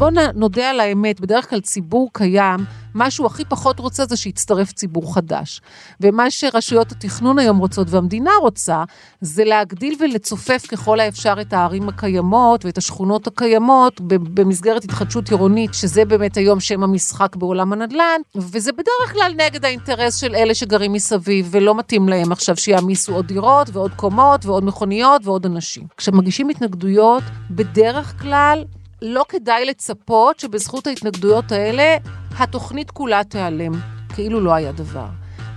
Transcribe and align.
בואו 0.00 0.10
נודה 0.34 0.70
על 0.70 0.80
האמת, 0.80 1.20
בדרך 1.20 1.50
כלל 1.50 1.60
ציבור 1.60 2.10
קיים, 2.12 2.60
מה 2.94 3.10
שהוא 3.10 3.26
הכי 3.26 3.44
פחות 3.44 3.78
רוצה 3.78 4.06
זה 4.06 4.16
שיצטרף 4.16 4.72
ציבור 4.72 5.14
חדש. 5.14 5.60
ומה 6.00 6.30
שרשויות 6.30 6.92
התכנון 6.92 7.38
היום 7.38 7.58
רוצות 7.58 7.90
והמדינה 7.90 8.30
רוצה, 8.40 8.84
זה 9.20 9.44
להגדיל 9.44 9.94
ולצופף 10.00 10.66
ככל 10.68 11.00
האפשר 11.00 11.34
את 11.40 11.52
הערים 11.52 11.88
הקיימות 11.88 12.64
ואת 12.64 12.78
השכונות 12.78 13.26
הקיימות 13.26 14.00
במסגרת 14.06 14.84
התחדשות 14.84 15.30
עירונית, 15.30 15.74
שזה 15.74 16.04
באמת 16.04 16.36
היום 16.36 16.60
שם 16.60 16.82
המשחק 16.82 17.36
בעולם 17.36 17.72
הנדל"ן, 17.72 18.20
וזה 18.34 18.72
בדרך 18.72 19.12
כלל 19.12 19.32
נגד 19.36 19.64
האינטרס 19.64 20.16
של 20.16 20.34
אלה 20.34 20.54
שגרים 20.54 20.92
מסביב, 20.92 21.48
ולא 21.50 21.74
מתאים 21.74 22.08
להם 22.08 22.32
עכשיו 22.32 22.56
שיעמיסו 22.56 23.14
עוד 23.14 23.26
דירות 23.26 23.70
ועוד 23.72 23.94
קומות 23.96 24.46
ועוד 24.46 24.64
מכוניות 24.64 25.26
ועוד 25.26 25.46
אנשים. 25.46 25.86
כשמגישים 25.96 26.48
התנגדויות, 26.48 27.22
בדרך 27.50 28.22
כלל 28.22 28.64
לא 29.02 29.24
כדאי 29.28 29.64
לצפות 29.64 30.40
שבזכות 30.40 30.86
ההתנגדויות 30.86 31.52
האלה 31.52 31.96
התוכנית 32.38 32.90
כולה 32.90 33.24
תיעלם, 33.24 33.72
כאילו 34.14 34.40
לא 34.40 34.54
היה 34.54 34.72
דבר. 34.72 35.06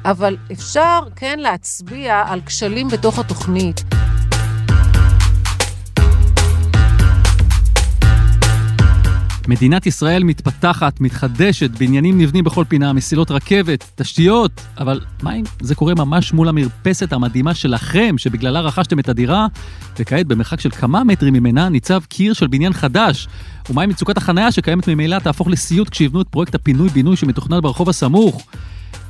אבל 0.06 0.38
אפשר 0.52 1.00
כן 1.16 1.40
להצביע 1.40 2.24
על 2.28 2.42
כשלים 2.46 2.88
בתוך 2.88 3.20
התוכנית. 3.20 3.84
מדינת 9.48 9.86
ישראל 9.86 10.24
מתפתחת, 10.24 11.02
מתחדשת, 11.02 11.72
בניינים 11.72 12.22
נבנים 12.22 12.44
בכל 12.44 12.66
פינה, 12.68 12.94
מסילות 12.94 13.32
רכבת, 13.32 13.92
תשתיות, 13.96 14.62
אבל 14.78 15.00
מה 15.24 15.34
אם 15.36 15.44
זה 15.62 15.76
קורה 15.76 15.94
ממש 15.94 16.34
מול 16.34 16.50
המרפסת 16.50 17.14
המדהימה 17.14 17.54
שלכם, 17.54 18.16
שבגללה 18.18 18.62
רכשתם 18.62 19.00
את 19.00 19.10
הדירה, 19.10 19.48
וכעת 20.00 20.28
במרחק 20.28 20.60
של 20.60 20.70
כמה 20.70 21.04
מטרים 21.04 21.34
ממנה 21.34 21.70
ניצב 21.70 22.02
קיר 22.08 22.34
של 22.34 22.48
בניין 22.48 22.74
חדש? 22.74 23.28
ומה 23.70 23.82
עם 23.82 23.90
מצוקת 23.90 24.18
החניה 24.18 24.52
שקיימת 24.52 24.88
ממילא 24.88 25.20
תהפוך 25.20 25.48
לסיוט 25.48 25.90
כשיבנו 25.90 26.22
את 26.22 26.28
פרויקט 26.28 26.56
הפינוי-בינוי 26.56 27.16
שמתוכנן 27.16 27.60
ברחוב 27.62 27.89
הסמוך? 27.89 28.48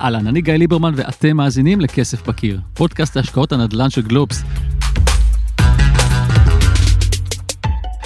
אהלן, 0.01 0.27
אני 0.27 0.41
גיא 0.41 0.53
ליברמן 0.53 0.93
ואתם 0.95 1.37
מאזינים 1.37 1.81
לכסף 1.81 2.27
בקיר, 2.27 2.59
פודקאסט 2.73 3.17
להשקעות 3.17 3.51
הנדל"ן 3.51 3.89
של 3.89 4.01
גלובס. 4.01 4.43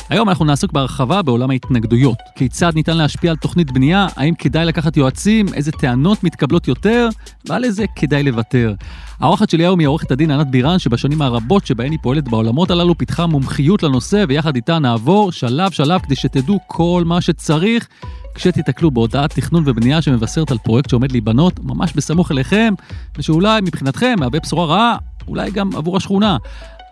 היום 0.10 0.30
אנחנו 0.30 0.46
נעסוק 0.46 0.72
בהרחבה 0.72 1.22
בעולם 1.22 1.50
ההתנגדויות. 1.50 2.18
כיצד 2.36 2.72
ניתן 2.76 2.98
להשפיע 2.98 3.32
על 3.32 3.38
תוכנית 3.38 3.72
בנייה, 3.72 4.08
האם 4.16 4.34
כדאי 4.36 4.66
לקחת 4.66 4.98
יועצים, 4.98 5.46
איזה 5.54 5.72
טענות 5.72 6.24
מתקבלות 6.24 6.68
יותר, 6.68 7.10
ועל 7.50 7.64
איזה 7.64 7.86
כדאי 7.96 8.24
לוותר. 8.24 8.74
האורחת 9.20 9.50
שלי 9.50 9.64
היום 9.64 9.80
היא 9.80 9.88
עורכת 9.88 10.12
הדין 10.12 10.32
ענת 10.32 10.48
בירן, 10.48 10.80
שבשנים 10.80 11.22
הרבות 11.22 11.66
שבהן 11.66 11.92
היא 11.92 12.00
פועלת 12.02 12.28
בעולמות 12.28 12.72
הללו, 12.72 12.98
פיתחה 12.98 13.26
מומחיות 13.26 13.84
לנושא, 13.84 14.26
ויחד 14.28 14.56
איתה 14.56 14.80
נעבור 14.80 15.32
שלב 15.32 15.72
שלב 15.72 16.02
כדי 16.02 16.16
שתדעו 16.16 16.60
כל 16.68 17.04
מה 17.06 17.22
שצריך. 17.22 17.88
כשתיתקלו 18.36 18.92
בהודעת 18.92 19.34
תכנון 19.34 19.64
ובנייה 19.66 20.02
שמבשרת 20.02 20.52
על 20.52 20.58
פרויקט 20.58 20.90
שעומד 20.90 21.12
להיבנות 21.12 21.60
ממש 21.64 21.94
בסמוך 21.94 22.32
אליכם, 22.32 22.74
ושאולי 23.18 23.62
מבחינתכם 23.62 24.16
מהווה 24.20 24.40
בשורה 24.40 24.66
רעה, 24.66 24.98
אולי 25.28 25.52
גם 25.52 25.76
עבור 25.76 25.98
השכונה. 25.98 26.38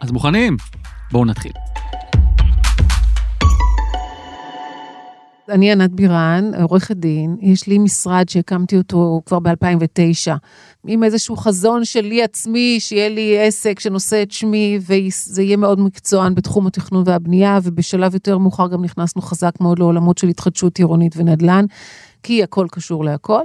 אז 0.02 0.12
מוכנים? 0.12 0.58
בואו 1.12 1.26
נתחיל. 1.26 1.52
אני 5.50 5.72
ענת 5.72 5.92
בירן, 5.92 6.52
עורכת 6.62 6.98
דין, 6.98 7.38
יש 7.42 7.68
לי 7.68 7.78
משרד 7.78 8.30
שהקמתי 8.30 8.78
אותו 8.78 9.22
כבר 9.26 9.40
ב-2009, 9.40 10.32
עם 10.88 11.04
איזשהו 11.04 11.38
חזון 11.38 11.86
שלי 11.86 12.24
עצמי, 12.24 12.78
שיהיה 12.80 13.10
לי 13.10 13.40
עסק 13.40 13.80
שנושא 13.80 14.22
את 14.22 14.32
שמי, 14.32 14.80
וזה 14.82 15.44
יהיה 15.44 15.58
מאוד 15.58 15.80
מקצוען 15.80 16.36
בתחום 16.36 16.68
התכנון 16.68 17.04
והבנייה, 17.06 17.60
ובשלב 17.64 18.14
יותר 18.14 18.38
מאוחר 18.38 18.68
גם 18.68 18.84
נכנסנו 18.84 19.22
חזק 19.22 19.54
מאוד 19.62 19.80
לעולמות 19.80 20.18
של 20.18 20.28
התחדשות 20.28 20.78
עירונית 20.78 21.14
ונדל"ן, 21.18 21.66
כי 22.24 22.44
הכל 22.44 22.68
קשור 22.72 23.06
להכל. 23.06 23.42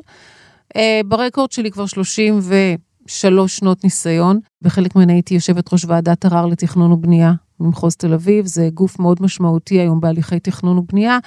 אה, 0.77 1.01
ברקורד 1.07 1.53
שלי 1.53 1.71
כבר 1.71 1.87
33 1.87 3.57
שנות 3.59 3.85
ניסיון, 3.85 4.41
בחלק 4.63 4.97
מהן 4.97 5.11
הייתי 5.11 5.35
יושבת 5.35 5.73
ראש 5.73 5.85
ועדת 5.85 6.25
ערר 6.25 6.47
לתכנון 6.47 6.93
ובנייה 6.93 7.33
במחוז 7.61 7.97
תל 7.97 8.15
אביב, 8.15 8.47
זה 8.47 8.69
גוף 8.75 8.99
מאוד 8.99 9.23
משמעותי 9.23 9.81
היום 9.81 10.01
בהליכי 10.01 10.41
תכנון 10.41 10.79
ובנייה. 10.79 11.19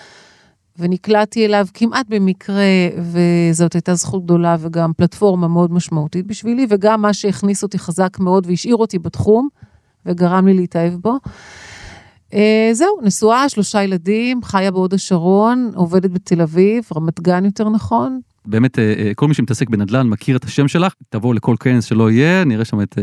ונקלעתי 0.79 1.45
אליו 1.45 1.67
כמעט 1.73 2.05
במקרה, 2.09 2.63
וזאת 2.97 3.73
הייתה 3.73 3.95
זכות 3.95 4.23
גדולה 4.23 4.55
וגם 4.59 4.91
פלטפורמה 4.97 5.47
מאוד 5.47 5.71
משמעותית 5.71 6.27
בשבילי, 6.27 6.65
וגם 6.69 7.01
מה 7.01 7.13
שהכניס 7.13 7.63
אותי 7.63 7.79
חזק 7.79 8.17
מאוד 8.19 8.47
והשאיר 8.47 8.75
אותי 8.75 8.99
בתחום, 8.99 9.49
וגרם 10.05 10.47
לי 10.47 10.53
להתאהב 10.53 10.93
בו. 10.93 11.17
אה, 12.33 12.69
זהו, 12.73 12.99
נשואה, 13.01 13.49
שלושה 13.49 13.83
ילדים, 13.83 14.43
חיה 14.43 14.71
בהוד 14.71 14.93
השרון, 14.93 15.71
עובדת 15.75 16.11
בתל 16.11 16.41
אביב, 16.41 16.83
רמת 16.95 17.19
גן 17.19 17.45
יותר 17.45 17.69
נכון. 17.69 18.19
באמת, 18.45 18.79
אה, 18.79 18.93
אה, 18.97 19.11
כל 19.15 19.27
מי 19.27 19.33
שמתעסק 19.33 19.69
בנדל"ן 19.69 20.07
מכיר 20.07 20.37
את 20.37 20.43
השם 20.43 20.67
שלך, 20.67 20.93
תבואו 21.09 21.33
לכל 21.33 21.55
כנס 21.59 21.85
שלא 21.85 22.11
יהיה, 22.11 22.43
נראה 22.43 22.65
שם 22.65 22.81
את 22.81 22.97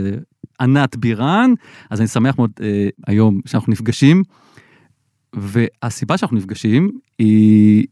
ענת 0.61 0.97
בירן, 0.97 1.55
אז 1.91 2.01
אני 2.01 2.09
שמח 2.09 2.39
מאוד 2.39 2.51
היום 3.07 3.41
שאנחנו 3.47 3.73
נפגשים. 3.73 4.23
והסיבה 5.35 6.19
שאנחנו 6.19 6.37
נפגשים 6.37 6.91
היא, 7.19 7.87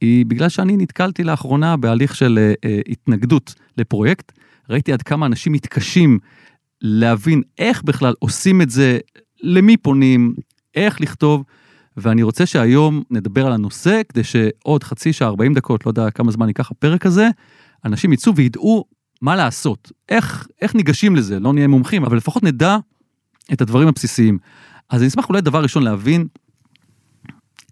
היא 0.00 0.26
בגלל 0.26 0.48
שאני 0.48 0.76
נתקלתי 0.76 1.24
לאחרונה 1.24 1.76
בהליך 1.76 2.16
של 2.16 2.38
uh, 2.52 2.68
התנגדות 2.88 3.54
לפרויקט. 3.78 4.32
ראיתי 4.70 4.92
עד 4.92 5.02
כמה 5.02 5.26
אנשים 5.26 5.52
מתקשים 5.52 6.18
להבין 6.82 7.42
איך 7.58 7.82
בכלל 7.82 8.14
עושים 8.18 8.62
את 8.62 8.70
זה, 8.70 8.98
למי 9.42 9.76
פונים, 9.76 10.34
איך 10.74 11.00
לכתוב, 11.00 11.44
ואני 11.96 12.22
רוצה 12.22 12.46
שהיום 12.46 13.02
נדבר 13.10 13.46
על 13.46 13.52
הנושא, 13.52 14.00
כדי 14.08 14.24
שעוד 14.24 14.84
חצי 14.84 15.12
שעה, 15.12 15.28
40 15.28 15.54
דקות, 15.54 15.86
לא 15.86 15.90
יודע 15.90 16.10
כמה 16.10 16.30
זמן 16.30 16.48
ייקח 16.48 16.70
הפרק 16.70 17.06
הזה, 17.06 17.28
אנשים 17.84 18.12
יצאו 18.12 18.36
וידעו 18.36 18.84
מה 19.22 19.36
לעשות, 19.36 19.92
איך, 20.08 20.46
איך 20.62 20.74
ניגשים 20.74 21.16
לזה, 21.16 21.40
לא 21.40 21.52
נהיה 21.52 21.68
מומחים, 21.68 22.04
אבל 22.04 22.16
לפחות 22.16 22.42
נדע 22.42 22.76
את 23.52 23.60
הדברים 23.60 23.88
הבסיסיים. 23.88 24.38
אז 24.90 25.00
אני 25.00 25.08
אשמח 25.08 25.28
אולי 25.28 25.40
דבר 25.40 25.62
ראשון 25.62 25.82
להבין 25.82 26.26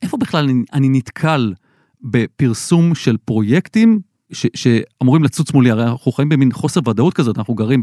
איפה 0.03 0.17
בכלל 0.17 0.45
אני, 0.45 0.63
אני 0.73 0.89
נתקל 0.89 1.55
בפרסום 2.03 2.95
של 2.95 3.17
פרויקטים 3.25 4.01
ש, 4.33 4.47
שאמורים 4.55 5.25
לצוץ 5.25 5.53
מולי, 5.53 5.71
הרי 5.71 5.85
אנחנו 5.85 6.13
חיים 6.13 6.29
במין 6.29 6.53
חוסר 6.53 6.81
ודאות 6.89 7.15
כזאת, 7.15 7.39
אנחנו 7.39 7.55
גרים 7.55 7.83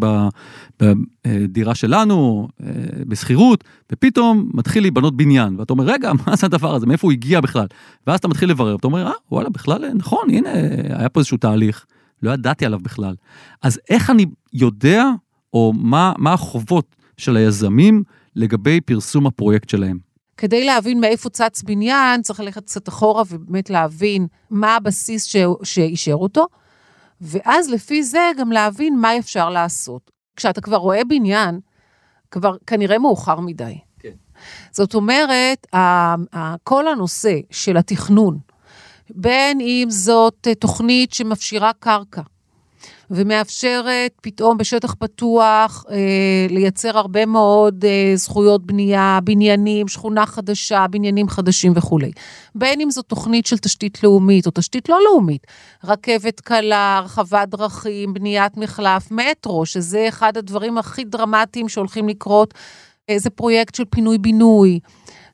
בדירה 0.79 1.75
שלנו, 1.75 2.47
אה, 2.63 2.67
בשכירות, 3.07 3.63
ופתאום 3.91 4.49
מתחיל 4.53 4.83
להיבנות 4.83 5.17
בניין, 5.17 5.59
ואתה 5.59 5.73
אומר, 5.73 5.83
רגע, 5.83 6.11
מה 6.27 6.35
זה 6.35 6.45
הדבר 6.45 6.75
הזה, 6.75 6.85
מאיפה 6.85 7.07
הוא 7.07 7.11
הגיע 7.11 7.41
בכלל? 7.41 7.67
ואז 8.07 8.19
אתה 8.19 8.27
מתחיל 8.27 8.49
לברר, 8.49 8.73
ואתה 8.73 8.87
אומר, 8.87 9.07
אה, 9.07 9.11
וואלה, 9.31 9.49
בכלל, 9.49 9.93
נכון, 9.93 10.29
הנה, 10.29 10.49
היה 10.89 11.09
פה 11.09 11.19
איזשהו 11.19 11.37
תהליך, 11.37 11.85
לא 12.23 12.31
ידעתי 12.31 12.65
עליו 12.65 12.79
בכלל. 12.79 13.15
אז 13.61 13.79
איך 13.89 14.09
אני 14.09 14.25
יודע, 14.53 15.05
או 15.53 15.73
מה, 15.75 16.13
מה 16.17 16.33
החובות 16.33 16.95
של 17.17 17.37
היזמים 17.37 18.03
לגבי 18.35 18.81
פרסום 18.81 19.27
הפרויקט 19.27 19.69
שלהם? 19.69 20.04
כדי 20.37 20.65
להבין 20.65 20.99
מאיפה 20.99 21.29
צץ 21.29 21.61
בניין, 21.61 22.21
צריך 22.21 22.39
ללכת 22.39 22.63
קצת 22.65 22.89
אחורה 22.89 23.23
ובאמת 23.29 23.69
להבין 23.69 24.27
מה 24.49 24.75
הבסיס 24.75 25.23
ש... 25.23 25.35
שאישר 25.63 26.13
אותו, 26.13 26.47
ואז 27.21 27.69
לפי 27.69 28.03
זה 28.03 28.31
גם 28.37 28.51
להבין 28.51 28.97
מה 28.97 29.17
אפשר 29.17 29.49
לעשות. 29.49 30.11
כשאתה 30.35 30.61
כבר 30.61 30.77
רואה 30.77 31.03
בניין, 31.03 31.59
כבר 32.31 32.55
כנראה 32.67 32.97
מאוחר 32.97 33.39
מדי. 33.39 33.77
כן. 33.99 34.13
זאת 34.71 34.93
אומרת, 34.93 35.67
כל 36.63 36.87
הנושא 36.87 37.39
של 37.51 37.77
התכנון, 37.77 38.39
בין 39.09 39.61
אם 39.61 39.87
זאת 39.89 40.47
תוכנית 40.59 41.13
שמפשירה 41.13 41.71
קרקע, 41.79 42.21
ומאפשרת 43.11 44.11
פתאום 44.21 44.57
בשטח 44.57 44.93
פתוח 44.99 45.85
אה, 45.91 45.95
לייצר 46.49 46.97
הרבה 46.97 47.25
מאוד 47.25 47.85
אה, 47.85 48.11
זכויות 48.15 48.65
בנייה, 48.65 49.19
בניינים, 49.23 49.87
שכונה 49.87 50.25
חדשה, 50.25 50.85
בניינים 50.89 51.29
חדשים 51.29 51.73
וכולי. 51.75 52.11
בין 52.55 52.81
אם 52.81 52.91
זו 52.91 53.01
תוכנית 53.01 53.45
של 53.45 53.57
תשתית 53.57 54.03
לאומית 54.03 54.45
או 54.45 54.51
תשתית 54.53 54.89
לא 54.89 54.99
לאומית, 55.03 55.47
רכבת 55.83 56.39
קלה, 56.39 56.97
הרחבת 56.97 57.47
דרכים, 57.49 58.13
בניית 58.13 58.57
מחלף, 58.57 59.11
מטרו, 59.11 59.65
שזה 59.65 60.05
אחד 60.09 60.37
הדברים 60.37 60.77
הכי 60.77 61.03
דרמטיים 61.03 61.69
שהולכים 61.69 62.09
לקרות, 62.09 62.53
איזה 63.09 63.29
פרויקט 63.29 63.75
של 63.75 63.85
פינוי-בינוי. 63.85 64.79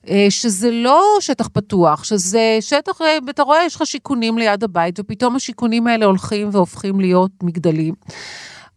אה, 0.10 0.26
שזה 0.30 0.72
לא 0.72 1.18
שטח 1.20 1.48
פתוח, 1.48 2.04
שזה 2.04 2.58
שטח, 2.62 3.02
אה, 3.02 3.18
אתה 3.30 3.44
רואה, 3.44 3.66
יש 3.66 3.76
לך 3.76 3.86
שיכונים 3.86 4.38
ליד 4.38 4.64
הבית, 4.64 5.00
ופתאום 5.00 5.36
השיכונים 5.36 5.88
האלה 5.88 6.06
הולכים 6.06 6.50
והופכים 6.52 7.00
להיות 7.00 7.32
מגדלים. 7.44 7.94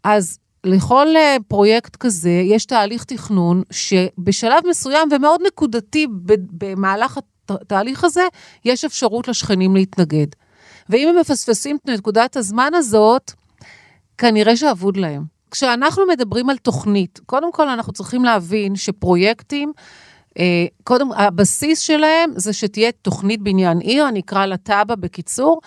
אז 0.04 0.38
לכל 0.64 1.06
אה, 1.16 1.36
פרויקט 1.48 1.96
כזה 1.96 2.30
יש 2.30 2.64
תהליך 2.64 3.04
תכנון 3.04 3.62
שבשלב 3.70 4.62
מסוים 4.68 5.08
ומאוד 5.12 5.40
נקודתי 5.46 6.06
במהלך 6.52 7.18
התהליך 7.48 8.04
הזה, 8.04 8.22
יש 8.64 8.84
אפשרות 8.84 9.28
לשכנים 9.28 9.76
להתנגד. 9.76 10.26
ואם 10.88 11.08
הם 11.08 11.16
מפספסים 11.20 11.76
את 11.76 11.88
נקודת 11.88 12.36
הזמן 12.36 12.70
הזאת, 12.74 13.32
כנראה 14.18 14.56
שאבוד 14.56 14.96
להם. 14.96 15.22
כשאנחנו 15.50 16.06
מדברים 16.06 16.50
על 16.50 16.56
תוכנית, 16.56 17.20
קודם 17.26 17.52
כל 17.52 17.68
אנחנו 17.68 17.92
צריכים 17.92 18.24
להבין 18.24 18.76
שפרויקטים 18.76 19.72
קודם, 20.84 21.12
הבסיס 21.12 21.78
שלהם 21.78 22.30
זה 22.36 22.52
שתהיה 22.52 22.92
תוכנית 22.92 23.42
בניין 23.42 23.78
עיר, 23.78 24.08
אני 24.08 24.20
אקרא 24.20 24.46
לה 24.46 24.56
תב"ע 24.56 24.94
בקיצור. 24.94 25.60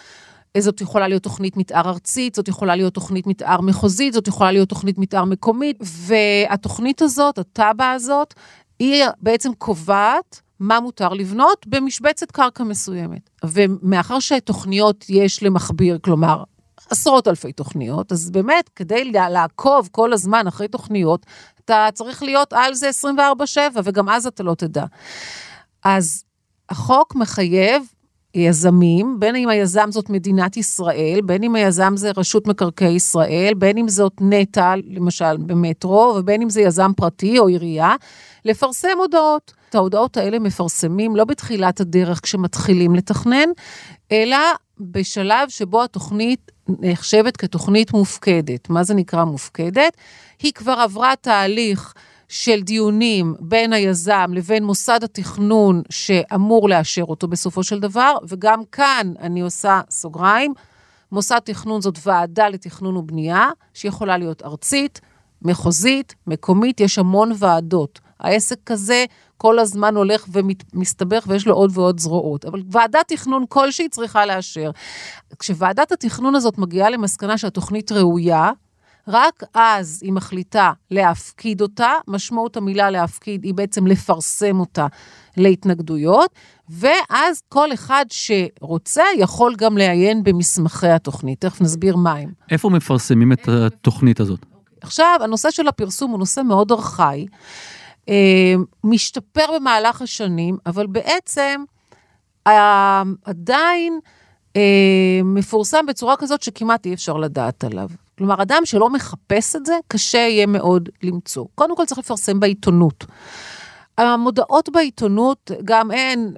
אה, 0.55 0.61
זאת 0.61 0.81
יכולה 0.81 1.07
להיות 1.07 1.23
תוכנית 1.23 1.57
מתאר 1.57 1.89
ארצית, 1.89 2.35
זאת 2.35 2.47
יכולה 2.47 2.75
להיות 2.75 2.93
תוכנית 2.93 3.27
מתאר 3.27 3.61
מחוזית, 3.61 4.13
זאת 4.13 4.27
יכולה 4.27 4.51
להיות 4.51 4.69
תוכנית 4.69 4.97
מתאר 4.97 5.23
מקומית, 5.25 5.77
והתוכנית 5.81 7.01
הזאת, 7.01 7.37
התב"ע 7.37 7.91
הזאת, 7.91 8.33
היא 8.79 9.05
בעצם 9.21 9.53
קובעת 9.57 10.41
מה 10.59 10.79
מותר 10.79 11.09
לבנות 11.09 11.67
במשבצת 11.67 12.31
קרקע 12.31 12.63
מסוימת. 12.63 13.29
ומאחר 13.45 14.19
שתוכניות 14.19 15.05
יש 15.09 15.43
למכביר, 15.43 15.99
כלומר, 16.01 16.43
עשרות 16.89 17.27
אלפי 17.27 17.51
תוכניות, 17.51 18.11
אז 18.11 18.31
באמת, 18.31 18.69
כדי 18.75 19.11
לעקוב 19.11 19.89
כל 19.91 20.13
הזמן 20.13 20.47
אחרי 20.47 20.67
תוכניות, 20.67 21.25
אתה 21.67 21.87
צריך 21.93 22.23
להיות 22.23 22.53
על 22.53 22.73
זה 22.73 22.89
24/7, 22.89 23.81
וגם 23.83 24.09
אז 24.09 24.27
אתה 24.27 24.43
לא 24.43 24.55
תדע. 24.55 24.85
אז 25.83 26.23
החוק 26.69 27.15
מחייב 27.15 27.83
יזמים, 28.35 29.15
בין 29.19 29.35
אם 29.35 29.49
היזם 29.49 29.91
זאת 29.91 30.09
מדינת 30.09 30.57
ישראל, 30.57 31.19
בין 31.25 31.43
אם 31.43 31.55
היזם 31.55 31.93
זה 31.97 32.11
רשות 32.17 32.47
מקרקעי 32.47 32.93
ישראל, 32.93 33.53
בין 33.57 33.77
אם 33.77 33.87
זאת 33.87 34.13
נטע, 34.21 34.73
למשל 34.87 35.37
במטרו, 35.37 36.13
ובין 36.17 36.41
אם 36.41 36.49
זה 36.49 36.61
יזם 36.61 36.91
פרטי 36.97 37.39
או 37.39 37.47
עירייה, 37.47 37.95
לפרסם 38.45 38.97
הודעות. 38.97 39.53
את 39.69 39.75
ההודעות 39.75 40.17
האלה 40.17 40.39
מפרסמים 40.39 41.15
לא 41.15 41.25
בתחילת 41.25 41.79
הדרך 41.79 42.19
כשמתחילים 42.23 42.95
לתכנן, 42.95 43.49
אלא 44.11 44.37
בשלב 44.79 45.49
שבו 45.49 45.83
התוכנית 45.83 46.51
נחשבת 46.69 47.37
כתוכנית 47.37 47.93
מופקדת. 47.93 48.69
מה 48.69 48.83
זה 48.83 48.93
נקרא 48.93 49.23
מופקדת? 49.23 49.97
היא 50.41 50.53
כבר 50.53 50.71
עברה 50.71 51.13
תהליך 51.21 51.93
של 52.27 52.61
דיונים 52.61 53.35
בין 53.39 53.73
היזם 53.73 54.31
לבין 54.33 54.63
מוסד 54.63 55.03
התכנון 55.03 55.81
שאמור 55.89 56.69
לאשר 56.69 57.03
אותו 57.03 57.27
בסופו 57.27 57.63
של 57.63 57.79
דבר, 57.79 58.15
וגם 58.27 58.61
כאן 58.71 59.13
אני 59.19 59.41
עושה 59.41 59.81
סוגריים, 59.89 60.53
מוסד 61.11 61.39
תכנון 61.39 61.81
זאת 61.81 61.99
ועדה 62.05 62.49
לתכנון 62.49 62.97
ובנייה, 62.97 63.49
שיכולה 63.73 64.17
להיות 64.17 64.43
ארצית, 64.43 65.01
מחוזית, 65.41 66.15
מקומית, 66.27 66.79
יש 66.79 66.99
המון 66.99 67.31
ועדות. 67.37 67.99
העסק 68.19 68.71
הזה 68.71 69.05
כל 69.37 69.59
הזמן 69.59 69.95
הולך 69.95 70.27
ומסתבך 70.31 71.25
ויש 71.27 71.47
לו 71.47 71.53
עוד 71.53 71.71
ועוד 71.73 71.99
זרועות. 71.99 72.45
אבל 72.45 72.61
ועדת 72.71 73.07
תכנון 73.07 73.45
כלשהי 73.49 73.89
צריכה 73.89 74.25
לאשר. 74.25 74.71
כשוועדת 75.39 75.91
התכנון 75.91 76.35
הזאת 76.35 76.57
מגיעה 76.57 76.89
למסקנה 76.89 77.37
שהתוכנית 77.37 77.91
ראויה, 77.91 78.51
רק 79.07 79.43
אז 79.53 79.99
היא 80.03 80.13
מחליטה 80.13 80.71
להפקיד 80.91 81.61
אותה, 81.61 81.91
משמעות 82.07 82.57
המילה 82.57 82.89
להפקיד 82.89 83.43
היא 83.43 83.53
בעצם 83.53 83.87
לפרסם 83.87 84.59
אותה 84.59 84.87
להתנגדויות, 85.37 86.31
ואז 86.69 87.41
כל 87.49 87.73
אחד 87.73 88.05
שרוצה 88.09 89.03
יכול 89.17 89.55
גם 89.57 89.77
לעיין 89.77 90.23
במסמכי 90.23 90.87
התוכנית. 90.87 91.41
תכף 91.41 91.61
נסביר 91.61 91.95
מה 91.95 92.13
הם. 92.13 92.31
איפה 92.51 92.69
מפרסמים 92.69 93.31
את 93.31 93.47
התוכנית 93.47 94.19
הזאת? 94.19 94.39
עכשיו, 94.81 95.19
הנושא 95.23 95.51
של 95.51 95.67
הפרסום 95.67 96.11
הוא 96.11 96.19
נושא 96.19 96.41
מאוד 96.41 96.71
ארכאי. 96.71 97.25
אה, 98.09 98.53
משתפר 98.83 99.45
במהלך 99.55 100.01
השנים, 100.01 100.57
אבל 100.65 100.87
בעצם 100.87 101.63
אה, 102.47 103.03
עדיין 103.25 103.99
אה, 104.55 105.21
מפורסם 105.23 105.85
בצורה 105.85 106.15
כזאת 106.17 106.41
שכמעט 106.41 106.85
אי 106.85 106.93
אפשר 106.93 107.17
לדעת 107.17 107.63
עליו. 107.63 107.89
כלומר, 108.17 108.41
אדם 108.41 108.61
שלא 108.65 108.89
מחפש 108.89 109.55
את 109.55 109.65
זה, 109.65 109.77
קשה 109.87 110.17
יהיה 110.17 110.45
מאוד 110.45 110.89
למצוא. 111.03 111.45
קודם 111.55 111.75
כל 111.75 111.85
צריך 111.85 111.99
לפרסם 111.99 112.39
בעיתונות. 112.39 113.05
המודעות 113.97 114.69
בעיתונות, 114.69 115.51
גם 115.63 115.91
הן 115.91 116.33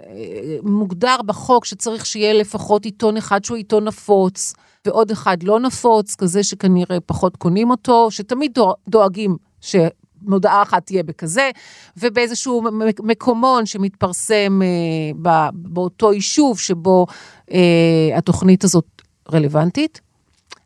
מוגדר 0.64 1.16
בחוק 1.26 1.66
שצריך 1.66 2.06
שיהיה 2.06 2.34
לפחות 2.34 2.86
עיתון 2.86 3.18
אחד 3.18 3.46
שהוא 3.46 3.58
עיתון 3.58 3.84
נפוץ, 3.84 4.54
ועוד 4.86 5.12
אחד 5.12 5.44
לא 5.44 5.60
נפוץ, 5.60 6.16
כזה 6.16 6.44
שכנראה 6.44 7.00
פחות 7.06 7.38
קונים 7.38 7.72
אותו, 7.72 8.12
שתמיד 8.12 8.58
דואגים 8.88 9.38
ש... 9.62 9.76
מודעה 10.22 10.62
אחת 10.62 10.86
תהיה 10.86 11.04
בכזה, 11.04 11.50
ובאיזשהו 11.98 12.64
מקומון 13.04 13.66
שמתפרסם 13.66 14.62
אה, 14.62 15.50
באותו 15.54 16.14
יישוב 16.14 16.60
שבו 16.60 17.06
אה, 17.52 18.18
התוכנית 18.18 18.64
הזאת 18.64 18.86
רלוונטית. 19.34 20.02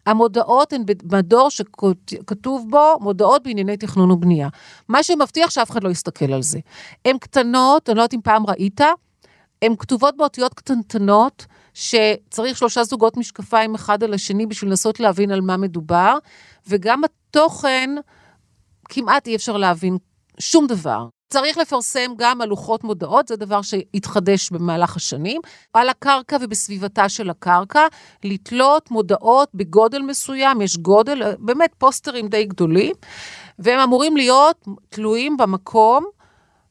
המודעות 0.06 0.74
הן 0.74 0.84
במדור 1.04 1.50
שכתוב 1.50 2.68
בו 2.70 2.98
מודעות 3.00 3.44
בענייני 3.44 3.78
תכנון 3.78 4.12
ובנייה. 4.12 4.50
מה 4.90 5.04
שמבטיח 5.04 5.50
שאף 5.50 5.72
אחד 5.72 5.84
לא 5.84 5.90
יסתכל 5.90 6.34
על 6.34 6.42
זה. 6.42 6.60
הן 7.06 7.18
קטנות, 7.18 7.90
אני 7.90 7.98
לא 7.98 8.02
יודעת 8.02 8.14
אם 8.14 8.22
פעם 8.24 8.44
ראית, 8.48 8.82
הן 9.62 9.76
כתובות 9.80 10.18
באותיות 10.18 10.54
קטנטנות, 10.54 11.46
שצריך 11.74 12.58
שלושה 12.58 12.84
זוגות 12.84 13.18
משקפיים 13.18 13.76
אחד 13.76 14.04
על 14.04 14.14
השני 14.14 14.46
בשביל 14.46 14.70
לנסות 14.70 15.00
להבין 15.00 15.32
על 15.32 15.42
מה 15.42 15.58
מדובר, 15.58 16.18
וגם 16.68 17.02
התוכן 17.04 17.90
כמעט 18.90 19.28
אי 19.28 19.36
אפשר 19.36 19.58
להבין 19.58 19.98
שום 20.40 20.68
דבר. 20.68 21.08
צריך 21.34 21.58
לפרסם 21.58 22.12
גם 22.18 22.42
על 22.42 22.50
לוחות 22.50 22.84
מודעות, 22.84 23.28
זה 23.28 23.36
דבר 23.36 23.62
שהתחדש 23.62 24.50
במהלך 24.52 24.96
השנים, 24.96 25.42
על 25.74 25.90
הקרקע 25.90 26.38
ובסביבתה 26.42 27.10
של 27.10 27.30
הקרקע, 27.30 27.88
לתלות 28.24 28.92
מודעות 28.92 29.50
בגודל 29.54 30.02
מסוים, 30.02 30.62
יש 30.62 30.78
גודל, 30.78 31.22
באמת 31.40 31.70
פוסטרים 31.78 32.28
די 32.28 32.46
גדולים, 32.46 32.96
והם 33.60 33.80
אמורים 33.80 34.18
להיות 34.18 34.66
תלויים 34.90 35.38
במקום 35.38 36.06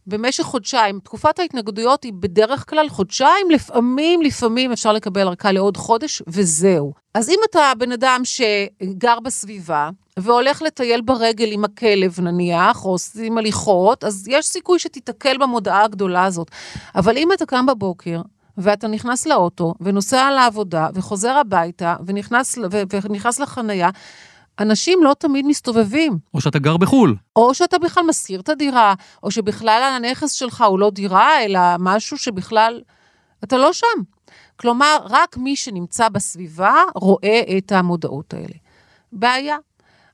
במשך 0.06 0.44
חודשיים. 0.44 1.00
תקופת 1.00 1.38
ההתנגדויות 1.38 2.04
היא 2.04 2.12
בדרך 2.20 2.70
כלל 2.70 2.88
חודשיים, 2.88 3.50
לפעמים, 3.50 4.22
לפעמים 4.22 4.72
אפשר 4.72 4.92
לקבל 4.92 5.28
ארכה 5.28 5.52
לעוד 5.52 5.76
חודש, 5.76 6.22
וזהו. 6.26 6.92
אז 7.14 7.28
אם 7.28 7.38
אתה 7.50 7.72
בן 7.78 7.92
אדם 7.92 8.20
שגר 8.24 9.20
בסביבה, 9.20 9.90
והולך 10.18 10.62
לטייל 10.62 11.00
ברגל 11.00 11.52
עם 11.52 11.64
הכלב 11.64 12.20
נניח, 12.20 12.84
או 12.84 12.90
עושים 12.90 13.38
הליכות, 13.38 14.04
אז 14.04 14.24
יש 14.28 14.46
סיכוי 14.46 14.78
שתיתקל 14.78 15.38
במודעה 15.38 15.84
הגדולה 15.84 16.24
הזאת. 16.24 16.50
אבל 16.94 17.16
אם 17.16 17.32
אתה 17.32 17.46
קם 17.46 17.66
בבוקר, 17.66 18.20
ואתה 18.58 18.88
נכנס 18.88 19.26
לאוטו, 19.26 19.74
ונוסע 19.80 20.30
לעבודה, 20.30 20.88
וחוזר 20.94 21.30
הביתה, 21.32 21.96
ונכנס, 22.06 22.58
ונכנס 23.02 23.40
לחנייה, 23.40 23.90
אנשים 24.62 25.02
לא 25.02 25.14
תמיד 25.18 25.46
מסתובבים. 25.46 26.18
או 26.34 26.40
שאתה 26.40 26.58
גר 26.58 26.76
בחו"ל. 26.76 27.16
או 27.36 27.54
שאתה 27.54 27.78
בכלל 27.78 28.04
משכיר 28.08 28.40
את 28.40 28.48
הדירה, 28.48 28.94
או 29.22 29.30
שבכלל 29.30 29.92
הנכס 29.96 30.32
שלך 30.32 30.64
הוא 30.68 30.78
לא 30.78 30.90
דירה, 30.90 31.44
אלא 31.44 31.60
משהו 31.78 32.18
שבכלל... 32.18 32.80
אתה 33.44 33.56
לא 33.56 33.72
שם. 33.72 33.86
כלומר, 34.56 34.96
רק 35.10 35.36
מי 35.36 35.56
שנמצא 35.56 36.08
בסביבה 36.08 36.82
רואה 36.94 37.42
את 37.58 37.72
המודעות 37.72 38.34
האלה. 38.34 38.54
בעיה. 39.12 39.56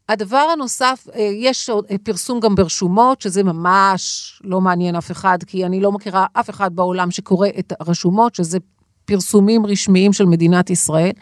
הדבר 0.08 0.46
הנוסף, 0.52 1.06
אה, 1.14 1.20
יש 1.20 1.70
אה, 1.70 1.98
פרסום 2.02 2.40
גם 2.40 2.54
ברשומות, 2.54 3.20
שזה 3.20 3.42
ממש 3.42 4.32
לא 4.44 4.60
מעניין 4.60 4.96
אף 4.96 5.10
אחד, 5.10 5.38
כי 5.46 5.66
אני 5.66 5.80
לא 5.80 5.92
מכירה 5.92 6.26
אף 6.32 6.50
אחד 6.50 6.76
בעולם 6.76 7.10
שקורא 7.10 7.48
את 7.58 7.72
הרשומות, 7.80 8.34
שזה 8.34 8.58
פרסומים 9.04 9.66
רשמיים 9.66 10.12
של 10.12 10.24
מדינת 10.24 10.70
ישראל. 10.70 11.12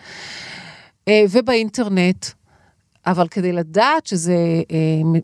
אה, 1.08 1.24
ובאינטרנט, 1.30 2.26
אבל 3.06 3.28
כדי 3.28 3.52
לדעת 3.52 4.06
שזה 4.06 4.34
אה, 4.70 4.76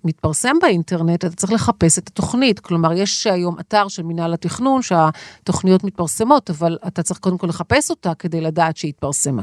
מתפרסם 0.04 0.56
באינטרנט, 0.60 1.24
אתה 1.24 1.36
צריך 1.36 1.52
לחפש 1.52 1.98
את 1.98 2.08
התוכנית. 2.08 2.60
כלומר, 2.60 2.92
יש 2.92 3.26
היום 3.26 3.60
אתר 3.60 3.88
של 3.88 4.02
מינהל 4.02 4.34
התכנון 4.34 4.82
שהתוכניות 4.82 5.84
מתפרסמות, 5.84 6.50
אבל 6.50 6.78
אתה 6.86 7.02
צריך 7.02 7.20
קודם 7.20 7.38
כל 7.38 7.46
לחפש 7.46 7.90
אותה 7.90 8.14
כדי 8.14 8.40
לדעת 8.40 8.76
שהיא 8.76 8.88
התפרסמה. 8.88 9.42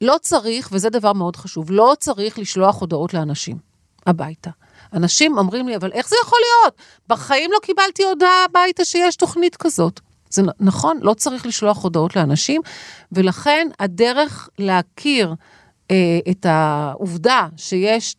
לא 0.00 0.16
צריך, 0.20 0.68
וזה 0.72 0.90
דבר 0.90 1.12
מאוד 1.12 1.36
חשוב, 1.36 1.70
לא 1.70 1.94
צריך 2.00 2.38
לשלוח 2.38 2.80
הודעות 2.80 3.14
לאנשים 3.14 3.56
הביתה. 4.06 4.50
אנשים 4.92 5.38
אומרים 5.38 5.68
לי, 5.68 5.76
אבל 5.76 5.92
איך 5.92 6.08
זה 6.08 6.16
יכול 6.24 6.38
להיות? 6.42 6.74
בחיים 7.08 7.50
לא 7.52 7.58
קיבלתי 7.62 8.04
הודעה 8.04 8.44
הביתה 8.44 8.84
שיש 8.84 9.16
תוכנית 9.16 9.56
כזאת. 9.56 10.00
זה 10.30 10.42
נכון, 10.60 10.98
לא 11.02 11.14
צריך 11.14 11.46
לשלוח 11.46 11.82
הודעות 11.82 12.16
לאנשים, 12.16 12.60
ולכן 13.12 13.68
הדרך 13.80 14.48
להכיר 14.58 15.34
את 16.30 16.46
העובדה 16.46 17.46
שיש 17.56 18.16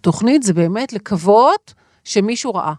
תוכנית 0.00 0.42
זה 0.42 0.54
באמת 0.54 0.92
לקוות 0.92 1.74
שמישהו 2.04 2.54
ראה. 2.54 2.72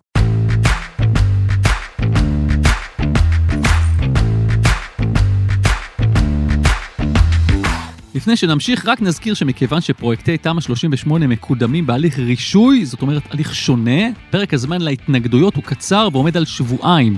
לפני 8.16 8.36
שנמשיך, 8.36 8.88
רק 8.88 9.02
נזכיר 9.02 9.34
שמכיוון 9.34 9.82
שפרויקטי 9.82 10.38
תמ"א 10.38 10.62
38 10.62 11.28
מקודמים 11.28 11.86
בהליך 11.86 12.20
רישוי, 12.20 12.86
זאת 12.86 13.02
אומרת 13.02 13.24
הליך 13.32 13.56
שונה, 13.56 14.02
פרק 14.30 14.54
הזמן 14.54 14.82
להתנגדויות 14.82 15.56
הוא 15.56 15.64
קצר 15.64 16.10
ועומד 16.12 16.38
על 16.38 16.46
שבועיים. 16.46 17.18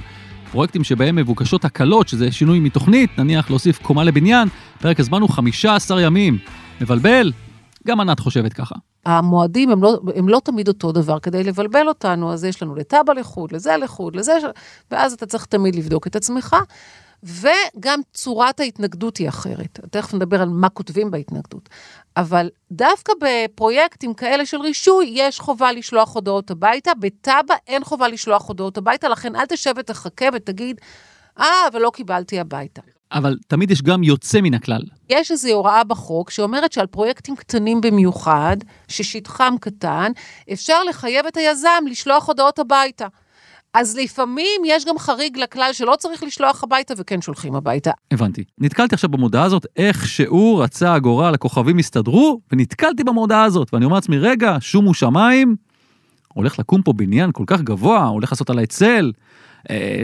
פרויקטים 0.52 0.84
שבהם 0.84 1.16
מבוקשות 1.16 1.66
הקלות, 1.66 2.08
שזה 2.08 2.32
שינוי 2.32 2.60
מתוכנית, 2.60 3.20
נניח 3.20 3.50
להוסיף 3.50 3.80
קומה 3.82 4.04
לבניין, 4.04 4.48
פרק 4.82 5.00
הזמן 5.00 5.22
הוא 5.22 5.30
15 5.30 6.02
ימים. 6.02 6.38
מבלבל? 6.82 7.32
גם 7.88 8.00
ענת 8.00 8.20
חושבת 8.20 8.54
ככה. 8.54 8.76
המועדים 9.06 9.70
הם 9.70 9.84
לא, 9.84 10.00
הם 10.16 10.30
לא 10.30 10.42
תמיד 10.44 10.68
אותו 10.68 10.92
דבר 10.92 11.20
כדי 11.20 11.44
לבלבל 11.44 11.88
אותנו, 11.88 12.34
אז 12.34 12.44
יש 12.44 12.64
לנו 12.64 12.76
לתב"ע 12.76 13.14
לחוד, 13.14 13.52
לזה 13.52 13.78
לחוד, 13.78 14.16
לזה, 14.16 14.38
ואז 14.92 15.14
אתה 15.14 15.26
צריך 15.26 15.46
תמיד 15.46 15.76
לבדוק 15.76 16.08
את 16.08 16.16
עצמך. 16.16 16.56
וגם 17.24 18.00
צורת 18.14 18.60
ההתנגדות 18.60 19.18
היא 19.18 19.30
אחרת. 19.30 19.80
תכף 19.92 20.14
נדבר 20.14 20.42
על 20.42 20.50
מה 20.50 20.70
כותבים 20.70 21.12
בהתנגדות. 21.12 21.70
אבל 22.18 22.50
דווקא 22.72 23.14
בפרויקטים 23.22 24.14
כאלה 24.14 24.46
של 24.46 24.58
רישוי, 24.62 25.12
יש 25.14 25.40
חובה 25.40 25.72
לשלוח 25.72 26.16
הודעות 26.16 26.52
הביתה, 26.52 26.92
בתב"ע 27.00 27.56
אין 27.68 27.84
חובה 27.84 28.08
לשלוח 28.08 28.48
הודעות 28.48 28.78
הביתה, 28.78 29.10
לכן 29.10 29.36
אל 29.36 29.46
תשב 29.46 29.74
ותחכה 29.78 30.26
ותגיד, 30.34 30.82
אה, 31.40 31.68
אבל 31.72 31.82
לא 31.82 31.92
קיבלתי 31.94 32.40
הביתה. 32.40 32.82
אבל 33.12 33.38
תמיד 33.48 33.72
יש 33.72 33.82
גם 33.82 34.04
יוצא 34.04 34.42
מן 34.42 34.54
הכלל. 34.54 34.82
יש 35.10 35.32
איזו 35.32 35.50
הוראה 35.50 35.84
בחוק 35.84 36.30
שאומרת 36.30 36.72
שעל 36.72 36.88
פרויקטים 36.88 37.36
קטנים 37.36 37.82
במיוחד, 37.82 38.58
ששטחם 38.88 39.56
קטן, 39.62 40.12
אפשר 40.54 40.84
לחייב 40.84 41.26
את 41.26 41.38
היזם 41.38 41.84
לשלוח 41.90 42.28
הודעות 42.28 42.60
הביתה. 42.60 43.08
אז 43.74 43.98
לפעמים 43.98 44.62
יש 44.66 44.86
גם 44.86 44.98
חריג 44.98 45.38
לכלל 45.38 45.70
שלא 45.74 45.96
צריך 46.00 46.24
לשלוח 46.24 46.64
הביתה 46.64 46.94
וכן 46.98 47.22
שולחים 47.22 47.56
הביתה. 47.56 47.92
הבנתי. 48.12 48.44
נתקלתי 48.58 48.96
עכשיו 48.96 49.10
במודעה 49.10 49.44
הזאת, 49.44 49.66
איך 49.78 50.08
שהוא 50.08 50.64
רצה 50.64 50.94
הגורל, 50.94 51.34
הכוכבים 51.34 51.78
הסתדרו, 51.78 52.42
ונתקלתי 52.52 53.04
במודעה 53.04 53.44
הזאת, 53.44 53.74
ואני 53.74 53.86
אומר 53.86 53.96
לעצמי, 53.96 54.18
רגע, 54.18 54.58
שומו 54.60 54.94
שמיים, 54.94 55.56
הולך 56.34 56.60
לקום 56.60 56.82
פה 56.82 56.94
בניין 56.94 57.32
כל 57.32 57.44
כך 57.48 57.62
גבוה, 57.62 58.06
הולך 58.06 58.32
לעשות 58.32 58.50
עליי 58.50 58.66
צל, 58.66 59.12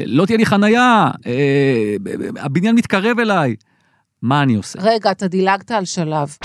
לא 0.05 0.25
תהיה 0.25 0.37
לי 0.37 0.45
חנייה, 0.45 1.11
אה, 1.25 1.95
הבניין 2.39 2.75
מתקרב 2.75 3.19
אליי. 3.19 3.55
מה 4.21 4.43
אני 4.43 4.55
עושה? 4.55 4.79
רגע, 4.81 5.11
אתה 5.11 5.27
דילגת 5.27 5.71
על 5.71 5.85
שלב. 5.85 6.37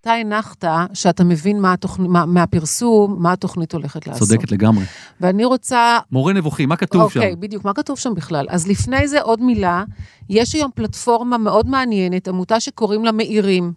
אתה 0.00 0.12
הנחת 0.12 0.64
שאתה 0.94 1.24
מבין 1.24 1.60
מה 1.60 1.72
התוכנית, 1.72 2.10
מה, 2.10 2.26
מהפרסום, 2.26 3.16
מה 3.18 3.32
התוכנית 3.32 3.72
הולכת 3.72 4.06
לעשות. 4.06 4.28
צודקת 4.28 4.52
לגמרי. 4.52 4.84
ואני 5.20 5.44
רוצה... 5.44 5.98
מורה 6.12 6.32
נבוכים, 6.32 6.68
מה 6.68 6.76
כתוב 6.76 7.02
אוקיי, 7.02 7.12
שם? 7.12 7.20
אוקיי, 7.20 7.36
בדיוק, 7.36 7.64
מה 7.64 7.72
כתוב 7.74 7.98
שם 7.98 8.14
בכלל? 8.14 8.46
אז 8.50 8.68
לפני 8.68 9.08
זה 9.08 9.20
עוד 9.20 9.42
מילה, 9.42 9.84
יש 10.30 10.54
היום 10.54 10.70
פלטפורמה 10.74 11.38
מאוד 11.38 11.66
מעניינת, 11.66 12.28
עמותה 12.28 12.60
שקוראים 12.60 13.04
לה 13.04 13.12
מאירים. 13.12 13.72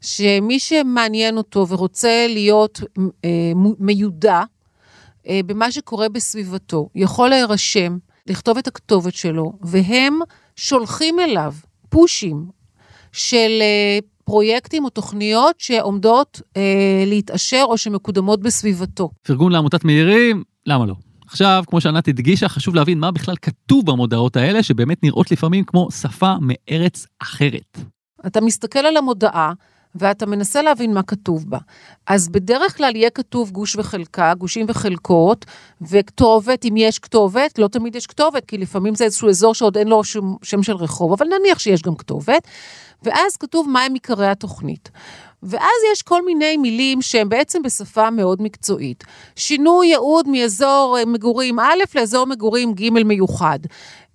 שמי 0.00 0.58
שמעניין 0.58 1.36
אותו 1.36 1.68
ורוצה 1.68 2.26
להיות 2.28 2.80
אה, 3.24 3.52
מיודע 3.78 4.38
אה, 4.38 4.44
במה 5.46 5.72
שקורה 5.72 6.08
בסביבתו, 6.08 6.88
יכול 6.94 7.28
להירשם, 7.28 7.98
לכתוב 8.26 8.58
את 8.58 8.66
הכתובת 8.66 9.14
שלו, 9.14 9.52
והם 9.62 10.18
שולחים 10.56 11.20
אליו 11.20 11.54
פושים 11.88 12.46
של 13.12 13.58
אה, 13.60 13.98
פרויקטים 14.24 14.84
או 14.84 14.90
תוכניות 14.90 15.60
שעומדות 15.60 16.40
אה, 16.56 17.04
להתאשר 17.06 17.64
או 17.64 17.78
שמקודמות 17.78 18.40
בסביבתו. 18.40 19.10
פרגון 19.22 19.52
לעמותת 19.52 19.84
מאירים, 19.84 20.42
למה 20.66 20.86
לא? 20.86 20.94
עכשיו, 21.26 21.64
כמו 21.66 21.80
שענת 21.80 22.08
הדגישה, 22.08 22.48
חשוב 22.48 22.74
להבין 22.74 22.98
מה 22.98 23.10
בכלל 23.10 23.34
כתוב 23.42 23.86
במודעות 23.86 24.36
האלה, 24.36 24.62
שבאמת 24.62 25.02
נראות 25.02 25.30
לפעמים 25.30 25.64
כמו 25.64 25.88
שפה 25.90 26.34
מארץ 26.40 27.06
אחרת. 27.22 27.78
אתה 28.26 28.40
מסתכל 28.40 28.78
על 28.78 28.96
המודעה, 28.96 29.52
ואתה 29.94 30.26
מנסה 30.26 30.62
להבין 30.62 30.94
מה 30.94 31.02
כתוב 31.02 31.50
בה. 31.50 31.58
אז 32.06 32.28
בדרך 32.28 32.76
כלל 32.76 32.96
יהיה 32.96 33.10
כתוב 33.10 33.50
גוש 33.50 33.76
וחלקה, 33.76 34.34
גושים 34.34 34.66
וחלקות, 34.68 35.46
וכתובת, 35.82 36.64
אם 36.64 36.76
יש 36.76 36.98
כתובת, 36.98 37.58
לא 37.58 37.68
תמיד 37.68 37.96
יש 37.96 38.06
כתובת, 38.06 38.44
כי 38.44 38.58
לפעמים 38.58 38.94
זה 38.94 39.04
איזשהו 39.04 39.28
אזור 39.28 39.54
שעוד 39.54 39.76
אין 39.76 39.88
לו 39.88 40.04
שום, 40.04 40.36
שם 40.42 40.62
של 40.62 40.76
רחוב, 40.76 41.12
אבל 41.12 41.26
נניח 41.26 41.58
שיש 41.58 41.82
גם 41.82 41.96
כתובת, 41.96 42.48
ואז 43.02 43.36
כתוב 43.36 43.68
מהם 43.68 43.94
עיקרי 43.94 44.28
התוכנית. 44.28 44.90
ואז 45.42 45.80
יש 45.92 46.02
כל 46.02 46.24
מיני 46.24 46.56
מילים 46.56 47.02
שהן 47.02 47.28
בעצם 47.28 47.62
בשפה 47.62 48.10
מאוד 48.10 48.42
מקצועית. 48.42 49.04
שינוי 49.36 49.86
ייעוד 49.86 50.28
מאזור 50.28 50.96
אה, 50.98 51.04
מגורים 51.04 51.58
א' 51.58 51.82
לאזור 51.94 52.26
מגורים 52.26 52.74
ג' 52.74 52.90
מיוחד. 52.90 53.58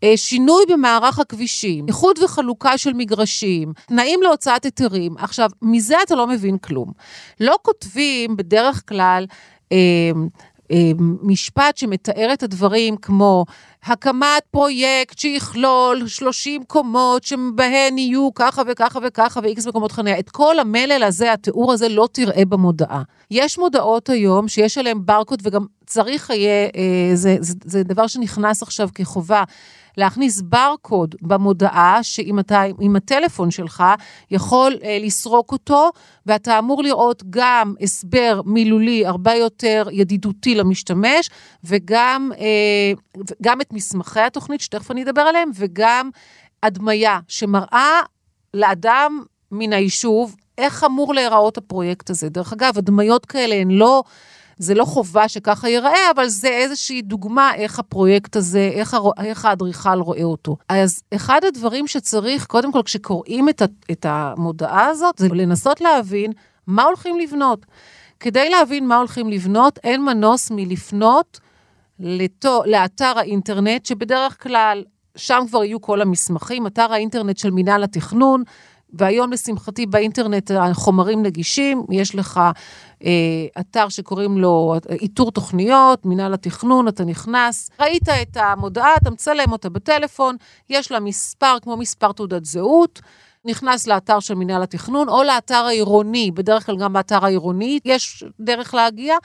אה, 0.03 0.17
שינוי 0.17 0.63
במערך 0.69 1.19
הכבישים, 1.19 1.87
איחוד 1.87 2.19
וחלוקה 2.23 2.77
של 2.77 2.93
מגרשים, 2.93 3.73
תנאים 3.87 4.21
להוצאת 4.21 4.63
היתרים. 4.63 5.15
עכשיו, 5.17 5.49
מזה 5.61 5.95
אתה 6.03 6.15
לא 6.15 6.27
מבין 6.27 6.57
כלום. 6.57 6.91
לא 7.39 7.55
כותבים 7.61 8.37
בדרך 8.37 8.83
כלל... 8.87 9.25
אה, 9.71 10.11
אה, 10.71 10.91
משפט 11.21 11.77
שמתאר 11.77 12.29
את 12.33 12.43
הדברים 12.43 12.97
כמו 12.97 13.45
הקמת 13.83 14.43
פרויקט 14.51 15.17
שיכלול 15.17 16.07
30 16.07 16.63
קומות 16.63 17.23
שבהן 17.23 17.97
יהיו 17.97 18.29
ככה 18.35 18.61
וככה 18.67 18.99
וככה 19.03 19.39
ו-X 19.39 19.69
מקומות 19.69 19.91
חניה. 19.91 20.19
את 20.19 20.29
כל 20.29 20.59
המלל 20.59 21.03
הזה, 21.03 21.33
התיאור 21.33 21.73
הזה, 21.73 21.89
לא 21.89 22.07
תראה 22.11 22.45
במודעה. 22.45 23.03
יש 23.31 23.57
מודעות 23.57 24.09
היום 24.09 24.47
שיש 24.47 24.77
עליהן 24.77 24.97
ברקוד 25.05 25.41
וגם 25.43 25.65
צריך 25.85 26.29
יהיה, 26.29 26.69
אה, 26.75 27.15
זה, 27.15 27.37
זה, 27.39 27.53
זה 27.63 27.83
דבר 27.83 28.07
שנכנס 28.07 28.63
עכשיו 28.63 28.89
כחובה. 28.95 29.43
להכניס 29.97 30.41
ברקוד 30.41 31.15
במודעה, 31.21 32.03
שאם 32.03 32.39
אתה 32.39 32.63
עם 32.79 32.95
הטלפון 32.95 33.51
שלך 33.51 33.83
יכול 34.31 34.77
אה, 34.83 34.97
לסרוק 35.01 35.51
אותו, 35.51 35.89
ואתה 36.25 36.59
אמור 36.59 36.83
לראות 36.83 37.23
גם 37.29 37.73
הסבר 37.81 38.41
מילולי 38.45 39.05
הרבה 39.05 39.33
יותר 39.33 39.87
ידידותי 39.91 40.55
למשתמש, 40.55 41.29
וגם 41.63 42.31
אה, 42.39 43.21
גם 43.41 43.61
את 43.61 43.73
מסמכי 43.73 44.19
התוכנית, 44.19 44.61
שתכף 44.61 44.91
אני 44.91 45.03
אדבר 45.03 45.21
עליהם, 45.21 45.51
וגם 45.55 46.09
הדמיה 46.63 47.19
שמראה 47.27 48.01
לאדם 48.53 49.23
מן 49.51 49.73
היישוב 49.73 50.35
איך 50.57 50.83
אמור 50.83 51.13
להיראות 51.13 51.57
הפרויקט 51.57 52.09
הזה. 52.09 52.29
דרך 52.29 52.53
אגב, 52.53 52.77
הדמיות 52.77 53.25
כאלה 53.25 53.55
הן 53.55 53.71
לא... 53.71 54.03
זה 54.57 54.73
לא 54.73 54.85
חובה 54.85 55.27
שככה 55.27 55.69
ייראה, 55.69 56.11
אבל 56.15 56.27
זה 56.27 56.47
איזושהי 56.47 57.01
דוגמה 57.01 57.55
איך 57.55 57.79
הפרויקט 57.79 58.35
הזה, 58.35 58.69
איך, 58.73 58.93
הר... 58.93 59.09
איך 59.23 59.45
האדריכל 59.45 59.99
רואה 59.99 60.23
אותו. 60.23 60.57
אז 60.69 61.01
אחד 61.15 61.41
הדברים 61.47 61.87
שצריך, 61.87 62.45
קודם 62.45 62.71
כל, 62.71 62.81
כשקוראים 62.85 63.49
את, 63.49 63.61
ה... 63.61 63.65
את 63.91 64.05
המודעה 64.09 64.85
הזאת, 64.85 65.15
זה 65.17 65.27
לנסות 65.29 65.81
להבין 65.81 66.31
מה 66.67 66.83
הולכים 66.83 67.19
לבנות. 67.19 67.65
כדי 68.19 68.49
להבין 68.49 68.87
מה 68.87 68.97
הולכים 68.97 69.29
לבנות, 69.29 69.79
אין 69.83 70.05
מנוס 70.05 70.51
מלפנות 70.51 71.39
לתו, 71.99 72.63
לאתר 72.65 73.13
האינטרנט, 73.15 73.85
שבדרך 73.85 74.43
כלל 74.43 74.83
שם 75.15 75.43
כבר 75.47 75.63
יהיו 75.63 75.81
כל 75.81 76.01
המסמכים, 76.01 76.67
אתר 76.67 76.93
האינטרנט 76.93 77.37
של 77.37 77.51
מינהל 77.51 77.83
התכנון, 77.83 78.43
והיום 78.93 79.31
לשמחתי 79.31 79.85
באינטרנט 79.85 80.51
החומרים 80.51 81.23
נגישים, 81.23 81.85
יש 81.91 82.15
לך 82.15 82.41
אתר 83.59 83.89
שקוראים 83.89 84.37
לו 84.37 84.75
איתור 84.89 85.31
תוכניות, 85.31 86.05
מינהל 86.05 86.33
התכנון, 86.33 86.87
אתה 86.87 87.03
נכנס, 87.03 87.69
ראית 87.79 88.09
את 88.09 88.37
המודעה, 88.37 88.95
אתה 88.95 89.09
מצלם 89.09 89.51
אותה 89.51 89.69
בטלפון, 89.69 90.35
יש 90.69 90.91
לה 90.91 90.99
מספר 90.99 91.57
כמו 91.61 91.77
מספר 91.77 92.11
תעודת 92.11 92.45
זהות. 92.45 93.01
נכנס 93.45 93.87
לאתר 93.87 94.19
של 94.19 94.33
מינהל 94.33 94.63
התכנון 94.63 95.09
או 95.09 95.23
לאתר 95.23 95.65
העירוני, 95.65 96.31
בדרך 96.31 96.65
כלל 96.65 96.77
גם 96.77 96.93
באתר 96.93 97.25
העירוני 97.25 97.79
יש 97.85 98.23
דרך 98.39 98.73
להגיע, 98.73 99.15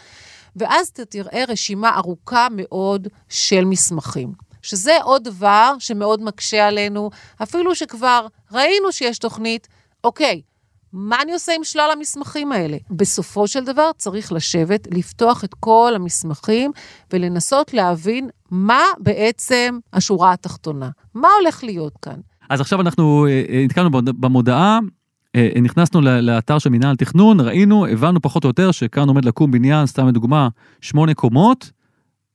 ואז 0.57 0.88
אתה 0.88 1.05
תראה 1.05 1.45
רשימה 1.49 1.97
ארוכה 1.97 2.49
מאוד 2.50 3.09
של 3.29 3.64
מסמכים. 3.64 4.33
שזה 4.62 4.97
עוד 5.02 5.25
דבר 5.25 5.75
שמאוד 5.79 6.23
מקשה 6.23 6.67
עלינו, 6.67 7.11
אפילו 7.43 7.75
שכבר 7.75 8.26
ראינו 8.52 8.93
שיש 8.93 9.19
תוכנית, 9.19 9.69
אוקיי, 10.05 10.43
מה 10.92 11.16
אני 11.22 11.32
עושה 11.32 11.52
עם 11.56 11.64
שלל 11.64 11.90
המסמכים 11.96 12.52
האלה? 12.52 12.76
בסופו 12.90 13.49
של 13.49 13.64
דבר 13.64 13.90
צריך 13.96 14.32
לשבת, 14.32 14.88
לפתוח 14.90 15.44
את 15.44 15.54
כל 15.54 15.92
המסמכים 15.96 16.70
ולנסות 17.12 17.75
להבין 17.75 18.28
מה 18.50 18.82
בעצם 18.99 19.78
השורה 19.92 20.32
התחתונה. 20.32 20.90
מה 21.14 21.28
הולך 21.40 21.64
להיות 21.64 21.96
כאן? 22.02 22.20
אז 22.50 22.61
עכשיו 22.61 22.80
אנחנו 22.80 23.26
אה, 23.26 23.42
אה, 23.49 23.62
נתקלנו 23.64 23.90
במודעה, 24.02 24.78
אה, 25.37 25.49
נכנסנו 25.62 26.00
לאתר 26.00 26.58
של 26.58 26.70
מינהל 26.70 26.96
תכנון, 26.96 27.40
ראינו, 27.40 27.87
הבנו 27.87 28.22
פחות 28.22 28.44
או 28.44 28.49
יותר 28.49 28.70
שכאן 28.70 29.08
עומד 29.08 29.25
לקום 29.25 29.50
בניין, 29.50 29.87
סתם 29.87 30.08
לדוגמה, 30.08 30.49
שמונה 30.80 31.14
קומות. 31.14 31.70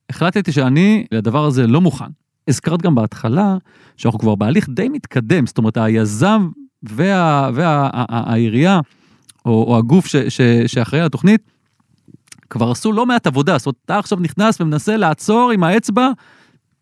החלטתי 0.10 0.52
שאני 0.52 1.06
לדבר 1.12 1.46
הזה 1.46 1.68
לא 1.68 1.82
מוכן. 1.82 2.06
הזכרת 2.48 2.82
גם 2.82 2.96
בהתחלה 2.96 3.58
שאנחנו 3.98 4.20
כבר 4.20 4.36
בהליך 4.36 4.70
די 4.70 4.90
מתקדם, 4.90 5.46
זאת 5.46 5.58
אומרת 5.58 5.78
היזם 5.78 6.50
והעירייה, 6.94 8.80
וה, 9.46 9.52
או, 9.52 9.64
או 9.68 9.78
הגוף 9.78 10.06
ש, 10.06 10.16
ש, 10.16 10.42
שאחראי 10.68 11.00
על 11.00 11.06
התוכנית, 11.06 11.42
כבר 12.50 12.72
עשו 12.72 12.92
לא 12.92 13.06
מעט 13.06 13.28
עבודה, 13.28 13.58
זאת 13.58 13.66
אומרת, 13.66 13.76
אתה 13.86 13.98
עכשיו 13.98 14.20
נכנס 14.20 14.62
ומנסה 14.62 14.98
לעצור 14.98 15.52
עם 15.52 15.64
האצבע, 15.64 16.10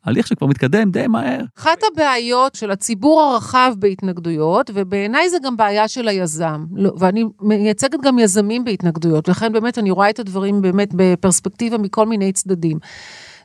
הליך 0.06 0.28
שכבר 0.28 0.48
מתקדם 0.48 0.92
די 0.92 1.08
מהר. 1.08 1.42
אחת 1.58 1.78
הבעיות 1.92 2.56
של 2.56 2.72
הציבור 2.72 3.22
הרחב 3.22 3.74
בהתנגדויות, 3.80 4.72
ובעיניי 4.74 5.30
זה 5.30 5.38
גם 5.44 5.58
בעיה 5.58 5.88
של 5.88 6.08
היזם, 6.08 6.66
לא, 6.76 6.92
ואני 6.98 7.24
מייצגת 7.42 8.02
גם 8.02 8.20
יזמים 8.20 8.66
בהתנגדויות, 8.66 9.28
לכן 9.28 9.54
באמת 9.54 9.78
אני 9.78 9.92
רואה 9.92 10.10
את 10.10 10.20
הדברים 10.20 10.62
באמת 10.62 10.90
בפרספקטיבה 10.96 11.78
מכל 11.78 12.06
מיני 12.06 12.32
צדדים. 12.32 12.78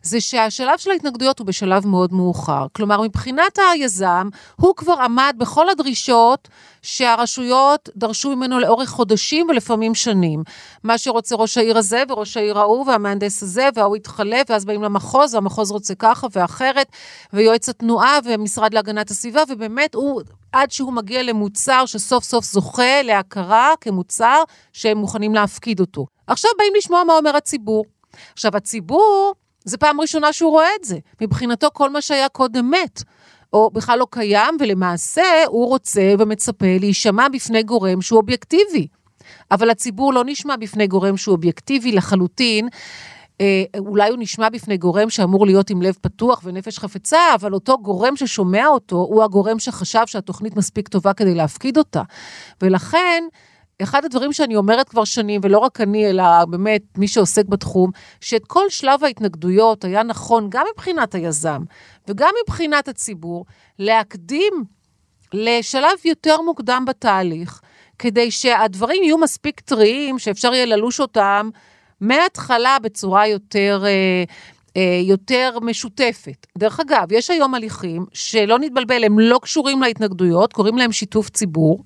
זה 0.03 0.21
שהשלב 0.21 0.79
של 0.79 0.91
ההתנגדויות 0.91 1.39
הוא 1.39 1.47
בשלב 1.47 1.87
מאוד 1.87 2.13
מאוחר. 2.13 2.67
כלומר, 2.73 3.01
מבחינת 3.01 3.59
היזם, 3.73 4.29
הוא 4.57 4.75
כבר 4.77 4.93
עמד 4.93 5.35
בכל 5.39 5.69
הדרישות 5.69 6.49
שהרשויות 6.83 7.89
דרשו 7.97 8.37
ממנו 8.37 8.59
לאורך 8.59 8.89
חודשים 8.89 9.47
ולפעמים 9.49 9.95
שנים. 9.95 10.43
מה 10.85 10.99
שרוצה 10.99 11.37
ראש 11.37 11.59
העיר 11.59 11.79
הזה 11.79 12.03
וראש 12.09 12.37
העיר 12.37 12.59
ההוא 12.59 12.87
והמהנדס 12.87 13.43
הזה 13.43 13.69
וההוא 13.75 13.97
התחלף, 13.97 14.47
ואז 14.51 14.65
באים 14.65 14.83
למחוז, 14.83 15.35
והמחוז 15.35 15.71
רוצה 15.71 15.95
ככה 15.95 16.27
ואחרת, 16.33 16.87
ויועץ 17.33 17.69
התנועה 17.69 18.19
ומשרד 18.25 18.75
להגנת 18.75 19.11
הסביבה, 19.11 19.43
ובאמת 19.49 19.95
הוא, 19.95 20.23
עד 20.53 20.71
שהוא 20.71 20.93
מגיע 20.93 21.23
למוצר 21.23 21.87
שסוף 21.87 22.25
סוף 22.25 22.45
זוכה 22.45 23.03
להכרה 23.03 23.73
כמוצר 23.81 24.43
שהם 24.73 24.99
מוכנים 24.99 25.35
להפקיד 25.35 25.81
אותו. 25.81 26.07
עכשיו 26.27 26.51
באים 26.59 26.73
לשמוע 26.77 27.05
מה 27.05 27.17
אומר 27.17 27.37
הציבור. 27.37 27.85
עכשיו, 28.33 28.57
הציבור, 28.57 29.35
זה 29.65 29.77
פעם 29.79 30.01
ראשונה 30.01 30.33
שהוא 30.33 30.51
רואה 30.51 30.69
את 30.81 30.85
זה. 30.85 30.99
מבחינתו, 31.21 31.69
כל 31.73 31.91
מה 31.91 32.01
שהיה 32.01 32.29
קודם 32.29 32.71
מת. 32.71 33.03
או 33.53 33.71
בכלל 33.71 33.99
לא 33.99 34.07
קיים, 34.11 34.57
ולמעשה 34.61 35.45
הוא 35.47 35.69
רוצה 35.69 36.15
ומצפה 36.19 36.77
להישמע 36.81 37.29
בפני 37.29 37.63
גורם 37.63 38.03
שהוא 38.03 38.21
אובייקטיבי. 38.21 38.87
אבל 39.51 39.71
הציבור 39.71 40.13
לא 40.13 40.23
נשמע 40.27 40.57
בפני 40.57 40.87
גורם 40.87 41.17
שהוא 41.17 41.33
אובייקטיבי 41.33 41.93
לחלוטין. 41.93 42.69
אה, 43.41 43.65
אולי 43.79 44.11
הוא 44.11 44.19
נשמע 44.21 44.49
בפני 44.49 44.77
גורם 44.77 45.11
שאמור 45.11 45.47
להיות 45.47 45.71
עם 45.71 45.83
לב 45.83 45.95
פתוח 46.01 46.41
ונפש 46.45 46.79
חפצה, 46.79 47.19
אבל 47.35 47.55
אותו 47.55 47.79
גורם 47.79 48.17
ששומע 48.17 48.67
אותו, 48.67 48.97
הוא 48.97 49.23
הגורם 49.23 49.59
שחשב 49.59 50.03
שהתוכנית 50.07 50.57
מספיק 50.57 50.89
טובה 50.89 51.13
כדי 51.13 51.35
להפקיד 51.35 51.79
אותה. 51.79 52.03
ולכן, 52.63 53.25
אחד 53.83 54.05
הדברים 54.05 54.33
שאני 54.33 54.57
אומרת 54.57 54.89
כבר 54.89 55.05
שנים, 55.05 55.41
ולא 55.45 55.59
רק 55.59 55.81
אני, 55.81 56.11
אלא 56.11 56.45
באמת 56.45 56.83
מי 56.97 57.09
שעוסק 57.09 57.47
בתחום, 57.47 57.91
שאת 58.21 58.45
כל 58.47 58.69
שלב 58.69 59.05
ההתנגדויות 59.05 59.85
היה 59.85 60.03
נכון 60.03 60.47
גם 60.51 60.67
מבחינת 60.75 61.15
היזם 61.15 61.63
וגם 62.09 62.31
מבחינת 62.43 62.89
הציבור, 62.89 63.45
להקדים 63.79 64.53
לשלב 65.33 65.99
יותר 66.05 66.41
מוקדם 66.41 66.85
בתהליך, 66.87 67.61
כדי 67.99 68.31
שהדברים 68.31 69.03
יהיו 69.03 69.19
מספיק 69.19 69.61
טריים, 69.61 70.19
שאפשר 70.19 70.55
יהיה 70.55 70.67
ללוש 70.67 71.01
אותם 71.01 71.51
מההתחלה 72.01 72.77
בצורה 72.83 73.27
יותר... 73.27 73.83
אה, 73.87 74.25
אה, 74.77 75.01
יותר 75.05 75.59
משותפת. 75.63 76.47
דרך 76.59 76.81
אגב, 76.81 77.13
יש 77.13 77.31
היום 77.31 77.55
הליכים 77.55 78.07
שלא 78.13 78.59
נתבלבל, 78.59 79.05
הם 79.05 79.19
לא 79.19 79.39
קשורים 79.43 79.83
להתנגדויות, 79.83 80.53
קוראים 80.53 80.79
להם 80.79 80.93
שיתוף 80.93 81.31
ציבור. 81.31 81.85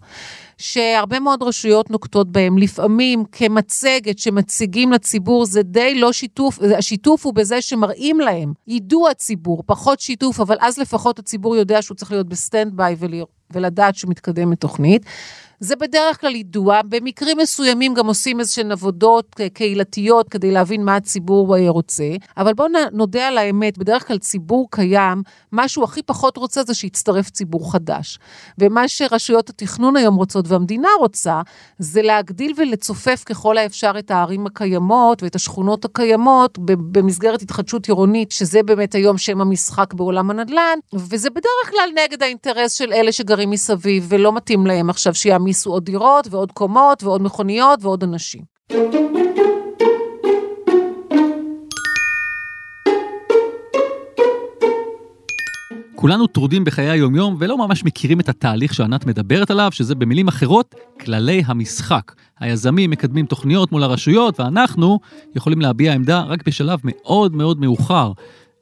שהרבה 0.58 1.20
מאוד 1.20 1.42
רשויות 1.42 1.90
נוקטות 1.90 2.32
בהם, 2.32 2.58
לפעמים 2.58 3.24
כמצגת 3.32 4.18
שמציגים 4.18 4.92
לציבור 4.92 5.46
זה 5.46 5.62
די 5.62 6.00
לא 6.00 6.12
שיתוף, 6.12 6.58
השיתוף 6.78 7.26
הוא 7.26 7.34
בזה 7.34 7.62
שמראים 7.62 8.20
להם, 8.20 8.52
יידוע 8.66 9.10
הציבור, 9.10 9.62
פחות 9.66 10.00
שיתוף, 10.00 10.40
אבל 10.40 10.56
אז 10.60 10.78
לפחות 10.78 11.18
הציבור 11.18 11.56
יודע 11.56 11.82
שהוא 11.82 11.94
צריך 11.96 12.12
להיות 12.12 12.28
ב 12.28 12.36
stand 12.36 12.76
by 12.76 12.96
ולדעת 13.50 13.94
שמתקדמת 13.94 14.50
תוכנית. 14.50 15.06
זה 15.60 15.76
בדרך 15.76 16.20
כלל 16.20 16.34
יידוע, 16.34 16.80
במקרים 16.88 17.38
מסוימים 17.38 17.94
גם 17.94 18.06
עושים 18.06 18.40
איזשהן 18.40 18.72
עבודות 18.72 19.40
קהילתיות 19.52 20.28
כדי 20.28 20.50
להבין 20.50 20.84
מה 20.84 20.96
הציבור 20.96 21.56
אה, 21.56 21.68
רוצה, 21.68 22.10
אבל 22.36 22.52
בואו 22.54 22.68
נודה 22.92 23.28
על 23.28 23.38
האמת, 23.38 23.78
בדרך 23.78 24.08
כלל 24.08 24.18
ציבור 24.18 24.68
קיים, 24.70 25.22
מה 25.52 25.68
שהוא 25.68 25.84
הכי 25.84 26.02
פחות 26.02 26.36
רוצה 26.36 26.62
זה 26.64 26.74
שיצטרף 26.74 27.30
ציבור 27.30 27.72
חדש. 27.72 28.18
ומה 28.58 28.88
שרשויות 28.88 29.50
התכנון 29.50 29.96
היום 29.96 30.14
רוצות 30.14 30.48
והמדינה 30.48 30.88
רוצה, 30.98 31.42
זה 31.78 32.02
להגדיל 32.02 32.52
ולצופף 32.56 33.22
ככל 33.26 33.58
האפשר 33.58 33.92
את 33.98 34.10
הערים 34.10 34.46
הקיימות 34.46 35.22
ואת 35.22 35.34
השכונות 35.34 35.84
הקיימות 35.84 36.58
במסגרת 36.64 37.42
התחדשות 37.42 37.86
עירונית, 37.86 38.32
שזה 38.32 38.62
באמת 38.62 38.94
היום 38.94 39.18
שם 39.18 39.40
המשחק 39.40 39.94
בעולם 39.94 40.30
הנדל"ן, 40.30 40.78
וזה 40.92 41.30
בדרך 41.30 41.70
כלל 41.70 41.90
נגד 42.04 42.22
האינטרס 42.22 42.72
של 42.72 42.92
אלה 42.92 43.12
שגרים 43.12 43.33
מסביב, 43.50 44.06
ולא 44.08 44.32
מתאים 44.32 44.66
להם 44.66 44.90
עכשיו 44.90 45.14
שיעמיסו 45.14 45.44
יעמיסו 45.44 45.70
עוד 45.70 45.84
דירות 45.84 46.26
ועוד 46.30 46.52
קומות 46.52 47.02
ועוד 47.02 47.22
מכוניות 47.22 47.78
ועוד 47.82 48.02
אנשים. 48.02 48.40
כולנו 56.04 56.26
טרודים 56.26 56.64
בחיי 56.64 56.90
היומיום 56.90 57.36
ולא 57.38 57.58
ממש 57.58 57.84
מכירים 57.84 58.20
את 58.20 58.28
התהליך 58.28 58.74
שענת 58.74 59.06
מדברת 59.06 59.50
עליו, 59.50 59.68
שזה 59.72 59.94
במילים 59.94 60.28
אחרות, 60.28 60.74
כללי 61.00 61.42
המשחק. 61.46 62.12
היזמים 62.40 62.90
מקדמים 62.90 63.26
תוכניות 63.26 63.72
מול 63.72 63.82
הרשויות, 63.82 64.40
ואנחנו 64.40 64.98
יכולים 65.36 65.60
להביע 65.60 65.92
עמדה 65.92 66.20
רק 66.20 66.46
בשלב 66.46 66.80
מאוד 66.84 67.34
מאוד 67.34 67.60
מאוחר. 67.60 68.12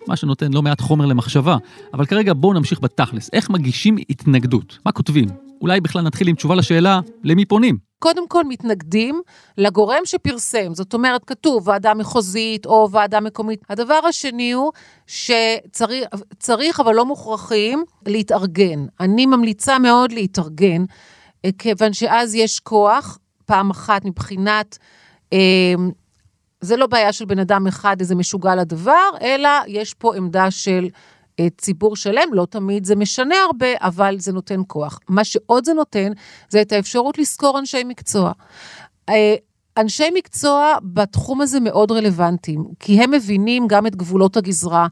מה 0.07 0.17
שנותן 0.17 0.53
לא 0.53 0.63
מעט 0.63 0.81
חומר 0.81 1.07
למחשבה. 1.07 1.57
אבל 1.95 2.07
כרגע 2.07 2.33
בואו 2.33 2.53
נמשיך 2.53 2.81
בתכלס. 2.81 3.31
איך 3.33 3.51
מגישים 3.51 3.97
התנגדות? 4.11 4.79
מה 4.87 4.93
כותבים? 4.93 5.29
אולי 5.61 5.81
בכלל 5.81 6.03
נתחיל 6.03 6.29
עם 6.29 6.35
תשובה 6.35 6.55
לשאלה, 6.55 7.01
למי 7.25 7.45
פונים? 7.45 7.79
קודם 7.99 8.29
כל 8.29 8.45
מתנגדים 8.45 9.23
לגורם 9.59 10.01
שפרסם, 10.05 10.75
זאת 10.75 10.95
אומרת, 10.95 11.25
כתוב 11.25 11.69
ועדה 11.69 11.95
מחוזית 11.95 12.67
או 12.67 12.89
ועדה 12.91 13.21
מקומית. 13.21 13.65
הדבר 13.71 14.01
השני 14.09 14.53
הוא 14.53 14.73
שצריך, 15.07 16.81
אבל 16.81 16.95
לא 16.95 17.07
מוכרחים, 17.07 17.85
להתארגן. 18.07 18.87
אני 19.01 19.27
ממליצה 19.27 19.79
מאוד 19.79 20.13
להתארגן, 20.13 20.85
אה, 21.45 21.51
כיוון 21.59 21.93
שאז 21.93 22.35
יש 22.35 22.61
כוח, 22.61 23.19
פעם 23.47 23.71
אחת 23.71 24.05
מבחינת... 24.05 24.79
אה, 25.33 25.75
זה 26.63 26.77
לא 26.77 26.87
בעיה 26.87 27.13
של 27.13 27.25
בן 27.25 27.39
אדם 27.39 27.67
אחד, 27.67 27.97
איזה 28.01 28.15
משוגע 28.15 28.55
לדבר, 28.55 29.11
אלא 29.21 29.49
יש 29.67 29.95
פה 29.95 30.17
עמדה 30.17 30.51
של 30.51 30.89
אה, 31.41 31.47
ציבור 31.59 31.97
שלם, 31.97 32.29
לא 32.33 32.47
תמיד 32.51 32.85
זה 32.85 32.97
משנה 32.97 33.35
הרבה, 33.47 33.67
אבל 33.81 34.17
זה 34.19 34.33
נותן 34.33 34.61
כוח. 34.67 34.99
מה 35.09 35.25
שעוד 35.25 35.65
זה 35.65 35.75
נותן, 35.75 36.13
זה 36.49 36.63
את 36.63 36.73
האפשרות 36.73 37.19
לשכור 37.19 37.59
אנשי 37.59 37.85
מקצוע. 37.85 38.33
אה, 39.09 39.35
אנשי 39.77 40.09
מקצוע 40.15 40.75
בתחום 40.83 41.41
הזה 41.41 41.61
מאוד 41.61 41.93
רלוונטיים, 41.93 42.65
כי 42.81 43.03
הם 43.03 43.11
מבינים 43.11 43.67
גם 43.67 43.87
את 43.87 43.97
גבולות 43.97 44.37
הגזרה. 44.37 44.87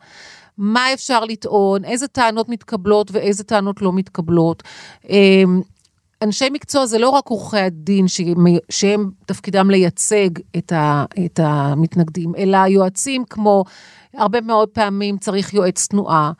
מה 0.58 0.92
אפשר 0.92 1.24
לטעון, 1.24 1.84
איזה 1.84 2.08
טענות 2.08 2.48
מתקבלות 2.48 3.10
ואיזה 3.12 3.44
טענות 3.44 3.82
לא 3.82 3.92
מתקבלות. 3.92 4.62
אנשי 6.22 6.50
מקצוע 6.50 6.86
זה 6.86 6.98
לא 6.98 7.08
רק 7.08 7.26
עורכי 7.26 7.58
הדין 7.58 8.06
שהם 8.70 9.10
תפקידם 9.26 9.70
לייצג 9.70 10.30
את, 10.56 10.72
ה, 10.72 11.04
את 11.24 11.40
המתנגדים, 11.42 12.32
אלא 12.38 12.56
יועצים 12.56 13.24
כמו, 13.24 13.64
הרבה 14.14 14.40
מאוד 14.40 14.68
פעמים 14.68 15.18
צריך 15.18 15.54
יועץ 15.54 15.86
תנועה. 15.86 16.32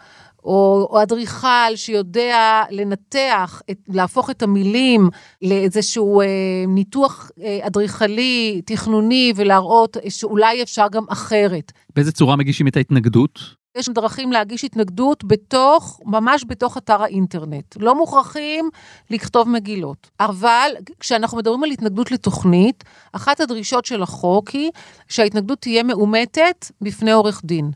או, 0.45 0.89
אדריכל 1.03 1.77
שיודע 1.77 2.63
לנתח, 2.71 3.63
את, 3.71 3.79
להפוך 3.89 4.31
את 4.31 4.43
המילים 4.43 5.09
לאיזשהו 5.43 6.21
אה, 6.21 6.27
ניתוח 6.69 7.31
אה, 7.43 7.59
אדריכלי, 7.63 8.63
תכנוני, 8.65 9.33
ולהראות 9.37 9.97
שאולי 10.09 10.63
אפשר 10.63 10.87
גם 10.93 11.05
אחרת. 11.09 11.73
באיזה 11.97 12.13
צורה 12.13 12.37
מגישים 12.37 12.69
את 12.69 12.77
ההתנגדות? 12.77 13.61
יש 13.77 13.89
דרכים 13.89 14.33
להגיש 14.33 14.65
התנגדות 14.65 15.25
בתוך, 15.25 16.01
ממש 16.05 16.45
בתוך 16.49 16.77
אתר 16.77 17.03
האינטרנט. 17.03 17.77
לא 17.81 17.95
מוכרחים 17.95 18.71
לכתוב 19.11 19.49
מגילות. 19.49 20.11
אבל 20.21 20.71
כשאנחנו 21.01 21.39
מדברים 21.39 21.65
על 21.65 21.71
התנגדות 21.71 22.11
לתוכנית, 22.11 22.85
אחת 23.13 23.41
הדרישות 23.41 23.85
של 23.85 24.03
החוק 24.03 24.49
היא 24.49 24.71
שההתנגדות 25.09 25.61
תהיה 25.61 25.83
מאומתת 25.83 26.71
בפני 26.81 27.13
עורך 27.13 27.43
דין. 27.45 27.71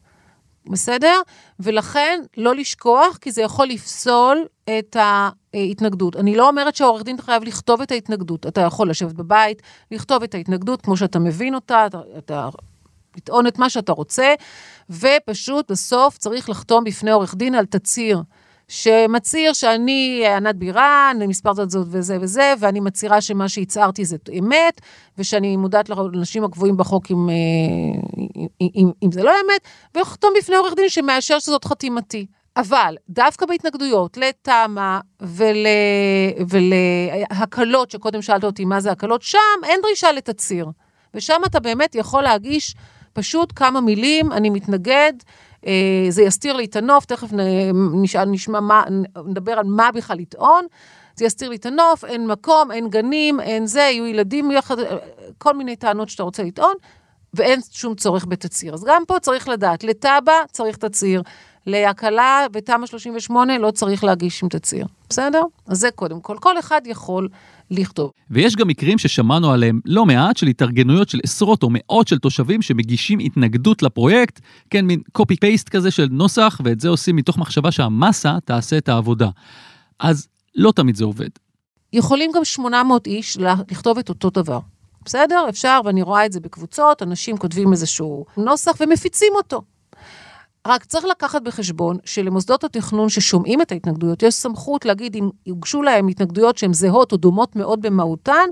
בסדר? 0.70 1.20
ולכן 1.60 2.20
לא 2.36 2.54
לשכוח, 2.54 3.16
כי 3.16 3.32
זה 3.32 3.42
יכול 3.42 3.66
לפסול 3.66 4.46
את 4.78 4.96
ההתנגדות. 5.54 6.16
אני 6.16 6.36
לא 6.36 6.48
אומרת 6.48 6.76
שהעורך 6.76 7.02
דין 7.02 7.20
חייב 7.20 7.44
לכתוב 7.44 7.80
את 7.80 7.90
ההתנגדות. 7.90 8.46
אתה 8.46 8.60
יכול 8.60 8.90
לשבת 8.90 9.12
בבית, 9.12 9.62
לכתוב 9.90 10.22
את 10.22 10.34
ההתנגדות 10.34 10.82
כמו 10.82 10.96
שאתה 10.96 11.18
מבין 11.18 11.54
אותה, 11.54 11.86
אתה, 11.86 12.00
אתה 12.18 12.48
לטעון 13.16 13.46
את 13.46 13.58
מה 13.58 13.70
שאתה 13.70 13.92
רוצה, 13.92 14.34
ופשוט 14.90 15.70
בסוף 15.70 16.18
צריך 16.18 16.50
לחתום 16.50 16.84
בפני 16.84 17.10
עורך 17.10 17.34
דין 17.34 17.54
על 17.54 17.66
תצהיר. 17.66 18.22
שמצהיר 18.68 19.52
שאני 19.52 20.24
ענת 20.36 20.56
בירן, 20.56 21.16
מספר 21.28 21.54
זאת 21.54 21.70
זאת 21.70 21.86
וזה 21.90 22.18
וזה, 22.20 22.54
ואני 22.58 22.80
מצהירה 22.80 23.20
שמה 23.20 23.48
שהצהרתי 23.48 24.04
זה 24.04 24.16
אמת, 24.38 24.80
ושאני 25.18 25.56
מודעת 25.56 25.88
לאנשים 25.88 26.44
הקבועים 26.44 26.76
בחוק 26.76 27.10
אם, 27.10 27.28
אם, 28.60 28.90
אם, 29.02 29.12
זה 29.12 29.22
לא 29.22 29.30
אמת, 29.30 29.60
ולחתום 29.94 30.32
בפני 30.38 30.56
עורך 30.56 30.74
דין 30.74 30.88
שמאשר 30.88 31.38
שזאת 31.38 31.64
חתימתי. 31.64 32.26
אבל 32.56 32.96
דווקא 33.08 33.46
בהתנגדויות 33.46 34.16
לתמ"א 34.16 34.98
ול, 35.20 35.56
ולהקלות, 36.48 37.90
שקודם 37.90 38.22
שאלת 38.22 38.44
אותי 38.44 38.64
מה 38.64 38.80
זה 38.80 38.90
הקלות, 38.90 39.22
שם 39.22 39.38
אין 39.64 39.80
דרישה 39.82 40.12
לתצהיר. 40.12 40.66
ושם 41.14 41.40
אתה 41.46 41.60
באמת 41.60 41.94
יכול 41.94 42.22
להגיש 42.22 42.74
פשוט 43.12 43.52
כמה 43.56 43.80
מילים, 43.80 44.32
אני 44.32 44.50
מתנגד, 44.50 45.12
אה, 45.66 46.06
זה 46.08 46.22
יסתיר 46.22 46.56
לי 46.56 46.64
את 46.64 46.76
הנוף, 46.76 47.04
תכף 47.04 47.28
נשאל, 48.02 48.24
נשמע 48.24 48.60
מה, 48.60 48.84
נדבר 49.26 49.52
על 49.52 49.64
מה 49.66 49.92
בכלל 49.92 50.16
לטעון. 50.16 50.66
זה 51.16 51.24
יסתיר 51.24 51.48
לי 51.48 51.56
את 51.56 51.66
הנוף, 51.66 52.04
אין 52.04 52.26
מקום, 52.26 52.72
אין 52.72 52.88
גנים, 52.88 53.40
אין 53.40 53.66
זה, 53.66 53.80
יהיו 53.80 54.06
ילדים 54.06 54.50
יחד, 54.50 54.76
כל 55.38 55.54
מיני 55.54 55.76
טענות 55.76 56.08
שאתה 56.08 56.22
רוצה 56.22 56.42
לטעון, 56.42 56.74
ואין 57.36 57.60
שום 57.70 57.94
צורך 57.94 58.26
בתצהיר. 58.28 58.74
אז 58.74 58.84
גם 58.84 59.02
פה 59.06 59.18
צריך 59.20 59.48
לדעת, 59.48 59.84
לתב"ע 59.84 60.32
צריך 60.52 60.76
תצהיר, 60.76 61.22
להקלה 61.66 62.46
בתמ"א 62.52 62.86
38 62.86 63.58
לא 63.58 63.70
צריך 63.70 64.04
להגיש 64.04 64.42
עם 64.42 64.48
תצהיר, 64.48 64.86
בסדר? 65.08 65.42
אז 65.66 65.78
זה 65.78 65.90
קודם 65.90 66.20
כל, 66.20 66.36
כל 66.40 66.58
אחד 66.58 66.80
יכול 66.84 67.28
לכתוב. 67.70 68.10
ויש 68.30 68.56
גם 68.56 68.68
מקרים 68.68 68.98
ששמענו 68.98 69.52
עליהם 69.52 69.80
לא 69.84 70.06
מעט 70.06 70.36
של 70.36 70.46
התארגנויות 70.46 71.08
של 71.08 71.20
עשרות 71.22 71.62
או 71.62 71.68
מאות 71.70 72.08
של 72.08 72.18
תושבים 72.18 72.62
שמגישים 72.62 73.18
התנגדות 73.18 73.82
לפרויקט, 73.82 74.40
כן, 74.70 74.86
מין 74.86 75.00
פייסט 75.40 75.68
כזה 75.68 75.90
של 75.90 76.08
נוסח, 76.10 76.60
ואת 76.64 76.80
זה 76.80 76.88
עושים 76.88 77.16
מתוך 77.16 77.38
מחשבה 77.38 77.72
שהמסה 77.72 78.38
תעשה 78.44 78.78
את 78.78 78.88
העבודה. 78.88 79.28
אז 80.00 80.28
לא 80.54 80.72
תמיד 80.72 80.96
זה 80.96 81.04
עובד. 81.04 81.28
יכולים 81.92 82.30
גם 82.34 82.44
800 82.44 83.06
איש 83.06 83.38
לכתוב 83.70 83.98
את 83.98 84.08
אותו 84.08 84.30
דבר. 84.30 84.58
בסדר? 85.04 85.46
אפשר, 85.48 85.80
ואני 85.84 86.02
רואה 86.02 86.26
את 86.26 86.32
זה 86.32 86.40
בקבוצות, 86.40 87.02
אנשים 87.02 87.36
כותבים 87.36 87.72
איזשהו 87.72 88.24
נוסח 88.36 88.72
ומפיצים 88.80 89.32
אותו. 89.34 89.62
רק 90.66 90.84
צריך 90.84 91.04
לקחת 91.04 91.42
בחשבון 91.42 91.96
שלמוסדות 92.04 92.64
התכנון 92.64 93.08
ששומעים 93.08 93.60
את 93.60 93.72
ההתנגדויות, 93.72 94.22
יש 94.22 94.34
סמכות 94.34 94.84
להגיד 94.84 95.16
אם 95.16 95.30
יוגשו 95.46 95.82
להם 95.82 96.08
התנגדויות 96.08 96.58
שהן 96.58 96.72
זהות 96.72 97.12
או 97.12 97.16
דומות 97.16 97.56
מאוד 97.56 97.82
במהותן, 97.82 98.48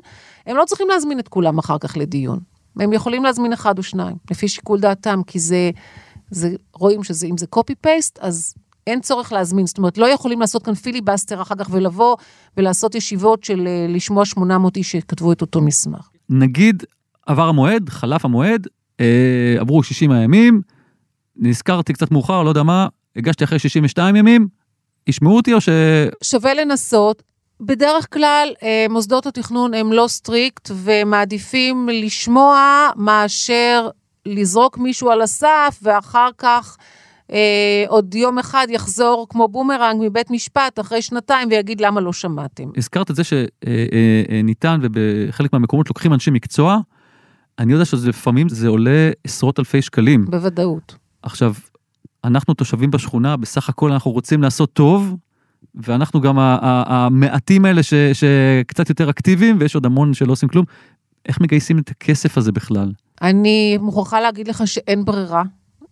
הם 0.47 0.57
לא 0.57 0.65
צריכים 0.65 0.89
להזמין 0.89 1.19
את 1.19 1.29
כולם 1.29 1.59
אחר 1.59 1.79
כך 1.79 1.97
לדיון. 1.97 2.39
הם 2.81 2.93
יכולים 2.93 3.25
להזמין 3.25 3.53
אחד 3.53 3.79
או 3.79 3.83
שניים, 3.83 4.17
לפי 4.31 4.49
שיקול 4.49 4.81
דעתם, 4.81 5.21
כי 5.27 5.39
זה, 5.39 5.71
זה 6.31 6.51
רואים 6.75 7.05
שזה, 7.05 7.27
אם 7.27 7.39
זה 7.39 7.47
copy-paste, 7.57 8.19
אז 8.21 8.55
אין 8.87 9.01
צורך 9.01 9.33
להזמין. 9.33 9.67
זאת 9.67 9.79
אומרת, 9.79 9.99
לא 9.99 10.07
יכולים 10.07 10.41
לעשות 10.41 10.63
כאן 10.63 10.75
פיליבסטר 10.75 11.43
אחר 11.43 11.55
כך 11.55 11.69
ולבוא 11.71 12.17
ולעשות 12.57 12.95
ישיבות 12.95 13.45
של 13.45 13.67
אה, 13.67 13.87
לשמוע 13.89 14.25
800 14.25 14.77
איש 14.77 14.93
שכתבו 14.93 15.33
את 15.33 15.41
אותו 15.41 15.61
מסמך. 15.61 16.12
נגיד, 16.31 16.85
עבר 17.27 17.49
המועד, 17.49 17.89
חלף 17.89 18.25
המועד, 18.25 18.67
אה, 19.01 19.57
עברו 19.59 19.83
60 19.83 20.11
הימים, 20.13 20.63
נזכרתי 21.37 21.93
קצת 21.93 22.11
מאוחר, 22.11 22.43
לא 22.43 22.49
יודע 22.49 22.63
מה, 22.63 22.89
הגשתי 23.17 23.45
אחרי 23.45 23.59
62 23.59 24.17
ימים, 24.17 24.49
ישמעו 25.07 25.37
אותי 25.37 25.55
או 25.55 25.61
ש... 25.61 25.69
שווה 26.23 26.55
לנסות. 26.55 27.23
בדרך 27.61 28.07
כלל 28.13 28.49
אה, 28.63 28.87
מוסדות 28.91 29.27
התכנון 29.27 29.75
הם 29.75 29.93
לא 29.93 30.05
strict 30.09 30.71
ומעדיפים 30.75 31.89
לשמוע 31.93 32.89
מאשר 32.97 33.89
לזרוק 34.27 34.79
מישהו 34.79 35.11
על 35.11 35.23
הסף 35.23 35.79
ואחר 35.83 36.29
כך 36.39 36.77
אה, 37.33 37.85
עוד 37.89 38.15
יום 38.15 38.39
אחד 38.39 38.67
יחזור 38.71 39.27
כמו 39.31 39.49
בומרנג 39.49 40.01
מבית 40.01 40.31
משפט 40.31 40.81
אחרי 40.81 41.03
שנתיים 41.03 41.49
ויגיד 41.51 41.81
למה 41.81 42.01
לא 42.01 42.13
שמעתם. 42.13 42.65
הזכרת 42.77 43.11
את 43.11 43.17
זה 43.17 43.23
שניתן 43.25 44.81
ובחלק 44.83 45.53
מהמקומות 45.53 45.89
לוקחים 45.89 46.13
אנשי 46.13 46.31
מקצוע. 46.31 46.79
אני 47.59 47.73
יודע 47.73 47.85
שלפעמים 47.85 48.49
זה 48.49 48.69
עולה 48.69 49.11
עשרות 49.25 49.59
אלפי 49.59 49.83
שקלים. 49.83 50.25
בוודאות. 50.25 50.97
עכשיו, 51.23 51.55
אנחנו 52.25 52.55
תושבים 52.55 52.91
בשכונה, 52.91 53.37
בסך 53.37 53.69
הכל 53.69 53.93
אנחנו 53.93 54.11
רוצים 54.11 54.43
לעשות 54.43 54.73
טוב, 54.73 55.17
ואנחנו 55.75 56.21
גם 56.21 56.39
המעטים 56.39 57.65
האלה 57.65 57.83
ש, 57.83 57.95
שקצת 57.95 58.89
יותר 58.89 59.11
אקטיביים, 59.11 59.57
ויש 59.61 59.75
עוד 59.75 59.87
המון 59.87 60.15
שלא 60.15 60.33
עושים 60.33 60.49
כלום. 60.49 60.65
איך 61.29 61.41
מגייסים 61.41 61.79
את 61.79 61.91
הכסף 61.91 62.39
הזה 62.39 62.53
בכלל? 62.53 62.93
אני 63.23 63.79
מוכרחה 63.81 64.21
להגיד 64.21 64.49
לך 64.49 64.63
שאין 64.67 65.05
ברירה. 65.05 65.43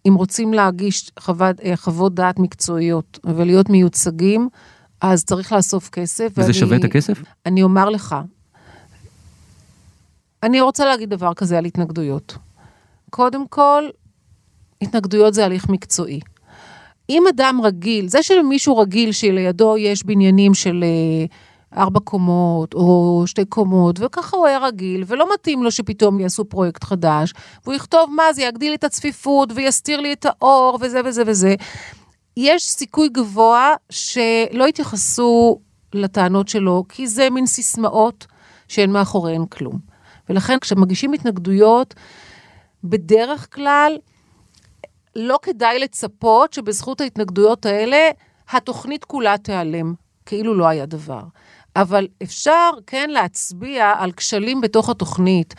אם 0.08 0.14
רוצים 0.14 0.54
להגיש 0.54 1.10
חוות, 1.18 1.60
אה, 1.60 1.76
חוות 1.76 2.14
דעת 2.14 2.38
מקצועיות 2.38 3.18
ולהיות 3.24 3.70
מיוצגים, 3.70 4.48
אז 5.00 5.24
צריך 5.24 5.52
לאסוף 5.52 5.88
כסף. 5.88 6.32
וזה 6.32 6.42
ואני, 6.42 6.54
שווה 6.54 6.76
את 6.76 6.84
הכסף? 6.84 7.22
אני 7.46 7.62
אומר 7.62 7.88
לך, 7.90 8.16
אני 10.42 10.60
רוצה 10.60 10.84
להגיד 10.84 11.10
דבר 11.10 11.34
כזה 11.34 11.58
על 11.58 11.64
התנגדויות. 11.64 12.36
קודם 13.10 13.48
כל, 13.48 13.82
התנגדויות 14.82 15.34
זה 15.34 15.44
הליך 15.44 15.68
מקצועי. 15.68 16.20
אם 17.10 17.22
אדם 17.28 17.60
רגיל, 17.62 18.08
זה 18.08 18.22
שלמישהו 18.22 18.78
רגיל 18.78 19.12
שלידו 19.12 19.76
יש 19.78 20.04
בניינים 20.04 20.54
של 20.54 20.84
אה, 20.84 21.26
ארבע 21.76 22.00
קומות 22.00 22.74
או 22.74 23.22
שתי 23.26 23.44
קומות, 23.44 23.96
וככה 24.00 24.36
הוא 24.36 24.46
היה 24.46 24.58
רגיל, 24.58 25.04
ולא 25.06 25.34
מתאים 25.34 25.62
לו 25.62 25.70
שפתאום 25.70 26.20
יעשו 26.20 26.44
פרויקט 26.44 26.84
חדש, 26.84 27.34
והוא 27.64 27.74
יכתוב 27.74 28.10
מה 28.16 28.32
זה, 28.32 28.42
יגדיל 28.42 28.74
את 28.74 28.84
הצפיפות 28.84 29.48
ויסתיר 29.54 30.00
לי 30.00 30.12
את 30.12 30.26
האור 30.26 30.78
וזה 30.80 31.00
וזה 31.04 31.22
וזה, 31.26 31.54
יש 32.36 32.64
סיכוי 32.64 33.08
גבוה 33.08 33.74
שלא 33.90 34.68
יתייחסו 34.68 35.60
לטענות 35.94 36.48
שלו, 36.48 36.84
כי 36.88 37.06
זה 37.06 37.30
מין 37.30 37.46
סיסמאות 37.46 38.26
שאין 38.68 38.92
מאחוריהן 38.92 39.46
כלום. 39.46 39.78
ולכן 40.28 40.58
כשמגישים 40.58 41.12
התנגדויות, 41.12 41.94
בדרך 42.84 43.54
כלל 43.54 43.98
לא 45.16 45.38
כדאי 45.42 45.78
לצפות 45.78 46.52
שבזכות 46.52 47.00
ההתנגדויות 47.00 47.66
האלה, 47.66 48.08
התוכנית 48.50 49.04
כולה 49.04 49.38
תיעלם, 49.38 49.94
כאילו 50.26 50.54
לא 50.54 50.68
היה 50.68 50.86
דבר. 50.86 51.22
אבל 51.76 52.08
אפשר 52.22 52.70
כן 52.86 53.10
להצביע 53.10 53.92
על 53.98 54.12
כשלים 54.12 54.60
בתוך 54.60 54.90
התוכנית, 54.90 55.54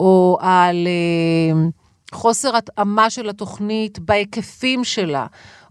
או 0.00 0.38
על 0.40 0.86
אה, 0.86 1.68
חוסר 2.12 2.56
התאמה 2.56 3.10
של 3.10 3.28
התוכנית 3.28 3.98
בהיקפים 3.98 4.84
שלה, 4.84 5.26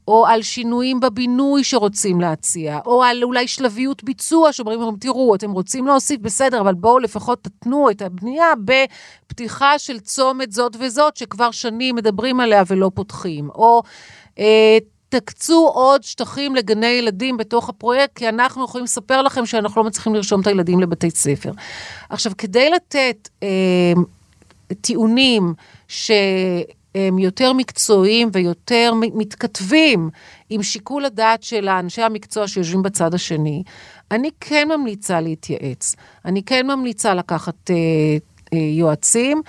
או 0.07 0.25
על 0.27 0.41
שינויים 0.41 0.99
בבינוי 0.99 1.63
שרוצים 1.63 2.21
להציע, 2.21 2.79
או 2.85 3.03
על 3.03 3.23
אולי 3.23 3.47
שלביות 3.47 4.03
ביצוע, 4.03 4.53
שאומרים, 4.53 4.79
תראו, 4.99 5.35
אתם 5.35 5.51
רוצים 5.51 5.87
להוסיף, 5.87 6.21
בסדר, 6.21 6.61
אבל 6.61 6.73
בואו 6.73 6.99
לפחות 6.99 7.43
תתנו 7.43 7.89
את 7.89 8.01
הבנייה 8.01 8.53
בפתיחה 8.65 9.79
של 9.79 9.99
צומת 9.99 10.51
זאת 10.51 10.75
וזאת, 10.79 11.17
שכבר 11.17 11.51
שנים 11.51 11.95
מדברים 11.95 12.39
עליה 12.39 12.63
ולא 12.67 12.91
פותחים, 12.93 13.49
או... 13.49 13.81
אה, 14.39 14.77
תקצו 15.09 15.71
עוד 15.73 16.03
שטחים 16.03 16.55
לגני 16.55 16.87
ילדים 16.87 17.37
בתוך 17.37 17.69
הפרויקט, 17.69 18.17
כי 18.17 18.29
אנחנו 18.29 18.65
יכולים 18.65 18.85
לספר 18.85 19.21
לכם 19.21 19.45
שאנחנו 19.45 19.81
לא 19.81 19.87
מצליחים 19.87 20.15
לרשום 20.15 20.41
את 20.41 20.47
הילדים 20.47 20.79
לבתי 20.79 21.11
ספר. 21.11 21.51
עכשיו, 22.09 22.31
כדי 22.37 22.69
לתת 22.69 23.29
אה, 23.43 23.93
טיעונים 24.81 25.53
ש... 25.87 26.11
הם 26.95 27.19
יותר 27.19 27.53
מקצועיים 27.53 28.29
ויותר 28.33 28.93
מתכתבים 28.95 30.09
עם 30.49 30.63
שיקול 30.63 31.05
הדעת 31.05 31.43
של 31.43 31.67
האנשי 31.67 32.01
המקצוע 32.01 32.47
שיושבים 32.47 32.83
בצד 32.83 33.13
השני, 33.13 33.63
אני 34.11 34.29
כן 34.39 34.67
ממליצה 34.67 35.21
להתייעץ. 35.21 35.95
אני 36.25 36.43
כן 36.43 36.67
ממליצה 36.67 37.13
לקחת 37.13 37.71
אה, 37.71 37.75
אה, 38.53 38.57
יועצים. 38.57 39.41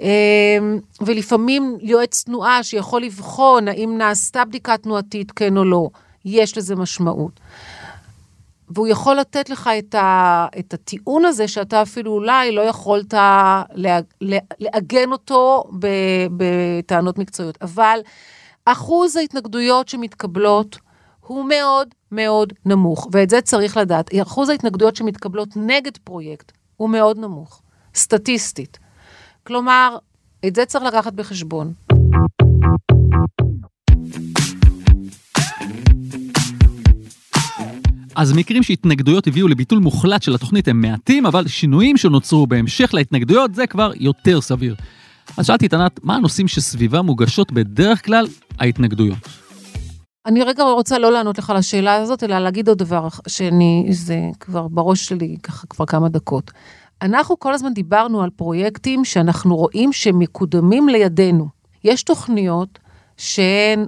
אה, 0.00 0.58
ולפעמים 1.00 1.78
יועץ 1.80 2.22
תנועה 2.24 2.62
שיכול 2.62 3.02
לבחון 3.02 3.68
האם 3.68 3.98
נעשתה 3.98 4.44
בדיקה 4.44 4.76
תנועתית, 4.76 5.30
כן 5.30 5.56
או 5.56 5.64
לא, 5.64 5.88
יש 6.24 6.58
לזה 6.58 6.76
משמעות. 6.76 7.40
והוא 8.70 8.86
יכול 8.88 9.16
לתת 9.16 9.50
לך 9.50 9.70
את, 9.78 9.94
ה, 9.94 10.46
את 10.58 10.74
הטיעון 10.74 11.24
הזה 11.24 11.48
שאתה 11.48 11.82
אפילו 11.82 12.12
אולי 12.12 12.52
לא 12.52 12.60
יכולת 12.60 13.14
לעגן 14.60 15.12
אותו 15.12 15.64
בטענות 16.36 17.18
מקצועיות. 17.18 17.58
אבל 17.62 18.00
אחוז 18.64 19.16
ההתנגדויות 19.16 19.88
שמתקבלות 19.88 20.78
הוא 21.20 21.44
מאוד 21.44 21.88
מאוד 22.12 22.52
נמוך, 22.66 23.08
ואת 23.12 23.30
זה 23.30 23.40
צריך 23.40 23.76
לדעת. 23.76 24.10
אחוז 24.22 24.48
ההתנגדויות 24.48 24.96
שמתקבלות 24.96 25.48
נגד 25.56 25.96
פרויקט 26.04 26.52
הוא 26.76 26.90
מאוד 26.90 27.18
נמוך, 27.18 27.62
סטטיסטית. 27.94 28.78
כלומר, 29.46 29.96
את 30.46 30.54
זה 30.54 30.64
צריך 30.64 30.84
לקחת 30.84 31.12
בחשבון. 31.12 31.72
אז 38.16 38.32
מקרים 38.32 38.62
שהתנגדויות 38.62 39.26
הביאו 39.26 39.48
לביטול 39.48 39.78
מוחלט 39.78 40.22
של 40.22 40.34
התוכנית 40.34 40.68
הם 40.68 40.80
מעטים, 40.80 41.26
אבל 41.26 41.48
שינויים 41.48 41.96
שנוצרו 41.96 42.46
בהמשך 42.46 42.94
להתנגדויות 42.94 43.54
זה 43.54 43.66
כבר 43.66 43.92
יותר 43.96 44.40
סביר. 44.40 44.74
אז 45.36 45.46
שאלתי 45.46 45.66
את 45.66 45.74
ענת, 45.74 46.00
מה 46.02 46.16
הנושאים 46.16 46.48
שסביבם 46.48 47.06
מוגשות 47.06 47.52
בדרך 47.52 48.04
כלל 48.04 48.26
ההתנגדויות? 48.58 49.18
אני 50.26 50.42
רגע 50.42 50.62
רוצה 50.62 50.98
לא 50.98 51.12
לענות 51.12 51.38
לך 51.38 51.50
על 51.50 51.56
השאלה 51.56 51.94
הזאת, 51.94 52.22
אלא 52.22 52.38
להגיד 52.38 52.68
עוד 52.68 52.78
דבר 52.78 53.08
שאני, 53.28 53.86
זה 53.90 54.18
כבר 54.40 54.68
בראש 54.68 55.06
שלי 55.06 55.36
ככה 55.42 55.66
כבר 55.66 55.86
כמה 55.86 56.08
דקות. 56.08 56.50
אנחנו 57.02 57.38
כל 57.38 57.54
הזמן 57.54 57.74
דיברנו 57.74 58.22
על 58.22 58.30
פרויקטים 58.30 59.04
שאנחנו 59.04 59.56
רואים 59.56 59.92
שמקודמים 59.92 60.88
לידינו. 60.88 61.48
יש 61.84 62.02
תוכניות 62.02 62.78
שהן 63.16 63.86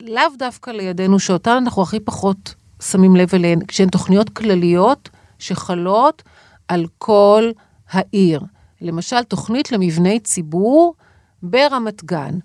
לאו 0.00 0.22
דווקא 0.38 0.70
לידינו, 0.70 1.18
שאותן 1.18 1.50
אנחנו 1.50 1.82
הכי 1.82 2.00
פחות 2.00 2.54
שמים 2.82 3.16
לב 3.16 3.34
אליהן, 3.34 3.58
כשהן 3.68 3.88
תוכניות 3.88 4.28
כלליות 4.28 5.08
שחלות 5.38 6.22
על 6.68 6.86
כל 6.98 7.50
העיר. 7.90 8.40
למשל, 8.80 9.22
תוכנית 9.22 9.72
למבני 9.72 10.20
ציבור 10.20 10.94
ברמת 11.42 12.04
גן, 12.04 12.38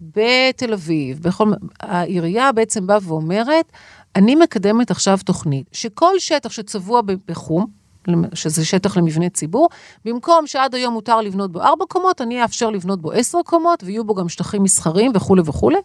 בתל 0.00 0.72
אביב, 0.72 1.22
בכל... 1.22 1.52
העירייה 1.80 2.52
בעצם 2.52 2.86
באה 2.86 2.98
ואומרת, 3.02 3.72
אני 4.16 4.34
מקדמת 4.34 4.90
עכשיו 4.90 5.18
תוכנית 5.24 5.66
שכל 5.72 6.18
שטח 6.18 6.50
שצבוע 6.50 7.00
בחום, 7.26 7.81
שזה 8.34 8.64
שטח 8.64 8.96
למבנה 8.96 9.28
ציבור, 9.28 9.68
במקום 10.04 10.46
שעד 10.46 10.74
היום 10.74 10.94
מותר 10.94 11.20
לבנות 11.20 11.52
בו 11.52 11.60
ארבע 11.60 11.84
קומות, 11.88 12.20
אני 12.20 12.42
אאפשר 12.42 12.70
לבנות 12.70 13.02
בו 13.02 13.12
עשר 13.12 13.38
קומות, 13.44 13.82
ויהיו 13.82 14.04
בו 14.04 14.14
גם 14.14 14.28
שטחים 14.28 14.62
מסחריים 14.62 15.12
וכולי 15.14 15.42
וכולי. 15.44 15.78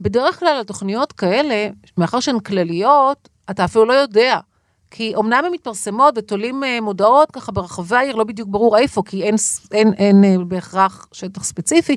בדרך 0.00 0.40
כלל 0.40 0.58
התוכניות 0.60 1.12
כאלה, 1.12 1.68
מאחר 1.98 2.20
שהן 2.20 2.40
כלליות, 2.40 3.28
אתה 3.50 3.64
אפילו 3.64 3.84
לא 3.84 3.92
יודע. 3.92 4.38
כי 4.90 5.16
אמנם 5.16 5.42
הן 5.46 5.52
מתפרסמות 5.52 6.14
ותולים 6.16 6.64
אה, 6.64 6.80
מודעות 6.80 7.30
ככה 7.30 7.52
ברחבי 7.52 7.96
העיר, 7.96 8.16
לא 8.16 8.24
בדיוק 8.24 8.48
ברור 8.48 8.78
איפה, 8.78 9.02
כי 9.06 9.22
אין, 9.22 9.34
אין, 9.72 9.92
אין, 9.92 10.24
אין 10.24 10.48
בהכרח 10.48 11.06
שטח 11.12 11.44
ספציפי. 11.44 11.96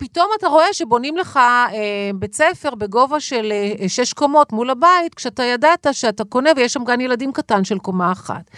פתאום 0.00 0.26
אתה 0.38 0.48
רואה 0.48 0.72
שבונים 0.72 1.16
לך 1.16 1.36
אה, 1.36 2.10
בית 2.14 2.34
ספר 2.34 2.74
בגובה 2.74 3.20
של 3.20 3.52
אה, 3.52 3.88
שש 3.88 4.12
קומות 4.12 4.52
מול 4.52 4.70
הבית, 4.70 5.14
כשאתה 5.14 5.42
ידעת 5.44 5.86
שאתה 5.92 6.24
קונה 6.24 6.50
ויש 6.56 6.72
שם 6.72 6.84
גן 6.84 7.00
ילדים 7.00 7.32
קטן 7.32 7.64
של 7.64 7.78
קומה 7.78 8.12
אחת. 8.12 8.50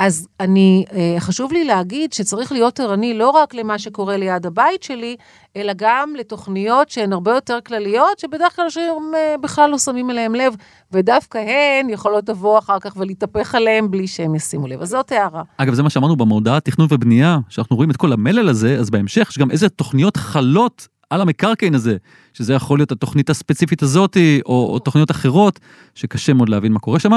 אז 0.00 0.28
אני, 0.40 0.84
אה, 0.92 1.16
חשוב 1.18 1.52
לי 1.52 1.64
להגיד 1.64 2.12
שצריך 2.12 2.52
להיות 2.52 2.80
ערני 2.80 3.14
לא 3.14 3.30
רק 3.30 3.54
למה 3.54 3.78
שקורה 3.78 4.16
ליד 4.16 4.46
הבית 4.46 4.82
שלי, 4.82 5.16
אלא 5.56 5.72
גם 5.76 6.14
לתוכניות 6.18 6.90
שהן 6.90 7.12
הרבה 7.12 7.34
יותר 7.34 7.58
כלליות, 7.66 8.18
שבדרך 8.18 8.56
כלל 8.56 8.64
אנשים 8.64 8.82
אה, 9.16 9.34
בכלל 9.40 9.70
לא 9.70 9.78
שמים 9.78 10.10
אליהם 10.10 10.34
לב, 10.34 10.54
ודווקא 10.92 11.38
הן 11.38 11.90
יכולות 11.90 12.28
לבוא 12.28 12.58
אחר 12.58 12.78
כך 12.80 12.96
ולהתהפך 12.96 13.54
עליהם 13.54 13.90
בלי 13.90 14.06
שהם 14.06 14.34
ישימו 14.34 14.66
לב. 14.66 14.82
אז 14.82 14.88
זאת 14.88 15.12
הערה. 15.12 15.42
אגב, 15.56 15.74
זה 15.74 15.82
מה 15.82 15.90
שאמרנו 15.90 16.16
במודעת 16.16 16.64
תכנון 16.64 16.88
ובנייה, 16.90 17.38
שאנחנו 17.48 17.76
רואים 17.76 17.90
את 17.90 17.96
כל 17.96 18.12
המלל 18.12 18.48
הזה, 18.48 18.76
אז 18.78 18.90
בהמשך 18.90 19.28
יש 19.30 19.38
גם 19.38 19.50
איזה 19.50 19.68
תוכניות 19.68 20.16
חלות 20.16 20.88
על 21.10 21.20
המקרקעין 21.20 21.74
הזה, 21.74 21.96
שזה 22.32 22.54
יכול 22.54 22.78
להיות 22.78 22.92
התוכנית 22.92 23.30
הספציפית 23.30 23.82
הזאת, 23.82 24.16
או, 24.46 24.68
או 24.72 24.78
תוכניות 24.78 25.10
אחרות, 25.10 25.60
שקשה 25.94 26.32
מאוד 26.32 26.48
להבין 26.48 26.72
מה 26.72 26.78
קורה 26.78 26.98
שם. 26.98 27.10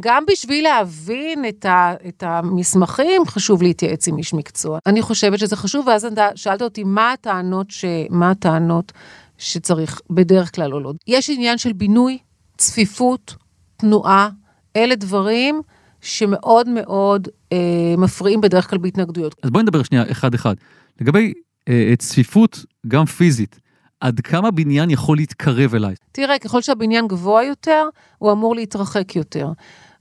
גם 0.00 0.22
בשביל 0.32 0.64
להבין 0.64 1.44
את, 1.48 1.64
ה, 1.64 1.94
את 2.08 2.22
המסמכים, 2.22 3.22
חשוב 3.26 3.62
להתייעץ 3.62 4.08
עם 4.08 4.18
איש 4.18 4.34
מקצוע. 4.34 4.78
אני 4.86 5.02
חושבת 5.02 5.38
שזה 5.38 5.56
חשוב, 5.56 5.86
ואז 5.86 6.04
אתה 6.04 6.28
שאלת 6.34 6.62
אותי 6.62 6.84
מה 6.84 7.12
הטענות, 7.12 7.70
ש, 7.70 7.84
מה 8.10 8.30
הטענות 8.30 8.92
שצריך 9.38 10.00
בדרך 10.10 10.54
כלל 10.54 10.74
או 10.74 10.80
לא. 10.80 10.92
יש 11.06 11.30
עניין 11.30 11.58
של 11.58 11.72
בינוי, 11.72 12.18
צפיפות, 12.56 13.34
תנועה, 13.76 14.28
אלה 14.76 14.94
דברים 14.94 15.62
שמאוד 16.00 16.68
מאוד 16.68 17.28
אה, 17.52 17.94
מפריעים 17.98 18.40
בדרך 18.40 18.70
כלל 18.70 18.78
בהתנגדויות. 18.78 19.34
אז 19.42 19.50
בואי 19.50 19.62
נדבר 19.62 19.82
שנייה 19.82 20.04
אחד-אחד. 20.10 20.54
לגבי 21.00 21.32
צפיפות, 21.98 22.64
גם 22.88 23.04
פיזית, 23.04 23.60
עד 24.00 24.20
כמה 24.20 24.50
בניין 24.50 24.90
יכול 24.90 25.16
להתקרב 25.16 25.74
אליי? 25.74 25.94
תראה, 26.12 26.38
ככל 26.38 26.62
שהבניין 26.62 27.08
גבוה 27.08 27.44
יותר, 27.44 27.88
הוא 28.18 28.32
אמור 28.32 28.54
להתרחק 28.54 29.16
יותר. 29.16 29.48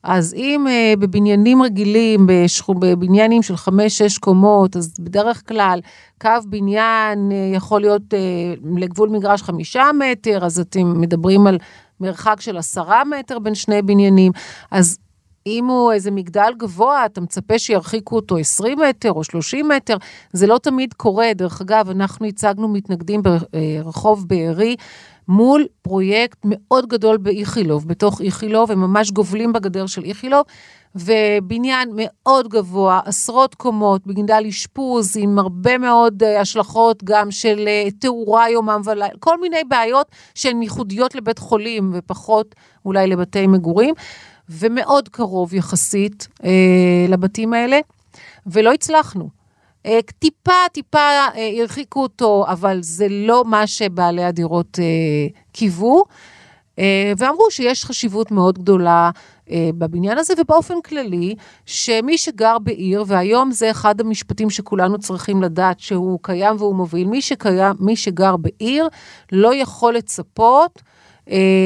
אז 0.05 0.33
אם 0.33 0.65
uh, 0.67 0.99
בבניינים 0.99 1.61
רגילים, 1.61 2.27
בשכו, 2.29 2.73
בבניינים 2.73 3.43
של 3.43 3.57
חמש-שש 3.57 4.17
קומות, 4.17 4.75
אז 4.75 4.93
בדרך 4.99 5.47
כלל 5.47 5.79
קו 6.21 6.29
בניין 6.49 7.29
uh, 7.31 7.55
יכול 7.55 7.81
להיות 7.81 8.01
uh, 8.13 8.67
לגבול 8.77 9.09
מגרש 9.09 9.41
חמישה 9.41 9.83
מטר, 9.99 10.45
אז 10.45 10.59
אתם 10.59 11.01
מדברים 11.01 11.47
על 11.47 11.57
מרחק 11.99 12.41
של 12.41 12.57
עשרה 12.57 13.03
מטר 13.05 13.39
בין 13.39 13.55
שני 13.55 13.81
בניינים. 13.81 14.31
אז 14.71 14.97
אם 15.47 15.65
הוא 15.65 15.91
איזה 15.91 16.11
מגדל 16.11 16.53
גבוה, 16.57 17.05
אתה 17.05 17.21
מצפה 17.21 17.59
שירחיקו 17.59 18.15
אותו 18.15 18.37
20 18.37 18.79
מטר 18.79 19.11
או 19.11 19.23
30 19.23 19.67
מטר, 19.67 19.97
זה 20.33 20.47
לא 20.47 20.57
תמיד 20.57 20.93
קורה. 20.93 21.31
דרך 21.35 21.61
אגב, 21.61 21.89
אנחנו 21.89 22.25
הצגנו 22.25 22.67
מתנגדים 22.67 23.21
ברחוב 23.53 24.27
בארי 24.27 24.75
מול 25.27 25.65
פרויקט 25.81 26.37
מאוד 26.43 26.87
גדול 26.87 27.17
באיכילוב, 27.17 27.87
בתוך 27.87 28.21
איכילוב, 28.21 28.71
הם 28.71 28.79
ממש 28.79 29.11
גובלים 29.11 29.53
בגדר 29.53 29.85
של 29.87 30.03
איכילוב, 30.03 30.43
ובניין 30.95 31.89
מאוד 31.95 32.47
גבוה, 32.47 32.99
עשרות 33.05 33.55
קומות, 33.55 34.07
בגדל 34.07 34.43
אשפוז, 34.49 35.17
עם 35.17 35.39
הרבה 35.39 35.77
מאוד 35.77 36.23
uh, 36.23 36.41
השלכות 36.41 37.03
גם 37.03 37.31
של 37.31 37.67
uh, 37.87 37.91
תאורה 37.99 38.49
יומם 38.49 38.81
ולילה, 38.85 39.07
כל 39.19 39.41
מיני 39.41 39.63
בעיות 39.67 40.07
שהן 40.35 40.61
ייחודיות 40.61 41.15
לבית 41.15 41.39
חולים 41.39 41.91
ופחות 41.93 42.55
אולי 42.85 43.07
לבתי 43.07 43.47
מגורים. 43.47 43.95
ומאוד 44.49 45.09
קרוב 45.09 45.53
יחסית 45.53 46.27
אה, 46.43 47.05
לבתים 47.09 47.53
האלה, 47.53 47.79
ולא 48.47 48.73
הצלחנו. 48.73 49.29
אה, 49.85 49.99
טיפה, 50.19 50.51
טיפה 50.71 50.97
אה, 50.99 51.51
הרחיקו 51.61 52.01
אותו, 52.01 52.45
אבל 52.47 52.77
זה 52.81 53.07
לא 53.09 53.43
מה 53.45 53.67
שבעלי 53.67 54.23
הדירות 54.23 54.79
אה, 54.79 54.85
קיוו, 55.51 56.03
אה, 56.79 57.13
ואמרו 57.17 57.51
שיש 57.51 57.85
חשיבות 57.85 58.31
מאוד 58.31 58.59
גדולה 58.59 59.11
אה, 59.51 59.69
בבניין 59.77 60.17
הזה, 60.17 60.33
ובאופן 60.37 60.81
כללי, 60.81 61.35
שמי 61.65 62.17
שגר 62.17 62.59
בעיר, 62.59 63.03
והיום 63.07 63.51
זה 63.51 63.71
אחד 63.71 64.01
המשפטים 64.01 64.49
שכולנו 64.49 64.97
צריכים 64.97 65.43
לדעת 65.43 65.79
שהוא 65.79 66.19
קיים 66.21 66.55
והוא 66.59 66.75
מוביל, 66.75 67.07
מי, 67.07 67.21
שקיים, 67.21 67.75
מי 67.79 67.95
שגר 67.95 68.37
בעיר 68.37 68.87
לא 69.31 69.55
יכול 69.55 69.95
לצפות 69.95 70.81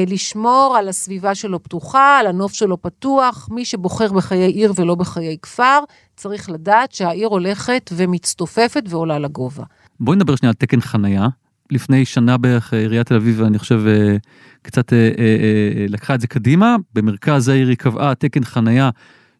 לשמור 0.06 0.76
על 0.78 0.88
הסביבה 0.88 1.34
שלו 1.34 1.62
פתוחה, 1.62 2.18
על 2.18 2.26
הנוף 2.26 2.52
שלו 2.52 2.82
פתוח. 2.82 3.48
מי 3.52 3.64
שבוחר 3.64 4.12
בחיי 4.12 4.52
עיר 4.52 4.72
ולא 4.76 4.94
בחיי 4.94 5.36
כפר, 5.42 5.78
צריך 6.16 6.50
לדעת 6.50 6.92
שהעיר 6.92 7.28
הולכת 7.28 7.90
ומצטופפת 7.96 8.82
ועולה 8.88 9.18
לגובה. 9.18 9.64
בואי 10.00 10.16
נדבר 10.16 10.36
שנייה 10.36 10.50
על 10.50 10.54
תקן 10.54 10.80
חנייה. 10.80 11.28
לפני 11.70 12.04
שנה 12.04 12.38
בערך 12.38 12.72
עיריית 12.72 13.06
תל 13.06 13.14
אביב, 13.14 13.42
אני 13.42 13.58
חושב, 13.58 13.82
אה, 13.86 14.16
קצת 14.62 14.92
אה, 14.92 14.98
לקחה 15.88 16.14
את 16.14 16.20
זה 16.20 16.26
קדימה. 16.26 16.76
במרכז 16.94 17.48
העיר 17.48 17.68
היא 17.68 17.76
קבעה 17.76 18.14
תקן 18.14 18.44
חנייה 18.44 18.90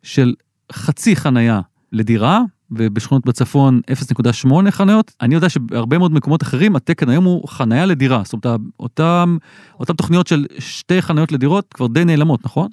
של 0.02 0.34
חצי 0.72 1.16
חנייה 1.16 1.60
לדירה, 1.92 2.42
ובשכונות 2.72 3.26
בצפון 3.26 3.80
0.8 3.90 4.70
חניות. 4.70 5.12
אני 5.20 5.34
יודע 5.34 5.48
שבהרבה 5.48 5.98
מאוד 5.98 6.12
מקומות 6.12 6.42
אחרים 6.42 6.76
התקן 6.76 7.08
היום 7.08 7.24
הוא 7.24 7.48
חניה 7.48 7.86
לדירה. 7.86 8.22
זאת 8.24 8.44
אומרת, 8.44 8.60
אותם, 8.80 9.36
אותם 9.80 9.94
תוכניות 9.94 10.26
של 10.26 10.46
שתי 10.58 11.02
חניות 11.02 11.32
לדירות 11.32 11.74
כבר 11.74 11.86
די 11.86 12.04
נעלמות, 12.04 12.44
נכון? 12.44 12.68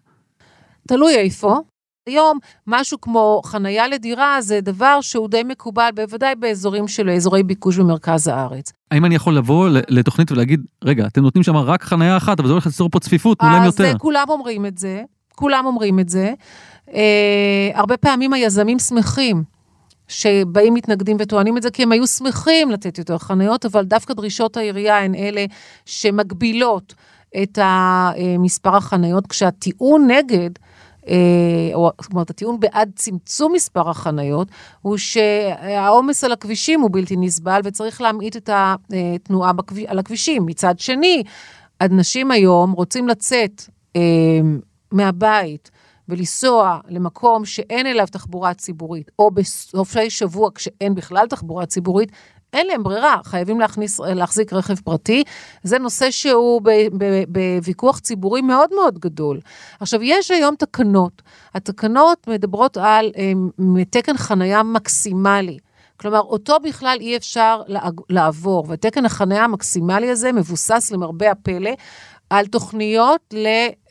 תלוי 0.88 1.16
איפה. 1.16 1.60
היום 2.08 2.40
משהו 2.68 3.02
כמו 3.02 3.42
חנייה 3.46 3.88
לדירה 3.88 4.42
זה 4.42 4.62
דבר 4.62 5.02
שהוא 5.02 5.30
די 5.30 5.44
מקובל, 5.44 5.90
בוודאי 5.96 6.36
באזורים 6.36 6.88
של 6.88 7.10
אזורי 7.10 7.44
ביקוש 7.44 7.78
במרכז 7.78 8.28
הארץ. 8.28 8.74
האם 8.92 9.06
אני 9.06 9.16
יכול 9.16 9.38
לבוא 9.38 9.70
לתוכנית 9.70 10.32
ולהגיד, 10.32 10.62
רגע, 10.84 11.08
אתם 11.08 11.22
נותנים 11.22 11.44
שם 11.44 11.56
רק 11.56 11.84
חנייה 11.84 12.18
אחת, 12.18 12.40
אבל 12.40 12.48
זה 12.48 12.54
הולך 12.54 12.66
ליצור 12.66 12.90
פה 12.90 13.00
צפיפות, 13.00 13.40
תנו 13.40 13.50
להם 13.50 13.64
יותר. 13.64 13.86
אז 13.86 13.96
כולם 13.98 14.26
אומרים 14.30 14.66
את 14.66 14.78
זה, 14.78 15.04
כולם 15.36 15.66
אומרים 15.66 16.00
את 16.00 16.10
זה. 16.10 16.34
אה, 16.94 17.70
הרבה 17.74 17.98
פעמים 17.98 18.34
היזמים 18.34 18.80
שמחים 18.80 19.57
שבאים 20.08 20.74
מתנגדים 20.74 21.18
וטוענים 21.20 21.58
את 21.58 21.64
זה, 21.64 21.72
כי 21.72 21.84
הם 21.84 21.92
היו 21.92 22.08
שמחים 22.08 22.72
לתת 22.72 22.98
יותר 22.98 23.18
חניות, 23.18 23.66
אבל 23.66 23.86
דווקא 23.86 24.14
דרישות 24.14 24.58
העירייה 24.58 25.00
הן 25.00 25.16
אלה 25.16 25.46
שמגבילות 25.86 26.94
את 27.44 27.60
מספר 28.40 28.76
החניות, 28.76 29.28
כשהטיעון 29.28 30.12
נגד, 30.12 30.50
אה, 31.08 31.16
או 31.74 31.92
זאת 32.02 32.12
אומרת, 32.12 32.30
הטיעון 32.30 32.60
בעד 32.60 32.92
צמצום 32.96 33.54
מספר 33.54 33.90
החניות, 33.90 34.48
הוא 34.82 34.98
שהעומס 34.98 36.24
על 36.24 36.32
הכבישים 36.32 36.82
הוא 36.82 36.90
בלתי 36.94 37.16
נסבל 37.18 37.62
וצריך 37.64 38.02
להמעיט 38.02 38.38
את 38.38 38.50
התנועה 38.54 39.54
בכביש, 39.54 39.86
על 39.88 40.00
הכבישים. 40.00 40.46
מצד 40.46 40.80
שני, 40.80 41.24
אנשים 41.82 42.32
היום 42.32 42.72
רוצים 42.72 43.08
לצאת 43.08 43.64
אה, 43.96 44.02
מהבית, 44.92 45.72
ולנסוע 46.10 46.80
למקום 46.90 47.46
שאין 47.46 47.88
אליו 47.88 48.06
תחבורה 48.12 48.54
ציבורית, 48.54 49.12
או 49.20 49.32
בסופי 49.32 50.10
שבוע 50.10 50.50
כשאין 50.56 50.96
בכלל 50.96 51.28
תחבורה 51.28 51.66
ציבורית, 51.66 52.12
אין 52.54 52.68
להם 52.68 52.84
ברירה, 52.84 53.18
חייבים 53.24 53.60
להכניס, 53.60 54.00
להחזיק 54.00 54.54
רכב 54.54 54.76
פרטי. 54.76 55.24
זה 55.64 55.80
נושא 55.80 56.12
שהוא 56.12 56.62
בוויכוח 57.28 58.00
ציבורי 58.00 58.42
מאוד 58.42 58.70
מאוד 58.76 59.00
גדול. 59.00 59.40
עכשיו, 59.80 60.04
יש 60.04 60.32
היום 60.32 60.56
תקנות. 60.56 61.22
התקנות 61.54 62.28
מדברות 62.28 62.78
על 62.78 63.12
um, 63.16 63.62
תקן 63.90 64.18
חנייה 64.18 64.64
מקסימלי. 64.64 65.58
כלומר, 66.00 66.20
אותו 66.20 66.58
בכלל 66.64 66.98
אי 67.02 67.18
אפשר 67.18 67.62
לעבור, 68.10 68.66
ותקן 68.70 69.06
החניה 69.06 69.44
המקסימלי 69.44 70.10
הזה 70.10 70.32
מבוסס 70.32 70.92
למרבה 70.92 71.32
הפלא 71.32 71.72
על 72.30 72.48
תוכניות 72.48 73.34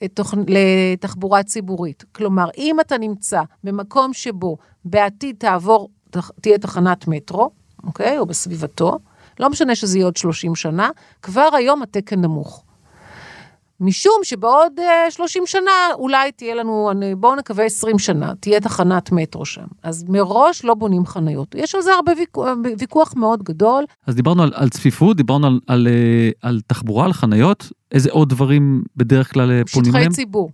לתוכ... 0.03 0.35
לתחבורה 0.49 1.43
ציבורית. 1.43 2.05
כלומר, 2.13 2.49
אם 2.59 2.81
אתה 2.81 2.99
נמצא 2.99 3.43
במקום 3.65 4.13
שבו 4.13 4.57
בעתיד 4.85 5.37
תעבור, 5.39 5.89
תהיה 6.41 6.59
תחנת 6.59 7.09
מטרו, 7.09 7.51
אוקיי? 7.85 8.19
או 8.19 8.27
בסביבתו, 8.27 8.99
לא 9.41 9.51
משנה 9.51 9.75
שזה 9.75 9.99
יהיה 9.99 10.07
עוד 10.07 10.17
30 10.17 10.55
שנה, 10.55 10.91
כבר 11.23 11.49
היום 11.53 11.83
התקן 11.83 12.21
נמוך. 12.21 12.65
משום 13.81 14.15
שבעוד 14.23 14.73
uh, 14.79 14.83
אה, 14.83 15.11
30 15.11 15.47
שנה 15.47 15.71
אולי 15.95 16.33
תהיה 16.33 16.55
לנו, 16.55 16.91
בואו 17.17 17.35
נקווה 17.37 17.65
20 17.65 17.99
שנה, 17.99 18.33
תהיה 18.41 18.61
תחנת 18.61 19.13
מטרו 19.13 19.45
שם. 19.45 19.67
אז 19.83 20.05
מראש 20.09 20.65
לא 20.65 20.75
בונים 20.75 21.07
חניות. 21.07 21.55
יש 21.55 21.75
על 21.75 21.83
זה 21.83 21.91
הרבה 21.95 22.13
ויכוח, 22.19 22.49
ויכוח 22.79 23.15
מאוד 23.17 23.43
גדול. 23.43 23.85
אז 24.07 24.15
דיברנו 24.15 24.43
על, 24.43 24.53
על 24.55 24.69
צפיפות, 24.69 25.17
דיברנו 25.17 25.47
על, 25.47 25.61
על, 25.67 25.89
אה, 25.91 26.31
על 26.43 26.61
תחבורה, 26.67 27.05
על 27.05 27.13
חניות. 27.13 27.73
איזה 27.93 28.11
עוד 28.13 28.29
דברים 28.29 28.83
בדרך 28.97 29.33
כלל 29.33 29.51
אה, 29.51 29.63
פונים 29.73 29.93
להם? 29.93 30.03
שטחי 30.03 30.15
ציבור. 30.15 30.51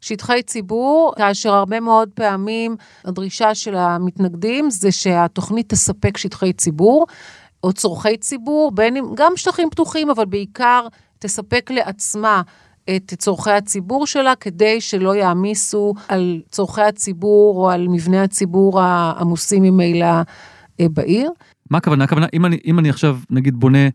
שטחי 0.00 0.42
ציבור, 0.42 1.12
כאשר 1.16 1.54
הרבה 1.54 1.80
מאוד 1.80 2.08
פעמים 2.14 2.76
הדרישה 3.04 3.54
של 3.54 3.74
המתנגדים 3.74 4.70
זה 4.70 4.92
שהתוכנית 4.92 5.68
תספק 5.68 6.16
שטחי 6.16 6.52
ציבור. 6.52 7.06
או 7.64 7.72
צורכי 7.72 8.16
ציבור, 8.16 8.72
בין 8.72 8.96
אם, 8.96 9.04
גם 9.14 9.32
שטחים 9.36 9.70
פתוחים, 9.70 10.10
אבל 10.10 10.24
בעיקר 10.24 10.86
תספק 11.24 11.70
לעצמה 11.70 12.42
את 12.96 13.14
צורכי 13.18 13.50
הציבור 13.50 14.06
שלה, 14.06 14.34
כדי 14.40 14.80
שלא 14.80 15.16
יעמיסו 15.16 15.94
על 16.08 16.40
צורכי 16.50 16.82
הציבור 16.82 17.56
או 17.56 17.70
על 17.70 17.88
מבני 17.88 18.20
הציבור 18.20 18.80
העמוסים 18.80 19.62
ממילא 19.62 20.06
אה, 20.80 20.86
בעיר. 20.92 21.30
מה 21.70 21.78
הכוונה? 21.78 22.04
הכוונה, 22.04 22.26
אם 22.32 22.46
אני, 22.46 22.58
אם 22.64 22.78
אני 22.78 22.90
עכשיו 22.90 23.18
נגיד 23.30 23.56
בונה 23.56 23.78
אה, 23.78 23.88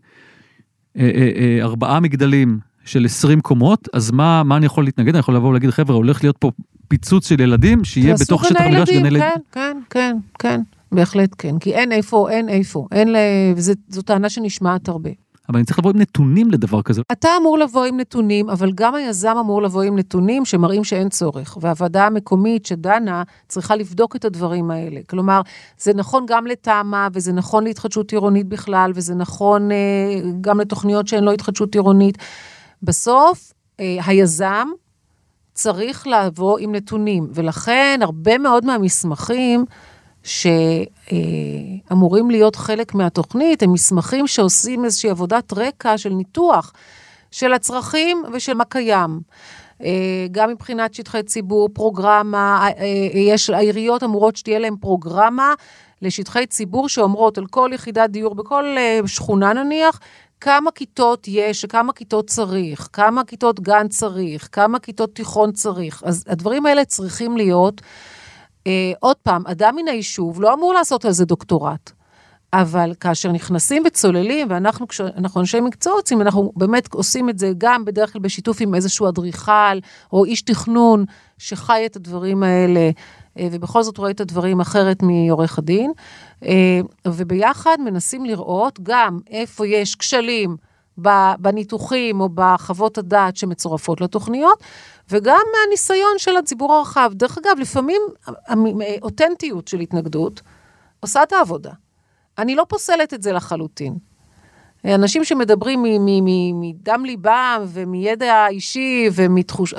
אה, 0.96 1.30
אה, 1.36 1.58
ארבעה 1.62 2.00
מגדלים 2.00 2.58
של 2.84 3.04
20 3.04 3.40
קומות, 3.40 3.88
אז 3.92 4.10
מה, 4.10 4.42
מה 4.42 4.56
אני 4.56 4.66
יכול 4.66 4.84
להתנגד? 4.84 5.08
אני 5.08 5.18
יכול 5.18 5.34
לבוא 5.34 5.48
ולהגיד, 5.48 5.70
חבר'ה, 5.70 5.96
הולך 5.96 6.24
להיות 6.24 6.36
פה 6.38 6.50
פיצוץ 6.88 7.28
של 7.28 7.40
ילדים, 7.40 7.84
שיהיה 7.84 8.14
בתוך 8.20 8.44
שטח 8.44 8.60
המגרש 8.60 8.90
גני 8.90 9.08
ילדים. 9.08 9.20
כן, 9.20 9.40
כן, 9.52 9.78
כן, 9.90 10.16
כן, 10.38 10.60
בהחלט 10.92 11.30
כן. 11.38 11.58
כי 11.58 11.74
אין 11.74 11.92
איפה, 11.92 12.30
אין 12.30 12.48
איפה, 12.48 12.86
אין 12.92 13.12
ל... 13.12 13.16
וזו 13.56 14.02
טענה 14.04 14.28
שנשמעת 14.28 14.88
הרבה. 14.88 15.10
אבל 15.50 15.58
אני 15.58 15.66
צריך 15.66 15.78
לבוא 15.78 15.90
עם 15.90 15.98
נתונים 15.98 16.50
לדבר 16.50 16.82
כזה. 16.82 17.02
אתה 17.12 17.28
אמור 17.40 17.58
לבוא 17.58 17.84
עם 17.84 18.00
נתונים, 18.00 18.50
אבל 18.50 18.72
גם 18.74 18.94
היזם 18.94 19.36
אמור 19.40 19.62
לבוא 19.62 19.82
עם 19.82 19.98
נתונים 19.98 20.44
שמראים 20.44 20.84
שאין 20.84 21.08
צורך. 21.08 21.58
והוועדה 21.60 22.06
המקומית 22.06 22.66
שדנה 22.66 23.22
צריכה 23.48 23.76
לבדוק 23.76 24.16
את 24.16 24.24
הדברים 24.24 24.70
האלה. 24.70 25.00
כלומר, 25.08 25.40
זה 25.78 25.94
נכון 25.94 26.26
גם 26.28 26.46
לתמ"א, 26.46 27.08
וזה 27.12 27.32
נכון 27.32 27.64
להתחדשות 27.64 28.12
עירונית 28.12 28.46
בכלל, 28.46 28.92
וזה 28.94 29.14
נכון 29.14 29.72
אה, 29.72 29.76
גם 30.40 30.60
לתוכניות 30.60 31.08
שהן 31.08 31.24
לא 31.24 31.32
התחדשות 31.32 31.74
עירונית. 31.74 32.18
בסוף, 32.82 33.52
אה, 33.80 33.96
היזם 34.06 34.68
צריך 35.54 36.06
לבוא 36.06 36.58
עם 36.58 36.74
נתונים, 36.74 37.26
ולכן 37.34 38.00
הרבה 38.02 38.38
מאוד 38.38 38.64
מהמסמכים 38.64 39.64
שאמורים 40.24 41.10
להיות 42.30 42.56
חלק 42.56 42.94
מהתוכנית, 42.94 43.62
הם 43.62 43.72
מסמכים 43.72 44.26
שעושים 44.26 44.84
איזושהי 44.84 45.10
עבודת 45.10 45.52
רקע 45.52 45.98
של 45.98 46.10
ניתוח 46.10 46.72
של 47.30 47.52
הצרכים 47.52 48.22
ושל 48.32 48.54
מה 48.54 48.64
קיים. 48.64 49.20
אה, 49.82 50.26
גם 50.32 50.50
מבחינת 50.50 50.94
שטחי 50.94 51.22
ציבור, 51.22 51.68
פרוגרמה, 51.72 52.68
אה, 52.78 52.84
יש, 53.14 53.50
העיריות 53.50 54.02
אמורות 54.02 54.36
שתהיה 54.36 54.58
להן 54.58 54.76
פרוגרמה 54.80 55.54
לשטחי 56.02 56.46
ציבור 56.46 56.88
שאומרות 56.88 57.38
על 57.38 57.46
כל 57.46 57.70
יחידת 57.74 58.10
דיור, 58.10 58.34
בכל 58.34 58.64
אה, 58.78 59.00
שכונה 59.06 59.52
נניח, 59.52 60.00
כמה 60.40 60.70
כיתות 60.70 61.28
יש, 61.28 61.64
כמה 61.64 61.92
כיתות 61.92 62.26
צריך, 62.26 62.88
כמה 62.92 63.24
כיתות 63.24 63.60
גן 63.60 63.88
צריך, 63.88 64.48
כמה 64.52 64.78
כיתות 64.78 65.14
תיכון 65.14 65.52
צריך. 65.52 66.02
אז 66.06 66.24
הדברים 66.28 66.66
האלה 66.66 66.84
צריכים 66.84 67.36
להיות. 67.36 67.80
אה, 68.66 68.92
עוד 69.00 69.16
פעם, 69.16 69.46
אדם 69.46 69.76
מן 69.76 69.88
היישוב 69.88 70.40
לא 70.40 70.54
אמור 70.54 70.74
לעשות 70.74 71.04
על 71.04 71.12
זה 71.12 71.24
דוקטורט. 71.24 71.90
אבל 72.52 72.92
כאשר 73.00 73.32
נכנסים 73.32 73.82
וצוללים, 73.86 74.46
ואנחנו, 74.50 74.88
כשאנחנו 74.88 75.40
אנשי 75.40 75.60
מקצוע 75.60 75.92
רוצים, 75.92 76.20
אנחנו 76.20 76.52
באמת 76.56 76.94
עושים 76.94 77.28
את 77.28 77.38
זה 77.38 77.52
גם 77.58 77.84
בדרך 77.84 78.12
כלל 78.12 78.22
בשיתוף 78.22 78.60
עם 78.60 78.74
איזשהו 78.74 79.08
אדריכל 79.08 79.78
או 80.12 80.24
איש 80.24 80.42
תכנון 80.42 81.04
שחי 81.38 81.82
את 81.86 81.96
הדברים 81.96 82.42
האלה, 82.42 82.90
אה, 83.38 83.48
ובכל 83.52 83.82
זאת 83.82 83.98
רואה 83.98 84.10
את 84.10 84.20
הדברים 84.20 84.60
אחרת 84.60 85.02
מעורך 85.02 85.58
הדין. 85.58 85.92
אה, 86.44 86.80
וביחד 87.06 87.76
מנסים 87.84 88.24
לראות 88.24 88.78
גם 88.82 89.18
איפה 89.30 89.66
יש 89.66 89.94
כשלים 89.94 90.56
בניתוחים 91.38 92.20
או 92.20 92.28
בחוות 92.34 92.98
הדעת 92.98 93.36
שמצורפות 93.36 94.00
לתוכניות, 94.00 94.62
וגם 95.10 95.40
מהניסיון 95.52 96.18
של 96.18 96.36
הציבור 96.36 96.72
הרחב. 96.72 97.12
דרך 97.14 97.38
אגב, 97.38 97.58
לפעמים 97.58 98.02
אותנטיות 99.02 99.68
של 99.68 99.80
התנגדות 99.80 100.40
עושה 101.00 101.22
את 101.22 101.32
העבודה. 101.32 101.72
אני 102.38 102.54
לא 102.54 102.66
פוסלת 102.68 103.14
את 103.14 103.22
זה 103.22 103.32
לחלוטין. 103.32 103.94
אנשים 104.84 105.24
שמדברים 105.24 105.84
מדם 106.60 107.04
ליבם 107.04 107.64
ומידע 107.68 108.46
אישי 108.48 109.08
ומתחוש... 109.12 109.74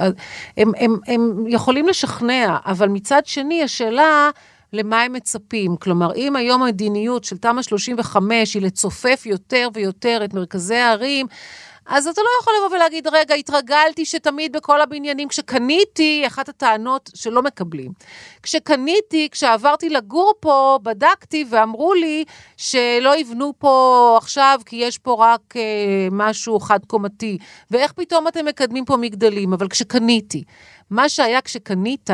הם, 0.58 0.72
הם, 0.78 0.96
הם 1.08 1.48
יכולים 1.48 1.88
לשכנע, 1.88 2.58
אבל 2.66 2.88
מצד 2.90 3.22
שני, 3.26 3.64
השאלה 3.64 4.30
למה 4.74 5.02
הם 5.02 5.14
מצפים. 5.14 5.76
כלומר, 5.76 6.16
אם 6.16 6.36
היום 6.36 6.64
המדיניות 6.64 7.24
של 7.24 7.38
תמ"א 7.38 7.62
35 7.62 8.54
היא 8.54 8.62
לצופף 8.62 9.24
יותר 9.26 9.70
ויותר 9.74 10.22
את 10.24 10.34
מרכזי 10.34 10.76
הערים, 10.76 11.28
אז 11.86 12.08
אתה 12.08 12.22
לא 12.22 12.28
יכול 12.42 12.54
לבוא 12.58 12.76
ולהגיד, 12.76 13.08
רגע, 13.08 13.36
התרגלתי 13.36 14.06
שתמיד 14.06 14.54
בכל 14.54 14.82
הבניינים, 14.82 15.28
כשקניתי, 15.28 16.24
אחת 16.28 16.50
הטענות 16.50 17.10
שלא 17.16 17.42
מקבלים. 17.42 17.92
כשקניתי, 18.44 19.30
כשעברתי 19.32 19.90
לגור 19.90 20.34
פה, 20.40 20.80
בדקתי 20.84 21.46
ואמרו 21.50 21.94
לי 21.94 22.24
שלא 22.58 23.18
יבנו 23.18 23.54
פה 23.58 24.16
עכשיו, 24.18 24.60
כי 24.66 24.76
יש 24.76 24.98
פה 24.98 25.16
רק 25.20 25.54
אה, 25.56 25.62
משהו 26.12 26.60
חד-קומתי. 26.60 27.38
ואיך 27.72 27.92
פתאום 27.92 28.28
אתם 28.28 28.46
מקדמים 28.46 28.86
פה 28.86 28.98
מגדלים? 28.98 29.54
אבל 29.54 29.68
כשקניתי. 29.68 30.44
מה 30.90 31.10
שהיה 31.10 31.42
כשקנית, 31.42 32.10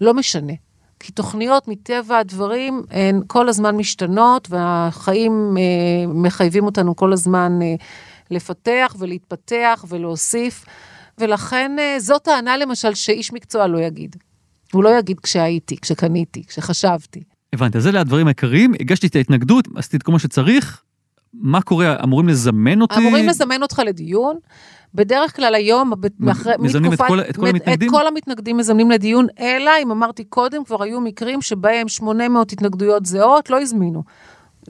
לא 0.00 0.14
משנה. 0.14 0.52
כי 1.00 1.12
תוכניות 1.12 1.68
מטבע 1.68 2.18
הדברים 2.18 2.82
הן 2.90 3.20
כל 3.26 3.48
הזמן 3.48 3.76
משתנות, 3.76 4.48
והחיים 4.50 5.56
אה, 5.58 6.12
מחייבים 6.14 6.64
אותנו 6.64 6.96
כל 6.96 7.12
הזמן 7.12 7.58
אה, 7.62 7.74
לפתח 8.30 8.96
ולהתפתח 8.98 9.84
ולהוסיף, 9.88 10.64
ולכן 11.18 11.76
אה, 11.78 11.96
זאת 11.98 12.22
טענה 12.22 12.56
למשל 12.56 12.94
שאיש 12.94 13.32
מקצוע 13.32 13.66
לא 13.66 13.78
יגיד. 13.78 14.16
הוא 14.72 14.84
לא 14.84 14.98
יגיד 14.98 15.20
כשהייתי, 15.20 15.76
כשקניתי, 15.76 16.44
כשחשבתי. 16.44 17.22
הבנתי, 17.52 17.78
אז 17.78 17.86
אלה 17.86 18.00
הדברים 18.00 18.26
העיקריים, 18.26 18.74
הגשתי 18.80 19.06
את 19.06 19.16
ההתנגדות, 19.16 19.68
עשיתי 19.76 19.96
את 19.96 20.02
כל 20.02 20.12
מה 20.12 20.18
שצריך, 20.18 20.82
מה 21.34 21.62
קורה, 21.62 21.96
אמורים 22.04 22.28
לזמן 22.28 22.80
אותי? 22.80 22.96
אמורים 22.96 23.28
לזמן 23.28 23.62
אותך 23.62 23.82
לדיון. 23.86 24.38
בדרך 24.94 25.36
כלל 25.36 25.54
היום, 25.54 25.92
אחרי, 26.30 26.52
מזמנים 26.58 26.90
מתקופת, 26.90 27.04
את 27.04 27.08
כל, 27.08 27.20
את 27.20 27.36
כל 27.36 27.48
המתנגדים? 27.48 27.88
את 27.88 27.94
כל 27.94 28.06
המתנגדים 28.06 28.56
מזמנים 28.56 28.90
לדיון, 28.90 29.26
אלא 29.40 29.70
אם 29.82 29.90
אמרתי 29.90 30.24
קודם, 30.24 30.64
כבר 30.64 30.82
היו 30.82 31.00
מקרים 31.00 31.42
שבהם 31.42 31.88
800 31.88 32.52
התנגדויות 32.52 33.06
זהות, 33.06 33.50
לא 33.50 33.60
הזמינו. 33.60 34.02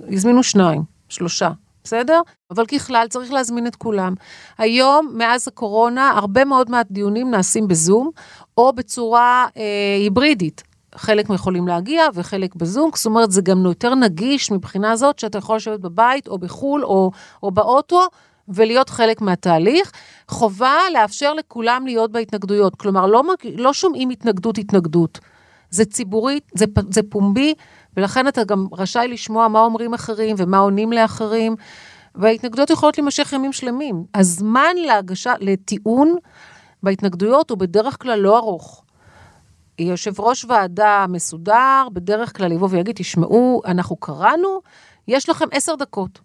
הזמינו 0.09 0.43
שניים, 0.43 0.83
שלושה. 1.09 1.51
בסדר? 1.87 2.21
אבל 2.51 2.67
ככלל 2.67 3.07
צריך 3.11 3.33
להזמין 3.33 3.67
את 3.67 3.77
כולם. 3.77 4.15
היום, 4.59 5.11
מאז 5.15 5.49
הקורונה, 5.49 6.11
הרבה 6.11 6.45
מאוד 6.45 6.71
מהדיונים 6.71 7.31
נעשים 7.31 7.69
בזום, 7.69 8.11
או 8.59 8.73
בצורה 8.73 9.47
אה, 9.57 9.63
היברידית. 10.03 10.63
חלק 10.95 11.27
יכולים 11.35 11.69
להגיע 11.69 12.05
וחלק 12.15 12.55
בזום, 12.55 12.91
זאת 12.95 13.07
אומרת, 13.07 13.31
זה 13.31 13.43
גם 13.43 13.67
יותר 13.67 13.95
נגיש 13.95 14.51
מבחינה 14.51 14.97
זאת 14.97 15.19
שאתה 15.19 15.39
יכול 15.39 15.57
לשבת 15.57 15.81
בבית 15.81 16.29
או 16.29 16.39
בחו"ל 16.39 16.85
או, 16.85 17.11
או 17.43 17.51
באוטו. 17.51 18.03
ולהיות 18.49 18.91
חלק 18.91 19.21
מהתהליך. 19.21 19.93
חובה 20.29 20.77
לאפשר 20.93 21.35
לכולם 21.35 21.87
להיות 21.87 22.13
בהתנגדויות. 22.13 22.77
כלומר, 22.77 23.07
לא, 23.07 23.23
לא 23.57 23.73
שומעים 23.73 24.11
התנגדות 24.11 24.59
התנגדות. 24.59 25.19
זה 25.71 25.85
ציבורי, 25.85 26.41
זה, 26.55 26.65
זה 26.91 27.01
פומבי, 27.09 27.55
ולכן 27.97 28.29
אתה 28.29 28.45
גם 28.45 28.67
רשאי 28.73 29.09
לשמוע 29.09 29.49
מה 29.49 29.61
אומרים 29.61 29.95
אחרים 29.95 30.37
ומה 30.39 30.59
עונים 30.59 30.93
לאחרים, 30.93 31.57
וההתנגדויות 32.15 32.71
יכולות 32.71 32.99
להימשך 32.99 33.33
ימים 33.33 33.53
שלמים. 33.53 34.05
הזמן 34.15 34.77
להגשה, 34.87 35.35
לטיעון 35.41 36.17
בהתנגדויות 36.83 37.51
הוא 37.51 37.59
בדרך 37.59 38.03
כלל 38.03 38.19
לא 38.19 38.39
ארוך. 38.39 38.83
יושב 39.79 40.21
ראש 40.21 40.45
ועדה 40.45 41.07
מסודר, 41.09 41.89
בדרך 41.93 42.37
כלל 42.37 42.53
יבוא 42.53 42.69
ויגיד, 42.71 42.97
תשמעו, 42.97 43.63
אנחנו 43.65 43.97
קראנו, 43.97 44.61
יש 45.09 45.29
לכם 45.29 45.45
עשר 45.53 45.75
דקות. 45.75 46.19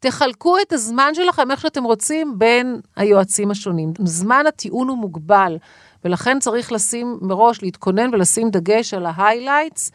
תחלקו 0.00 0.56
את 0.58 0.72
הזמן 0.72 1.14
שלכם 1.14 1.50
איך 1.50 1.60
שאתם 1.60 1.84
רוצים 1.84 2.38
בין 2.38 2.80
היועצים 2.96 3.50
השונים. 3.50 3.92
זמן 4.04 4.44
הטיעון 4.48 4.88
הוא 4.88 4.98
מוגבל, 4.98 5.56
ולכן 6.04 6.38
צריך 6.38 6.72
לשים 6.72 7.18
מראש, 7.22 7.62
להתכונן 7.62 8.14
ולשים 8.14 8.50
דגש 8.50 8.94
על 8.94 9.06
ההיילייטס, 9.06 9.90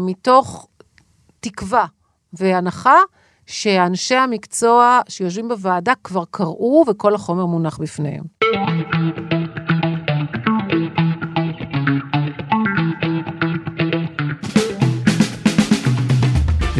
מתוך 0.00 0.68
תקווה 1.40 1.86
והנחה 2.32 2.96
שאנשי 3.46 4.14
המקצוע 4.14 5.00
שיושבים 5.08 5.48
בוועדה 5.48 5.92
כבר 6.04 6.24
קראו 6.30 6.84
וכל 6.88 7.14
החומר 7.14 7.46
מונח 7.46 7.78
בפניהם. 7.78 8.24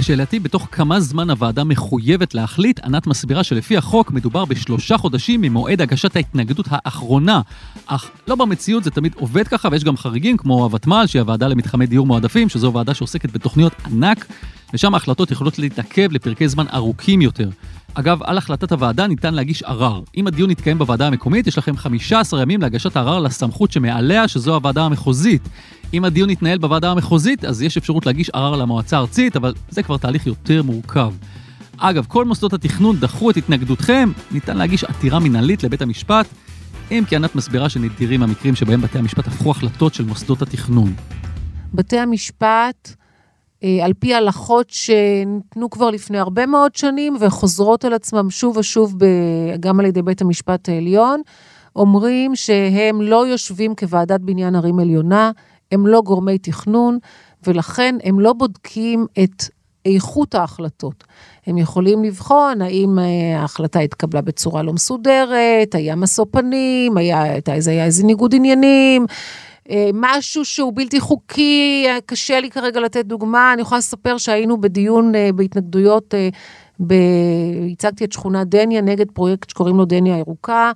לשאלתי, 0.00 0.38
בתוך 0.38 0.68
כמה 0.72 1.00
זמן 1.00 1.30
הוועדה 1.30 1.64
מחויבת 1.64 2.34
להחליט, 2.34 2.80
ענת 2.84 3.06
מסבירה 3.06 3.44
שלפי 3.44 3.76
החוק 3.76 4.10
מדובר 4.10 4.44
בשלושה 4.44 4.98
חודשים 4.98 5.40
ממועד 5.40 5.80
הגשת 5.80 6.16
ההתנגדות 6.16 6.66
האחרונה. 6.70 7.40
אך 7.86 8.10
לא 8.28 8.34
במציאות 8.34 8.84
זה 8.84 8.90
תמיד 8.90 9.14
עובד 9.14 9.48
ככה, 9.48 9.68
ויש 9.72 9.84
גם 9.84 9.96
חריגים 9.96 10.36
כמו 10.36 10.64
הוותמ"ל, 10.64 11.06
שהיא 11.06 11.20
הוועדה 11.20 11.48
למתחמי 11.48 11.86
דיור 11.86 12.06
מועדפים, 12.06 12.48
שזו 12.48 12.72
ועדה 12.74 12.94
שעוסקת 12.94 13.32
בתוכניות 13.32 13.72
ענק, 13.86 14.26
ושם 14.74 14.94
ההחלטות 14.94 15.30
יכולות 15.30 15.58
להתעכב 15.58 16.12
לפרקי 16.12 16.48
זמן 16.48 16.64
ארוכים 16.74 17.22
יותר. 17.22 17.48
אגב, 17.94 18.22
על 18.22 18.38
החלטת 18.38 18.72
הוועדה 18.72 19.06
ניתן 19.06 19.34
להגיש 19.34 19.62
ערר. 19.62 20.00
אם 20.16 20.26
הדיון 20.26 20.50
יתקיים 20.50 20.78
בוועדה 20.78 21.06
המקומית, 21.06 21.46
יש 21.46 21.58
לכם 21.58 21.76
15 21.76 22.42
ימים 22.42 22.60
להגשת 22.60 22.96
הערר 22.96 23.18
לסמכות 23.18 23.72
שמעליה, 23.72 24.28
שזו 24.28 24.54
הוועדה 24.54 24.84
המחוזית. 24.84 25.42
אם 25.94 26.04
הדיון 26.04 26.30
יתנהל 26.30 26.58
בוועדה 26.58 26.90
המחוזית, 26.90 27.44
אז 27.44 27.62
יש 27.62 27.76
אפשרות 27.76 28.06
להגיש 28.06 28.30
ערר 28.30 28.56
למועצה 28.56 28.96
הארצית, 28.96 29.36
אבל 29.36 29.54
זה 29.68 29.82
כבר 29.82 29.96
תהליך 29.96 30.26
יותר 30.26 30.62
מורכב. 30.62 31.12
אגב, 31.78 32.06
כל 32.08 32.24
מוסדות 32.24 32.52
התכנון 32.52 32.96
דחו 32.96 33.30
את 33.30 33.36
התנגדותכם, 33.36 34.10
ניתן 34.30 34.56
להגיש 34.56 34.84
עתירה 34.84 35.18
מנהלית 35.18 35.62
לבית 35.62 35.82
המשפט, 35.82 36.26
אם 36.90 37.04
כי 37.08 37.16
ענת 37.16 37.34
מסבירה 37.34 37.68
שנדירים 37.68 38.22
המקרים 38.22 38.54
שבהם 38.54 38.80
בתי 38.80 38.98
המשפט 38.98 39.26
הפכו 39.26 39.50
החלטות 39.50 39.94
של 39.94 40.04
מוסדות 40.04 40.42
התכנון. 40.42 40.92
בתי 41.74 41.98
המשפט, 41.98 42.94
אה, 43.64 43.78
על 43.84 43.92
פי 43.92 44.14
הלכות 44.14 44.70
שניתנו 44.70 45.70
כבר 45.70 45.90
לפני 45.90 46.18
הרבה 46.18 46.46
מאוד 46.46 46.74
שנים 46.74 47.16
וחוזרות 47.20 47.84
על 47.84 47.92
עצמם 47.92 48.30
שוב 48.30 48.56
ושוב 48.56 48.94
גם 49.60 49.80
על 49.80 49.86
ידי 49.86 50.02
בית 50.02 50.20
המשפט 50.20 50.68
העליון, 50.68 51.20
אומרים 51.76 52.36
שהם 52.36 53.02
לא 53.02 53.26
יושבים 53.26 53.74
כוועדת 53.74 54.20
בניין 54.20 54.54
ערים 54.54 54.78
עליונה, 54.78 55.30
הם 55.72 55.86
לא 55.86 56.02
גורמי 56.02 56.38
תכנון, 56.38 56.98
ולכן 57.46 57.96
הם 58.04 58.20
לא 58.20 58.32
בודקים 58.32 59.06
את 59.22 59.44
איכות 59.86 60.34
ההחלטות. 60.34 61.04
הם 61.46 61.58
יכולים 61.58 62.04
לבחון 62.04 62.62
האם 62.62 62.98
אה, 62.98 63.40
ההחלטה 63.40 63.80
התקבלה 63.80 64.20
בצורה 64.20 64.62
לא 64.62 64.72
מסודרת, 64.72 65.74
היה 65.74 65.96
משוא 65.96 66.24
פנים, 66.30 66.96
היה, 66.96 67.24
היה 67.66 67.84
איזה 67.84 68.04
ניגוד 68.04 68.34
עניינים. 68.34 69.06
אה, 69.70 69.90
משהו 69.94 70.44
שהוא 70.44 70.72
בלתי 70.76 71.00
חוקי, 71.00 71.84
אה, 71.88 71.98
קשה 72.06 72.40
לי 72.40 72.50
כרגע 72.50 72.80
לתת 72.80 73.06
דוגמה, 73.06 73.52
אני 73.52 73.62
יכולה 73.62 73.78
לספר 73.78 74.18
שהיינו 74.18 74.60
בדיון 74.60 75.12
בהתנגדויות, 75.34 76.14
ב... 76.86 76.94
הצגתי 77.72 78.04
את 78.04 78.12
שכונת 78.12 78.46
דניה 78.46 78.80
נגד 78.80 79.10
פרויקט 79.10 79.50
שקוראים 79.50 79.76
לו 79.76 79.84
דניה 79.84 80.14
הירוקה, 80.14 80.72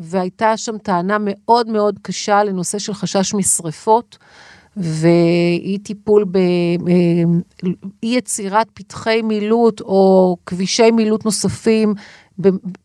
והייתה 0.00 0.56
שם 0.56 0.78
טענה 0.78 1.16
מאוד 1.20 1.68
מאוד 1.68 1.98
קשה 2.02 2.44
לנושא 2.44 2.78
של 2.78 2.94
חשש 2.94 3.34
משרפות. 3.34 4.18
ואי 4.76 5.78
טיפול 5.82 6.24
באי 6.24 6.76
יצירת 8.02 8.66
פתחי 8.74 9.22
מילוט 9.22 9.80
או 9.80 10.36
כבישי 10.46 10.90
מילוט 10.90 11.24
נוספים, 11.24 11.94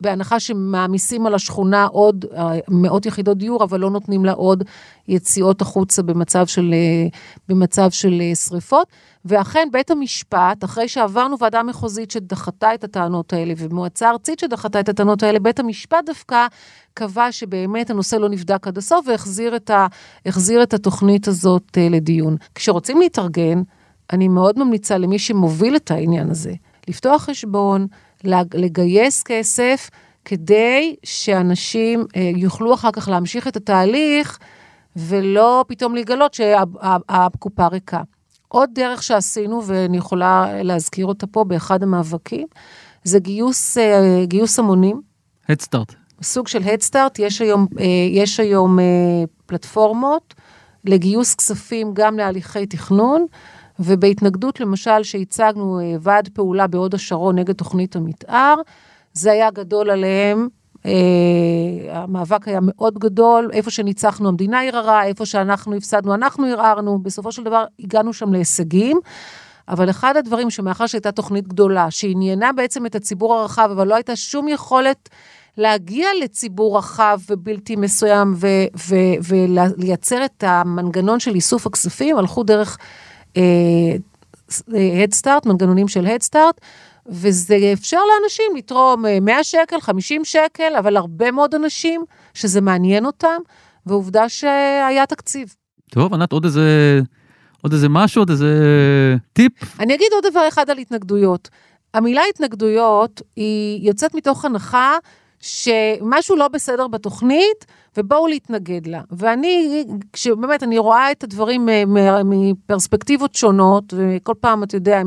בהנחה 0.01 0.39
שמעמיסים 0.39 1.25
על 1.25 1.35
השכונה 1.35 1.85
עוד 1.85 2.25
אה, 2.35 2.51
מאות 2.67 3.05
יחידות 3.05 3.37
דיור, 3.37 3.63
אבל 3.63 3.79
לא 3.79 3.89
נותנים 3.89 4.25
לה 4.25 4.31
עוד 4.31 4.63
יציאות 5.07 5.61
החוצה 5.61 6.03
במצב 6.03 6.47
של, 6.47 6.73
אה, 6.73 7.07
במצב 7.49 7.91
של 7.91 8.21
אה, 8.21 8.35
שריפות. 8.35 8.87
ואכן 9.25 9.67
בית 9.71 9.91
המשפט, 9.91 10.63
אחרי 10.63 10.87
שעברנו 10.87 11.39
ועדה 11.39 11.63
מחוזית 11.63 12.11
שדחתה 12.11 12.73
את 12.73 12.83
הטענות 12.83 13.33
האלה, 13.33 13.53
ומועצה 13.57 14.09
ארצית 14.09 14.39
שדחתה 14.39 14.79
את 14.79 14.89
הטענות 14.89 15.23
האלה, 15.23 15.39
בית 15.39 15.59
המשפט 15.59 16.05
דווקא 16.05 16.47
קבע 16.93 17.31
שבאמת 17.31 17.89
הנושא 17.89 18.15
לא 18.15 18.29
נבדק 18.29 18.67
עד 18.67 18.77
הסוף, 18.77 19.07
והחזיר 19.07 19.55
את, 19.55 19.69
ה, 19.69 19.87
את 20.63 20.73
התוכנית 20.73 21.27
הזאת 21.27 21.77
לדיון. 21.91 22.35
כשרוצים 22.55 22.99
להתארגן, 22.99 23.61
אני 24.13 24.27
מאוד 24.27 24.59
ממליצה 24.59 24.97
למי 24.97 25.19
שמוביל 25.19 25.75
את 25.75 25.91
העניין 25.91 26.29
הזה, 26.29 26.53
לפתוח 26.87 27.23
חשבון, 27.23 27.87
לגייס 28.53 29.24
כסף, 29.24 29.89
כדי 30.26 30.95
שאנשים 31.03 32.01
uh, 32.01 32.17
יוכלו 32.38 32.74
אחר 32.74 32.91
כך 32.91 33.07
להמשיך 33.07 33.47
את 33.47 33.55
התהליך, 33.55 34.39
ולא 34.95 35.65
פתאום 35.67 35.95
לגלות 35.95 36.34
שהקופה 36.34 37.67
ריקה. 37.67 38.01
עוד 38.47 38.69
דרך 38.74 39.03
שעשינו, 39.03 39.61
ואני 39.65 39.97
יכולה 39.97 40.63
להזכיר 40.63 41.05
אותה 41.05 41.28
פה 41.28 41.43
באחד 41.43 41.84
המאבקים, 41.84 42.47
זה 43.03 43.19
גיוס, 43.19 43.78
אה, 43.78 44.24
גיוס 44.26 44.59
המונים. 44.59 45.01
הדסטארט. 45.49 45.93
סוג 46.22 46.47
של 46.47 46.63
הדסטארט, 46.63 47.19
יש 47.19 47.41
היום, 47.41 47.67
אה, 47.80 47.86
יש 48.11 48.39
היום 48.39 48.80
אה, 48.80 48.86
פלטפורמות 49.45 50.34
לגיוס 50.86 51.36
כספים 51.36 51.91
גם 51.93 52.17
להליכי 52.17 52.65
תכנון, 52.65 53.26
ובהתנגדות 53.80 54.59
למשל 54.59 55.03
שהצגנו 55.03 55.80
ועד 55.99 56.30
פעולה 56.34 56.67
בהוד 56.67 56.95
השרון 56.95 57.39
נגד 57.39 57.53
תוכנית 57.53 57.95
המתאר, 57.95 58.55
זה 59.13 59.32
היה 59.32 59.51
גדול 59.51 59.89
עליהם, 59.89 60.47
אה, 60.86 60.91
המאבק 61.89 62.47
היה 62.47 62.59
מאוד 62.61 62.99
גדול, 62.99 63.49
איפה 63.53 63.72
שניצחנו 63.72 64.30
המדינה 64.30 64.61
ערערה, 64.63 65.03
איפה 65.05 65.26
שאנחנו 65.26 65.76
הפסדנו 65.76 66.13
אנחנו 66.13 66.45
ערערנו, 66.45 66.99
בסופו 66.99 67.32
של 67.32 67.43
דבר 67.43 67.65
הגענו 67.80 68.13
שם 68.13 68.34
להישגים. 68.34 68.99
אבל 69.67 69.89
אחד 69.89 70.17
הדברים 70.17 70.49
שמאחר 70.49 70.88
שהייתה 70.88 71.11
תוכנית 71.11 71.47
גדולה, 71.47 71.91
שעניינה 71.91 72.51
בעצם 72.53 72.86
את 72.86 72.95
הציבור 72.95 73.34
הרחב, 73.34 73.69
אבל 73.72 73.88
לא 73.88 73.95
הייתה 73.95 74.15
שום 74.15 74.47
יכולת 74.47 75.09
להגיע 75.57 76.07
לציבור 76.24 76.78
רחב 76.78 77.19
ובלתי 77.30 77.76
מסוים 77.76 78.36
ולייצר 79.28 80.26
את 80.26 80.43
המנגנון 80.47 81.19
של 81.19 81.36
איסוף 81.36 81.67
הכספים, 81.67 82.17
הלכו 82.17 82.43
דרך 82.43 82.78
הדסטארט, 85.03 85.47
אה, 85.47 85.51
מנגנונים 85.51 85.88
של 85.88 86.05
הדסטארט, 86.05 86.61
וזה 87.07 87.55
אפשר 87.73 87.99
לאנשים 88.13 88.55
לתרום 88.57 89.05
100 89.21 89.38
אה, 89.38 89.43
שקל, 89.43 89.82
50 89.82 90.25
שקל, 90.25 90.75
אבל 90.79 90.97
הרבה 90.97 91.32
מאוד 91.32 91.55
אנשים 91.55 92.05
שזה 92.34 92.61
מעניין 92.61 93.05
אותם, 93.05 93.38
ועובדה 93.86 94.29
שהיה 94.29 95.05
תקציב. 95.05 95.55
טוב, 95.89 96.13
ענת, 96.13 96.32
עוד 96.32 96.45
איזה, 96.45 96.99
עוד 97.61 97.73
איזה 97.73 97.89
משהו, 97.89 98.21
עוד 98.21 98.29
איזה 98.29 98.47
טיפ? 99.34 99.51
אני 99.79 99.95
אגיד 99.95 100.07
עוד 100.13 100.25
דבר 100.32 100.47
אחד 100.47 100.69
על 100.69 100.77
התנגדויות. 100.77 101.49
המילה 101.93 102.21
התנגדויות 102.29 103.21
היא 103.36 103.88
יוצאת 103.88 104.15
מתוך 104.15 104.45
הנחה 104.45 104.97
שמשהו 105.39 106.36
לא 106.36 106.47
בסדר 106.47 106.88
בתוכנית, 106.88 107.65
ובואו 107.97 108.27
להתנגד 108.27 108.87
לה. 108.87 109.01
ואני, 109.11 109.83
כשבאמת, 110.13 110.63
אני 110.63 110.77
רואה 110.77 111.11
את 111.11 111.23
הדברים 111.23 111.69
מפרספקטיבות 112.25 113.35
שונות, 113.35 113.93
וכל 113.97 114.33
פעם, 114.39 114.63
אתה 114.63 114.77
יודע, 114.77 115.01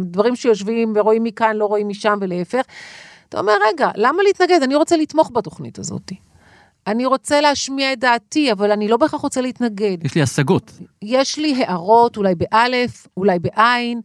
דברים 0.00 0.36
שיושבים 0.36 0.92
ורואים 0.96 1.24
מכאן, 1.24 1.56
לא 1.56 1.64
רואים 1.64 1.88
משם 1.88 2.18
ולהפך, 2.20 2.62
אתה 3.28 3.40
אומר, 3.40 3.52
רגע, 3.68 3.90
למה 3.96 4.22
להתנגד? 4.22 4.62
אני 4.62 4.74
רוצה 4.74 4.96
לתמוך 4.96 5.30
בתוכנית 5.34 5.78
הזאת. 5.78 6.12
אני 6.86 7.06
רוצה 7.06 7.40
להשמיע 7.40 7.92
את 7.92 7.98
דעתי, 7.98 8.52
אבל 8.52 8.72
אני 8.72 8.88
לא 8.88 8.96
בהכרח 8.96 9.20
רוצה 9.20 9.40
להתנגד. 9.40 9.96
יש 10.04 10.14
לי 10.14 10.22
השגות. 10.22 10.72
יש 11.02 11.38
לי 11.38 11.64
הערות, 11.64 12.16
אולי 12.16 12.34
באלף, 12.34 13.06
אולי 13.16 13.38
בעין, 13.38 14.00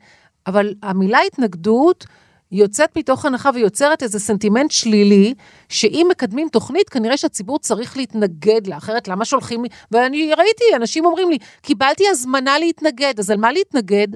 אבל 0.48 0.74
המילה 0.84 1.20
התנגדות, 1.28 2.06
יוצאת 2.52 2.98
מתוך 2.98 3.26
הנחה 3.26 3.50
ויוצרת 3.54 4.04
איזה 4.04 4.20
סנטימנט 4.20 4.72
שלילי, 4.72 5.34
שאם 5.70 6.08
מקדמים 6.12 6.48
תוכנית, 6.52 6.90
כנראה 6.90 7.18
שהציבור 7.18 7.60
צריך 7.60 7.98
להתנגד 7.98 8.68
לה, 8.68 8.78
אחרת 8.78 9.08
למה 9.08 9.26
שולחים 9.26 9.64
לי? 9.64 9.70
ואני 9.92 10.34
ראיתי, 10.34 10.64
אנשים 10.76 11.06
אומרים 11.06 11.30
לי, 11.30 11.38
קיבלתי 11.62 12.04
הזמנה 12.10 12.60
להתנגד, 12.60 13.14
אז 13.20 13.30
על 13.30 13.38
מה 13.38 13.52
להתנגד? 13.52 14.08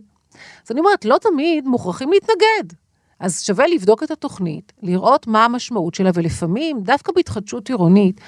אז 0.66 0.72
אני 0.72 0.80
אומרת, 0.80 1.06
לא 1.06 1.18
תמיד 1.22 1.68
מוכרחים 1.68 2.12
להתנגד. 2.12 2.74
אז 3.20 3.42
שווה 3.42 3.68
לבדוק 3.68 4.04
את 4.04 4.12
התוכנית, 4.12 4.74
לראות 4.82 5.28
מה 5.28 5.46
המשמעות 5.46 5.96
שלה, 5.96 6.10
ולפעמים, 6.14 6.82
דווקא 6.82 7.12
בהתחדשות 7.12 7.70
עירונית, 7.70 8.22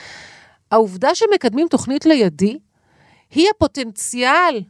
העובדה 0.72 1.16
שמקדמים 1.16 1.68
תוכנית 1.68 2.06
לידי, 2.06 2.58
היא 3.32 3.48
הפוטנציאל 3.56 4.62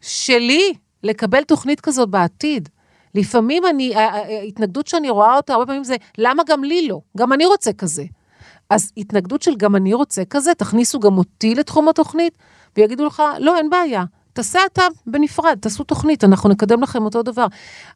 שלי 0.00 0.74
לקבל 1.02 1.44
תוכנית 1.44 1.80
כזאת 1.80 2.08
בעתיד. 2.08 2.68
לפעמים 3.14 3.62
אני, 3.66 3.94
ההתנגדות 3.94 4.86
שאני 4.86 5.10
רואה 5.10 5.36
אותה, 5.36 5.52
הרבה 5.52 5.66
פעמים 5.66 5.84
זה, 5.84 5.96
למה 6.18 6.42
גם 6.46 6.64
לי 6.64 6.88
לא? 6.88 7.00
גם 7.16 7.32
אני 7.32 7.46
רוצה 7.46 7.72
כזה. 7.72 8.04
אז 8.70 8.92
התנגדות 8.96 9.42
של 9.42 9.56
גם 9.56 9.76
אני 9.76 9.94
רוצה 9.94 10.24
כזה, 10.24 10.54
תכניסו 10.54 11.00
גם 11.00 11.18
אותי 11.18 11.54
לתחום 11.54 11.88
התוכנית, 11.88 12.38
ויגידו 12.76 13.06
לך, 13.06 13.22
לא, 13.38 13.56
אין 13.56 13.70
בעיה, 13.70 14.04
תעשה 14.32 14.58
אתה 14.72 14.82
בנפרד, 15.06 15.58
תעשו 15.60 15.84
תוכנית, 15.84 16.24
אנחנו 16.24 16.48
נקדם 16.48 16.82
לכם 16.82 17.04
אותו 17.04 17.22
דבר. 17.22 17.46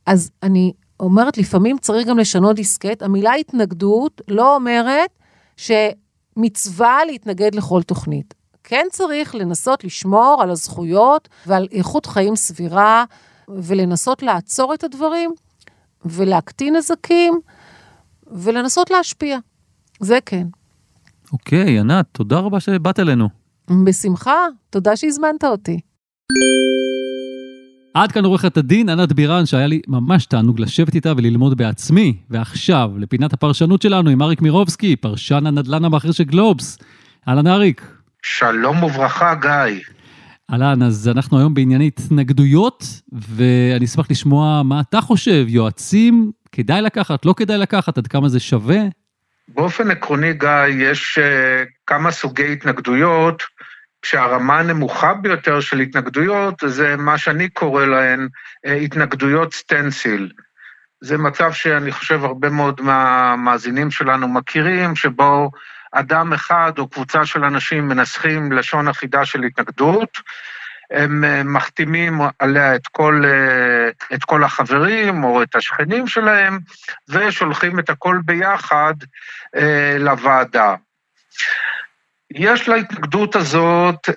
אז 0.07 0.31
אני 0.43 0.73
אומרת, 1.01 1.39
לפעמים 1.39 1.79
צריך 1.79 2.07
גם 2.07 2.19
לשנות 2.19 2.57
דיסקט. 2.57 3.03
המילה 3.03 3.35
התנגדות 3.35 4.21
לא 4.29 4.55
אומרת 4.55 5.11
שמצווה 5.57 7.05
להתנגד 7.05 7.55
לכל 7.55 7.83
תוכנית. 7.83 8.35
כן 8.65 8.87
צריך 8.91 9.35
לנסות 9.35 9.85
לשמור 9.85 10.39
על 10.43 10.51
הזכויות 10.51 11.29
ועל 11.47 11.69
איכות 11.73 12.07
חיים 12.07 12.37
סבירה 12.37 13.05
ולנסות 13.63 14.23
לעצור 14.23 14.75
את 14.75 14.85
הדברים 14.85 15.31
ולהקטין 16.05 16.77
נזקים 16.77 17.41
ולנסות 18.27 18.91
להשפיע. 18.91 19.39
זה 20.01 20.19
כן. 20.27 20.47
אוקיי, 21.33 21.81
ענת, 21.81 22.07
תודה 22.13 22.39
רבה 22.39 22.61
שבאת 22.61 23.01
אלינו. 23.01 23.29
בשמחה, 23.85 24.47
תודה 24.71 24.97
שהזמנת 24.97 25.45
אותי. 25.45 25.81
עד 27.95 28.13
כאן 28.13 28.25
עורכת 28.25 28.57
הדין 28.57 28.89
ענת 28.89 29.13
בירן, 29.13 29.47
שהיה 29.47 29.67
לי 29.67 29.81
ממש 29.89 30.27
תענוג 30.27 30.61
לשבת 30.61 30.95
איתה 30.95 31.13
וללמוד 31.17 31.57
בעצמי. 31.57 32.17
ועכשיו, 32.31 32.91
לפינת 32.99 33.33
הפרשנות 33.33 33.83
שלנו 33.83 34.11
עם 34.11 34.23
אריק 34.23 34.43
מירובסקי, 34.43 34.97
פרשן 34.97 35.47
הנדל"ן 35.47 35.85
הבכיר 35.85 36.13
של 36.13 36.25
גלובס. 36.25 36.79
אהלן 37.29 37.47
אריק. 37.47 37.97
שלום 38.23 38.83
וברכה, 38.83 39.35
גיא. 39.35 39.81
אהלן, 40.53 40.83
אז 40.83 41.09
אנחנו 41.09 41.39
היום 41.39 41.55
בענייני 41.55 41.87
התנגדויות, 41.87 42.85
ואני 43.13 43.85
אשמח 43.85 44.07
לשמוע 44.11 44.63
מה 44.65 44.81
אתה 44.81 45.01
חושב, 45.01 45.45
יועצים, 45.49 46.33
כדאי 46.53 46.83
לקחת, 46.83 47.27
לא 47.27 47.35
כדאי 47.37 47.59
לקחת, 47.59 47.99
עד 47.99 48.07
כמה 48.07 48.29
זה 48.29 48.41
שווה? 48.41 48.79
באופן 49.49 49.91
עקרוני, 49.91 50.33
גיא, 50.33 50.67
יש 50.69 51.19
אה, 51.19 51.69
כמה 51.87 52.11
סוגי 52.11 52.53
התנגדויות, 52.53 53.43
כשהרמה 54.03 54.59
הנמוכה 54.59 55.15
ביותר 55.15 55.61
של 55.61 55.81
התנגדויות 55.81 56.55
זה 56.67 56.97
מה 56.97 57.19
שאני 57.19 57.49
קורא 57.49 57.85
להן 57.85 58.29
אה, 58.67 58.71
התנגדויות 58.71 59.55
סטנסיל. 59.55 60.31
זה 61.01 61.19
מצב 61.19 61.53
שאני 61.53 61.93
חושב 61.93 62.25
הרבה 62.25 62.51
מאוד 62.51 62.81
מהמאזינים 62.81 63.91
שלנו 63.91 64.29
מכירים, 64.29 64.97
שבו 64.97 65.51
אדם 65.93 66.33
אחד 66.33 66.73
או 66.79 66.89
קבוצה 66.89 67.27
של 67.27 67.45
אנשים 67.45 67.89
מנסחים 67.89 68.53
לשון 68.53 68.89
אחידה 68.89 69.25
של 69.25 69.43
התנגדות, 69.43 70.19
הם 70.93 71.25
אה, 71.25 71.43
מחתימים 71.43 72.21
עליה 72.39 72.75
את 72.75 72.87
כל, 72.87 73.23
אה, 73.25 74.17
את 74.17 74.25
כל 74.25 74.45
החברים 74.45 75.25
או 75.25 75.43
את 75.43 75.55
השכנים 75.55 76.07
שלהם, 76.07 76.59
ושולחים 77.09 77.79
את 77.79 77.91
הכל 77.91 78.19
ביחד 78.25 78.95
אה, 79.57 79.97
לוועדה. 79.99 80.75
יש 82.35 82.69
להתנגדות 82.69 83.37
הזאת 83.37 84.09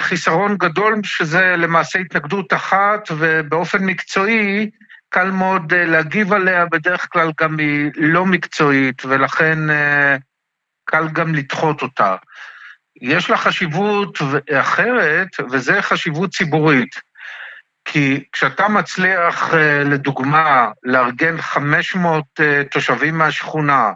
חיסרון 0.00 0.56
גדול, 0.56 1.00
שזה 1.04 1.54
למעשה 1.56 1.98
התנגדות 1.98 2.52
אחת, 2.52 3.08
ובאופן 3.18 3.84
מקצועי 3.84 4.70
קל 5.08 5.30
מאוד 5.30 5.74
להגיב 5.74 6.32
עליה, 6.32 6.66
בדרך 6.66 7.06
כלל 7.12 7.30
גם 7.40 7.58
היא 7.58 7.90
לא 7.96 8.26
מקצועית, 8.26 9.04
ולכן 9.04 9.58
קל 10.88 11.08
גם 11.12 11.34
לדחות 11.34 11.82
אותה. 11.82 12.16
יש 13.00 13.30
לה 13.30 13.36
חשיבות 13.36 14.18
אחרת, 14.52 15.28
וזה 15.50 15.82
חשיבות 15.82 16.30
ציבורית. 16.30 17.08
כי 17.84 18.24
כשאתה 18.32 18.68
מצליח, 18.68 19.54
אה, 19.54 19.84
לדוגמה, 19.84 20.70
לארגן 20.82 21.40
500 21.40 22.24
אה, 22.40 22.62
תושבים 22.70 23.18
מהשכונה, 23.18 23.90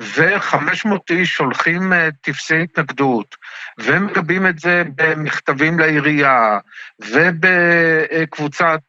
ו-500 0.00 0.88
איש 1.10 1.32
שולחים 1.32 1.92
אה, 1.92 2.08
טפסי 2.20 2.62
התנגדות, 2.62 3.36
ומגבים 3.78 4.46
את 4.46 4.58
זה 4.58 4.82
במכתבים 4.94 5.78
לעירייה, 5.78 6.58
ובקבוצת 7.00 8.80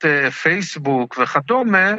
פייסבוק 0.41 1.17
וכדומה, 1.17 1.91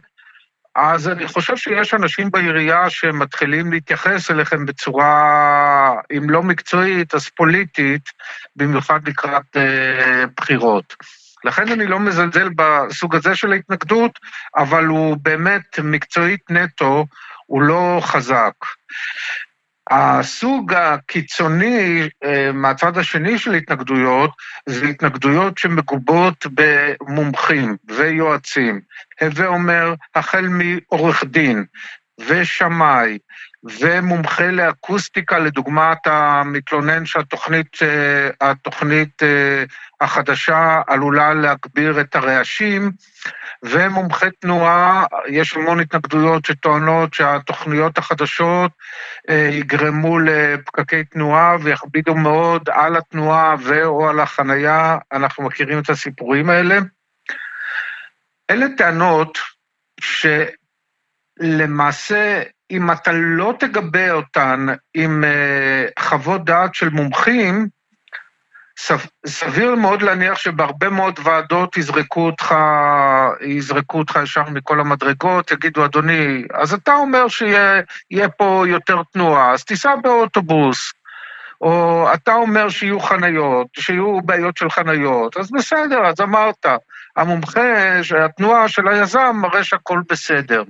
אז 0.74 1.08
אני 1.08 1.28
חושב 1.28 1.56
שיש 1.56 1.94
אנשים 1.94 2.30
בעירייה 2.30 2.90
שמתחילים 2.90 3.72
להתייחס 3.72 4.30
אליכם 4.30 4.66
בצורה, 4.66 5.94
אם 6.16 6.30
לא 6.30 6.42
מקצועית, 6.42 7.14
אז 7.14 7.28
פוליטית, 7.28 8.02
במיוחד 8.56 9.08
לקראת 9.08 9.56
אה, 9.56 10.24
בחירות. 10.36 10.94
לכן 11.44 11.72
אני 11.72 11.86
לא 11.86 12.00
מזלזל 12.00 12.48
בסוג 12.56 13.16
הזה 13.16 13.36
של 13.36 13.52
ההתנגדות, 13.52 14.18
אבל 14.56 14.86
הוא 14.86 15.16
באמת 15.22 15.78
מקצועית 15.78 16.50
נטו, 16.50 17.06
הוא 17.46 17.62
לא 17.62 18.00
חזק. 18.02 18.54
הסוג 19.90 20.74
הקיצוני 20.74 22.08
אה, 22.24 22.52
מהצד 22.52 22.98
השני 22.98 23.38
של 23.38 23.54
התנגדויות, 23.54 24.30
זה 24.66 24.86
התנגדויות 24.86 25.58
שמגובות 25.58 26.46
במומחים 26.54 27.76
ויועצים. 27.88 28.80
הווה 29.20 29.46
אומר, 29.46 29.94
החל 30.14 30.48
מעורך 30.48 31.24
דין 31.24 31.64
ושמאי 32.20 33.18
ומומחה 33.64 34.50
לאקוסטיקה, 34.50 35.38
לדוגמת 35.38 35.98
המתלונן 36.06 37.06
שהתוכנית 37.06 37.76
התוכנית 38.40 39.22
אה, 39.22 39.64
החדשה 40.00 40.82
עלולה 40.86 41.34
להגביר 41.34 42.00
את 42.00 42.16
הרעשים, 42.16 42.92
ומומחי 43.62 44.30
תנועה, 44.40 45.04
יש 45.28 45.56
המון 45.56 45.80
התנגדויות 45.80 46.44
שטוענות 46.44 47.14
שהתוכניות 47.14 47.98
החדשות 47.98 48.70
אה, 49.28 49.48
יגרמו 49.52 50.18
לפקקי 50.18 51.04
תנועה 51.04 51.56
ויכבידו 51.62 52.14
מאוד 52.14 52.68
על 52.72 52.96
התנועה 52.96 53.54
ו/או 53.60 54.08
על 54.08 54.20
החנייה, 54.20 54.98
אנחנו 55.12 55.44
מכירים 55.44 55.78
את 55.78 55.90
הסיפורים 55.90 56.50
האלה. 56.50 56.78
אלה 58.50 58.66
טענות 58.76 59.38
שלמעשה, 61.42 62.42
אם 62.70 62.90
אתה 62.90 63.10
לא 63.14 63.54
תגבה 63.58 64.10
אותן 64.10 64.66
עם 64.94 65.24
uh, 65.24 66.02
חוות 66.02 66.44
דעת 66.44 66.74
של 66.74 66.88
מומחים, 66.88 67.68
סביר 69.26 69.74
מאוד 69.74 70.02
להניח 70.02 70.38
שבהרבה 70.38 70.88
מאוד 70.88 71.20
ועדות 71.22 71.76
יזרקו 71.76 72.26
אותך, 72.26 72.54
יזרקו 73.40 73.98
אותך 73.98 74.18
ישר 74.22 74.42
מכל 74.50 74.80
המדרגות, 74.80 75.50
יגידו, 75.50 75.84
אדוני, 75.84 76.44
אז 76.54 76.74
אתה 76.74 76.94
אומר 76.94 77.28
שיהיה 77.28 78.28
פה 78.36 78.64
יותר 78.68 79.02
תנועה, 79.12 79.52
אז 79.52 79.64
תיסע 79.64 79.96
באוטובוס. 80.02 80.92
או 81.60 82.06
אתה 82.14 82.34
אומר 82.34 82.68
שיהיו 82.68 83.00
חניות, 83.00 83.66
שיהיו 83.78 84.20
בעיות 84.22 84.56
של 84.56 84.70
חניות, 84.70 85.36
אז 85.36 85.50
בסדר, 85.50 86.06
אז 86.06 86.20
אמרת. 86.20 86.66
המומחה, 87.16 88.00
התנועה 88.24 88.68
של 88.68 88.88
היזם, 88.88 89.32
מראה 89.34 89.64
שהכל 89.64 90.00
בסדר. 90.10 90.62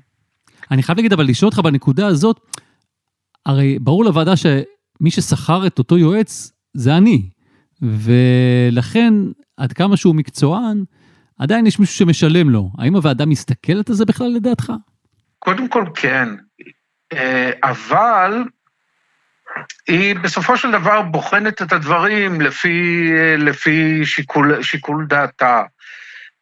אני 0.71 0.83
חייב 0.83 0.99
להגיד, 0.99 1.13
אבל 1.13 1.25
לשאול 1.25 1.49
אותך 1.49 1.59
בנקודה 1.59 2.07
הזאת, 2.07 2.41
הרי 3.47 3.79
ברור 3.79 4.05
לוועדה 4.05 4.37
שמי 4.37 5.11
ששכר 5.11 5.67
את 5.67 5.79
אותו 5.79 5.99
יועץ 5.99 6.53
זה 6.75 6.97
אני, 6.97 7.31
ולכן, 7.83 9.15
עד 9.57 9.73
כמה 9.73 9.97
שהוא 9.97 10.15
מקצוען, 10.15 10.85
עדיין 11.39 11.67
יש 11.67 11.79
מישהו 11.79 11.95
שמשלם 11.95 12.51
לו. 12.51 12.71
האם 12.79 12.97
הוועדה 12.97 13.27
מסתכלת 13.27 13.89
על 13.89 13.95
זה 13.95 14.05
בכלל 14.05 14.29
לדעתך? 14.29 14.73
קודם 15.39 15.69
כל 15.69 15.85
כן, 15.95 16.29
אה, 17.13 17.51
אבל 17.63 18.45
היא 19.89 20.15
בסופו 20.15 20.57
של 20.57 20.71
דבר 20.71 21.03
בוחנת 21.03 21.63
את 21.63 21.73
הדברים 21.73 22.41
לפי, 22.41 23.09
לפי 23.39 24.07
שיקול, 24.07 24.63
שיקול 24.63 25.07
דעתה. 25.09 25.63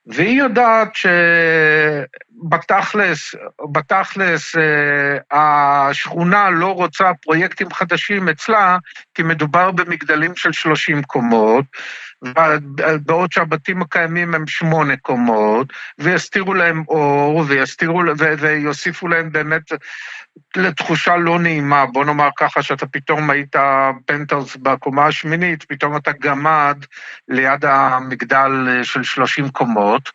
והיא 0.07 0.39
יודעת 0.39 0.89
שבתכלס, 2.45 3.35
בתכלס, 3.73 4.57
אה, 4.57 5.19
השכונה 5.31 6.51
לא 6.51 6.75
רוצה 6.75 7.11
פרויקטים 7.23 7.71
חדשים 7.73 8.29
אצלה, 8.29 8.79
כי 9.15 9.23
מדובר 9.23 9.71
במגדלים 9.71 10.37
של 10.37 10.53
30 10.53 11.03
קומות, 11.03 11.65
בעוד 13.07 13.33
שהבתים 13.33 13.83
הקיימים 13.83 14.35
הם 14.35 14.47
שמונה 14.47 14.97
קומות, 14.97 15.73
ויסתירו 15.99 16.55
להם 16.55 16.85
אור, 16.89 17.45
ויסתירו, 17.49 18.03
ויוסיפו 18.39 19.09
להם 19.09 19.33
באמת 19.33 19.63
לתחושה 20.57 21.17
לא 21.17 21.39
נעימה, 21.39 21.87
בוא 21.87 22.05
נאמר 22.05 22.29
ככה, 22.37 22.63
שאתה 22.63 22.87
פתאום 22.87 23.31
היית 23.31 23.57
פנטהאוס 24.07 24.57
בקומה 24.57 25.07
השמינית, 25.07 25.65
פתאום 25.65 25.97
אתה 25.97 26.11
גמד 26.21 26.85
ליד 27.29 27.65
המגדל 27.65 28.51
של 28.83 29.03
30 29.03 29.49
קומות, 29.49 30.11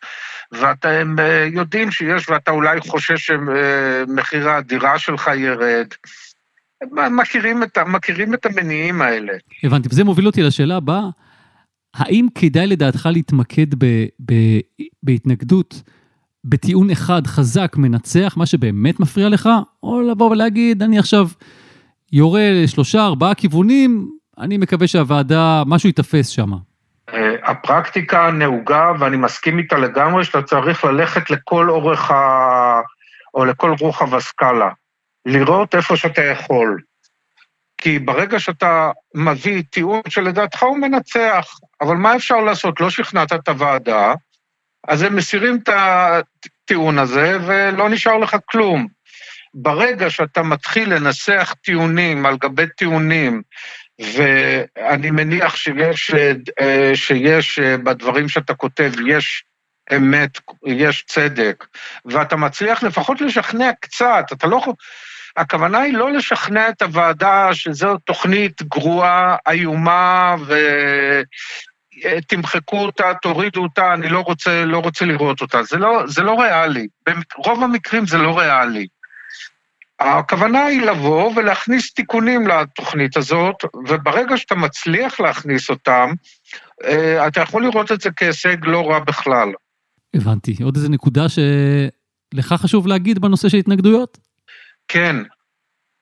ואתם 0.52 1.16
אה, 1.20 1.48
יודעים 1.52 1.92
שיש, 1.92 2.30
ואתה 2.30 2.52
אולי 2.52 2.80
חושש 2.82 3.32
שמחיר 3.32 4.50
הדירה 4.50 5.00
שלך 5.00 5.30
ירד. 5.36 5.88
מכירים 7.12 7.64
את, 7.64 7.78
מכירים 7.78 8.34
את 8.34 8.46
המניעים 8.46 9.02
האלה. 9.02 9.34
הבנתי, 9.64 9.90
וזה 9.92 10.04
מוביל 10.04 10.28
אותי 10.28 10.44
לשאלה 10.44 10.76
הבאה. 10.76 11.04
האם 11.96 12.28
כדאי 12.36 12.68
לדעתך 12.68 13.10
להתמקד 13.12 13.76
ב, 13.78 13.86
ב, 14.26 14.34
בהתנגדות, 15.04 15.82
בטיעון 16.44 16.90
אחד 16.90 17.28
חזק 17.28 17.76
מנצח, 17.78 18.34
מה 18.38 18.46
שבאמת 18.46 19.00
מפריע 19.00 19.30
לך, 19.30 19.50
או 19.84 20.02
לבוא 20.02 20.32
ולהגיד, 20.32 20.84
אני 20.84 21.00
עכשיו 21.00 21.28
יורה 22.12 22.52
לשלושה, 22.64 23.06
ארבעה 23.06 23.36
כיוונים, 23.36 24.10
אני 24.38 24.58
מקווה 24.58 24.88
שהוועדה, 24.88 25.64
משהו 25.66 25.90
ייתפס 25.90 26.28
שם. 26.28 26.52
אה, 27.14 27.36
הפרקטיקה 27.44 28.32
נהוגה, 28.32 28.92
ואני 29.00 29.18
מסכים 29.18 29.58
איתה 29.58 29.78
לגמרי, 29.78 30.24
שאתה 30.24 30.42
צריך 30.42 30.86
ללכת 30.86 31.30
לכל 31.30 31.70
אורך 31.70 32.12
ה... 32.12 32.16
או 33.34 33.46
לכל 33.46 33.76
רוחב 33.80 34.16
הסקאלה. 34.16 34.70
לראות 35.26 35.76
איפה 35.76 35.98
שאתה 35.98 36.24
יכול. 36.24 36.82
כי 37.86 38.00
ברגע 38.00 38.40
שאתה 38.40 38.92
מביא 39.16 39.64
טיעון 39.70 40.02
שלדעתך 40.08 40.64
הוא 40.64 40.78
מנצח, 40.78 41.60
אבל 41.82 41.96
מה 41.96 42.16
אפשר 42.16 42.42
לעשות? 42.42 42.82
לא 42.82 42.90
שכנעת 42.90 43.34
את 43.34 43.48
הוועדה, 43.48 44.14
אז 44.88 45.02
הם 45.02 45.16
מסירים 45.16 45.60
את 45.64 45.70
הטיעון 45.70 47.00
הזה 47.00 47.38
ולא 47.48 47.90
נשאר 47.90 48.18
לך 48.18 48.38
כלום. 48.46 48.88
ברגע 49.54 50.10
שאתה 50.10 50.44
מתחיל 50.44 50.94
לנסח 50.94 51.54
טיעונים 51.64 52.26
על 52.26 52.38
גבי 52.38 52.68
טיעונים, 52.78 53.42
ואני 54.00 55.12
מניח 55.12 55.56
שיש, 55.56 56.12
שיש 56.96 57.60
בדברים 57.60 58.30
שאתה 58.30 58.54
כותב, 58.54 58.92
יש 59.08 59.44
אמת, 59.96 60.40
יש 60.66 61.04
צדק, 61.08 61.66
ואתה 62.06 62.36
מצליח 62.36 62.84
לפחות 62.84 63.22
לשכנע 63.22 63.72
קצת, 63.82 64.26
אתה 64.32 64.48
לא... 64.48 64.62
הכוונה 65.38 65.80
היא 65.80 65.94
לא 65.94 66.12
לשכנע 66.12 66.70
את 66.70 66.82
הוועדה 66.82 67.50
שזו 67.54 67.98
תוכנית 67.98 68.62
גרועה, 68.62 69.36
איומה, 69.48 70.36
תמחקו 72.28 72.78
אותה, 72.78 73.12
תורידו 73.22 73.64
אותה, 73.64 73.94
אני 73.94 74.10
לא 74.10 74.20
רוצה, 74.20 74.66
לא 74.66 74.80
רוצה 74.80 75.06
לראות 75.06 75.42
אותה. 75.42 75.64
זה 75.64 75.78
לא, 75.78 76.04
זה 76.08 76.24
לא 76.24 76.42
ריאלי. 76.42 76.88
ברוב 77.38 77.64
המקרים 77.64 78.08
זה 78.08 78.18
לא 78.18 78.40
ריאלי. 78.40 78.88
הכוונה 80.00 80.66
היא 80.66 80.82
לבוא 80.82 81.32
ולהכניס 81.36 81.94
תיקונים 81.94 82.48
לתוכנית 82.48 83.18
הזאת, 83.18 83.56
וברגע 83.88 84.38
שאתה 84.38 84.56
מצליח 84.56 85.20
להכניס 85.20 85.70
אותם, 85.70 86.10
אה, 86.84 87.28
אתה 87.28 87.42
יכול 87.42 87.64
לראות 87.64 87.92
את 87.92 88.02
זה 88.02 88.10
כהישג 88.12 88.66
לא 88.66 88.90
רע 88.90 89.00
בכלל. 89.00 89.50
הבנתי. 90.16 90.56
עוד 90.64 90.76
איזה 90.76 90.90
נקודה 90.90 91.26
שלך 91.30 92.54
חשוב 92.54 92.88
להגיד 92.88 93.20
בנושא 93.20 93.50
של 93.50 93.58
התנגדויות? 93.58 94.25
כן. 94.88 95.16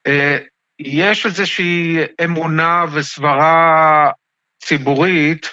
אה, 0.07 0.37
יש 0.79 1.25
איזושהי 1.25 1.97
אמונה 2.23 2.85
וסברה 2.93 4.11
ציבורית 4.63 5.49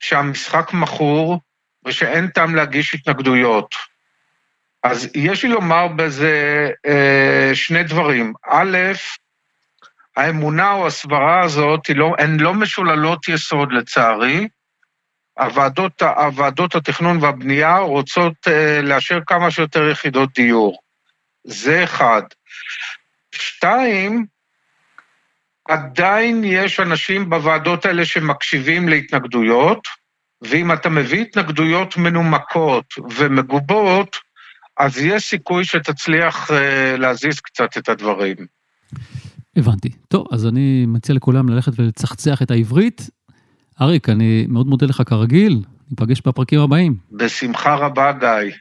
שהמשחק 0.00 0.70
מכור 0.72 1.40
ושאין 1.84 2.28
טעם 2.28 2.54
להגיש 2.54 2.94
התנגדויות. 2.94 3.74
אז 4.82 5.08
יש 5.14 5.42
לי 5.42 5.48
לומר 5.48 5.88
בזה 5.88 6.70
אה, 6.86 7.50
שני 7.54 7.82
דברים. 7.82 8.32
א', 8.50 8.78
האמונה 10.16 10.72
או 10.72 10.86
הסברה 10.86 11.40
הזאת 11.44 11.90
לא, 11.90 12.14
הן 12.18 12.40
לא 12.40 12.54
משוללות 12.54 13.28
יסוד 13.28 13.72
לצערי. 13.72 14.48
הוועדות, 15.38 16.02
הוועדות 16.02 16.74
התכנון 16.74 17.18
והבנייה 17.22 17.78
רוצות 17.78 18.34
אה, 18.48 18.82
לאשר 18.82 19.18
כמה 19.26 19.50
שיותר 19.50 19.88
יחידות 19.88 20.34
דיור. 20.34 20.78
זה 21.44 21.84
אחד. 21.84 22.22
שתיים, 23.34 24.26
עדיין 25.68 26.44
יש 26.44 26.80
אנשים 26.80 27.30
בוועדות 27.30 27.84
האלה 27.84 28.04
שמקשיבים 28.04 28.88
להתנגדויות, 28.88 29.80
ואם 30.42 30.72
אתה 30.72 30.88
מביא 30.88 31.22
התנגדויות 31.22 31.96
מנומקות 31.96 32.84
ומגובות, 33.10 34.16
אז 34.78 34.98
יש 34.98 35.24
סיכוי 35.24 35.64
שתצליח 35.64 36.50
uh, 36.50 36.54
להזיז 36.98 37.40
קצת 37.40 37.76
את 37.78 37.88
הדברים. 37.88 38.36
הבנתי. 39.56 39.88
טוב, 40.08 40.26
אז 40.32 40.46
אני 40.46 40.86
מציע 40.86 41.14
לכולם 41.14 41.48
ללכת 41.48 41.72
ולצחצח 41.76 42.42
את 42.42 42.50
העברית. 42.50 43.10
אריק, 43.80 44.08
אני 44.08 44.46
מאוד 44.48 44.66
מודה 44.66 44.86
לך 44.86 45.02
כרגיל, 45.06 45.62
ניפגש 45.90 46.20
בפרקים 46.26 46.60
הבאים. 46.60 46.96
בשמחה 47.12 47.74
רבה, 47.74 48.12
גיא. 48.12 48.54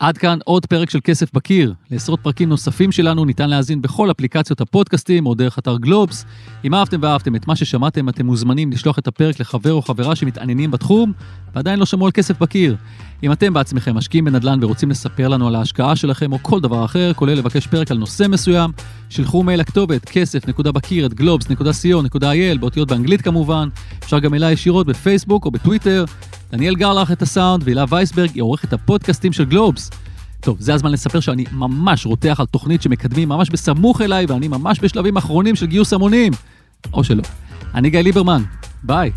עד 0.00 0.18
כאן 0.18 0.38
עוד 0.44 0.66
פרק 0.66 0.90
של 0.90 0.98
כסף 1.04 1.32
בקיר. 1.32 1.74
לעשרות 1.90 2.20
פרקים 2.20 2.48
נוספים 2.48 2.92
שלנו 2.92 3.24
ניתן 3.24 3.50
להאזין 3.50 3.82
בכל 3.82 4.10
אפליקציות 4.10 4.60
הפודקאסטים 4.60 5.26
או 5.26 5.34
דרך 5.34 5.58
אתר 5.58 5.76
גלובס. 5.76 6.24
אם 6.64 6.74
אהבתם 6.74 6.98
ואהבתם 7.02 7.36
את 7.36 7.46
מה 7.46 7.56
ששמעתם, 7.56 8.08
אתם 8.08 8.26
מוזמנים 8.26 8.72
לשלוח 8.72 8.98
את 8.98 9.06
הפרק 9.06 9.40
לחבר 9.40 9.72
או 9.72 9.82
חברה 9.82 10.16
שמתעניינים 10.16 10.70
בתחום 10.70 11.12
ועדיין 11.54 11.78
לא 11.78 11.86
שמעו 11.86 12.06
על 12.06 12.12
כסף 12.12 12.38
בקיר. 12.38 12.76
אם 13.22 13.32
אתם 13.32 13.52
בעצמכם 13.52 13.94
משקיעים 13.94 14.24
בנדל"ן 14.24 14.64
ורוצים 14.64 14.90
לספר 14.90 15.28
לנו 15.28 15.48
על 15.48 15.54
ההשקעה 15.54 15.96
שלכם 15.96 16.32
או 16.32 16.38
כל 16.42 16.60
דבר 16.60 16.84
אחר, 16.84 17.12
כולל 17.14 17.34
לבקש 17.34 17.66
פרק 17.66 17.90
על 17.90 17.98
נושא 17.98 18.24
מסוים, 18.28 18.70
שלחו 19.08 19.42
מייל 19.42 19.60
לכתובת 19.60 20.04
כסף.בקיר@globes.co.il 20.04 22.58
באותיות 22.60 22.88
באנגלית 22.88 23.22
כמובן. 23.22 23.68
אפשר 24.04 24.18
גם 24.18 24.34
אליי 24.34 24.52
ישירות 24.52 24.86
בפייסבוק 24.86 25.44
או 25.44 25.50
בטוויטר. 25.50 26.04
דניאל 26.52 26.74
גרלח 26.74 27.12
את 27.12 27.22
הסאונד 27.22 27.62
והילה 27.64 27.84
וייסברג 27.88 28.30
היא 28.34 28.42
עורכת 28.42 28.72
הפודקאסטים 28.72 29.32
של 29.32 29.44
גלובס. 29.44 29.90
טוב, 30.40 30.56
זה 30.60 30.74
הזמן 30.74 30.92
לספר 30.92 31.20
שאני 31.20 31.44
ממש 31.52 32.06
רותח 32.06 32.36
על 32.40 32.46
תוכנית 32.46 32.82
שמקדמים 32.82 33.28
ממש 33.28 33.50
בסמוך 33.50 34.00
אליי 34.00 34.26
ואני 34.28 34.48
ממש 34.48 34.80
בשלבים 34.80 35.16
אחרונים 35.16 35.56
של 35.56 35.66
גיוס 35.66 35.92
המונים. 35.92 36.32
או 36.92 37.04
שלא. 37.04 37.22
אני 37.74 37.90
גיא 37.90 38.00
ליברמן, 38.00 38.42
ביי. 38.82 39.10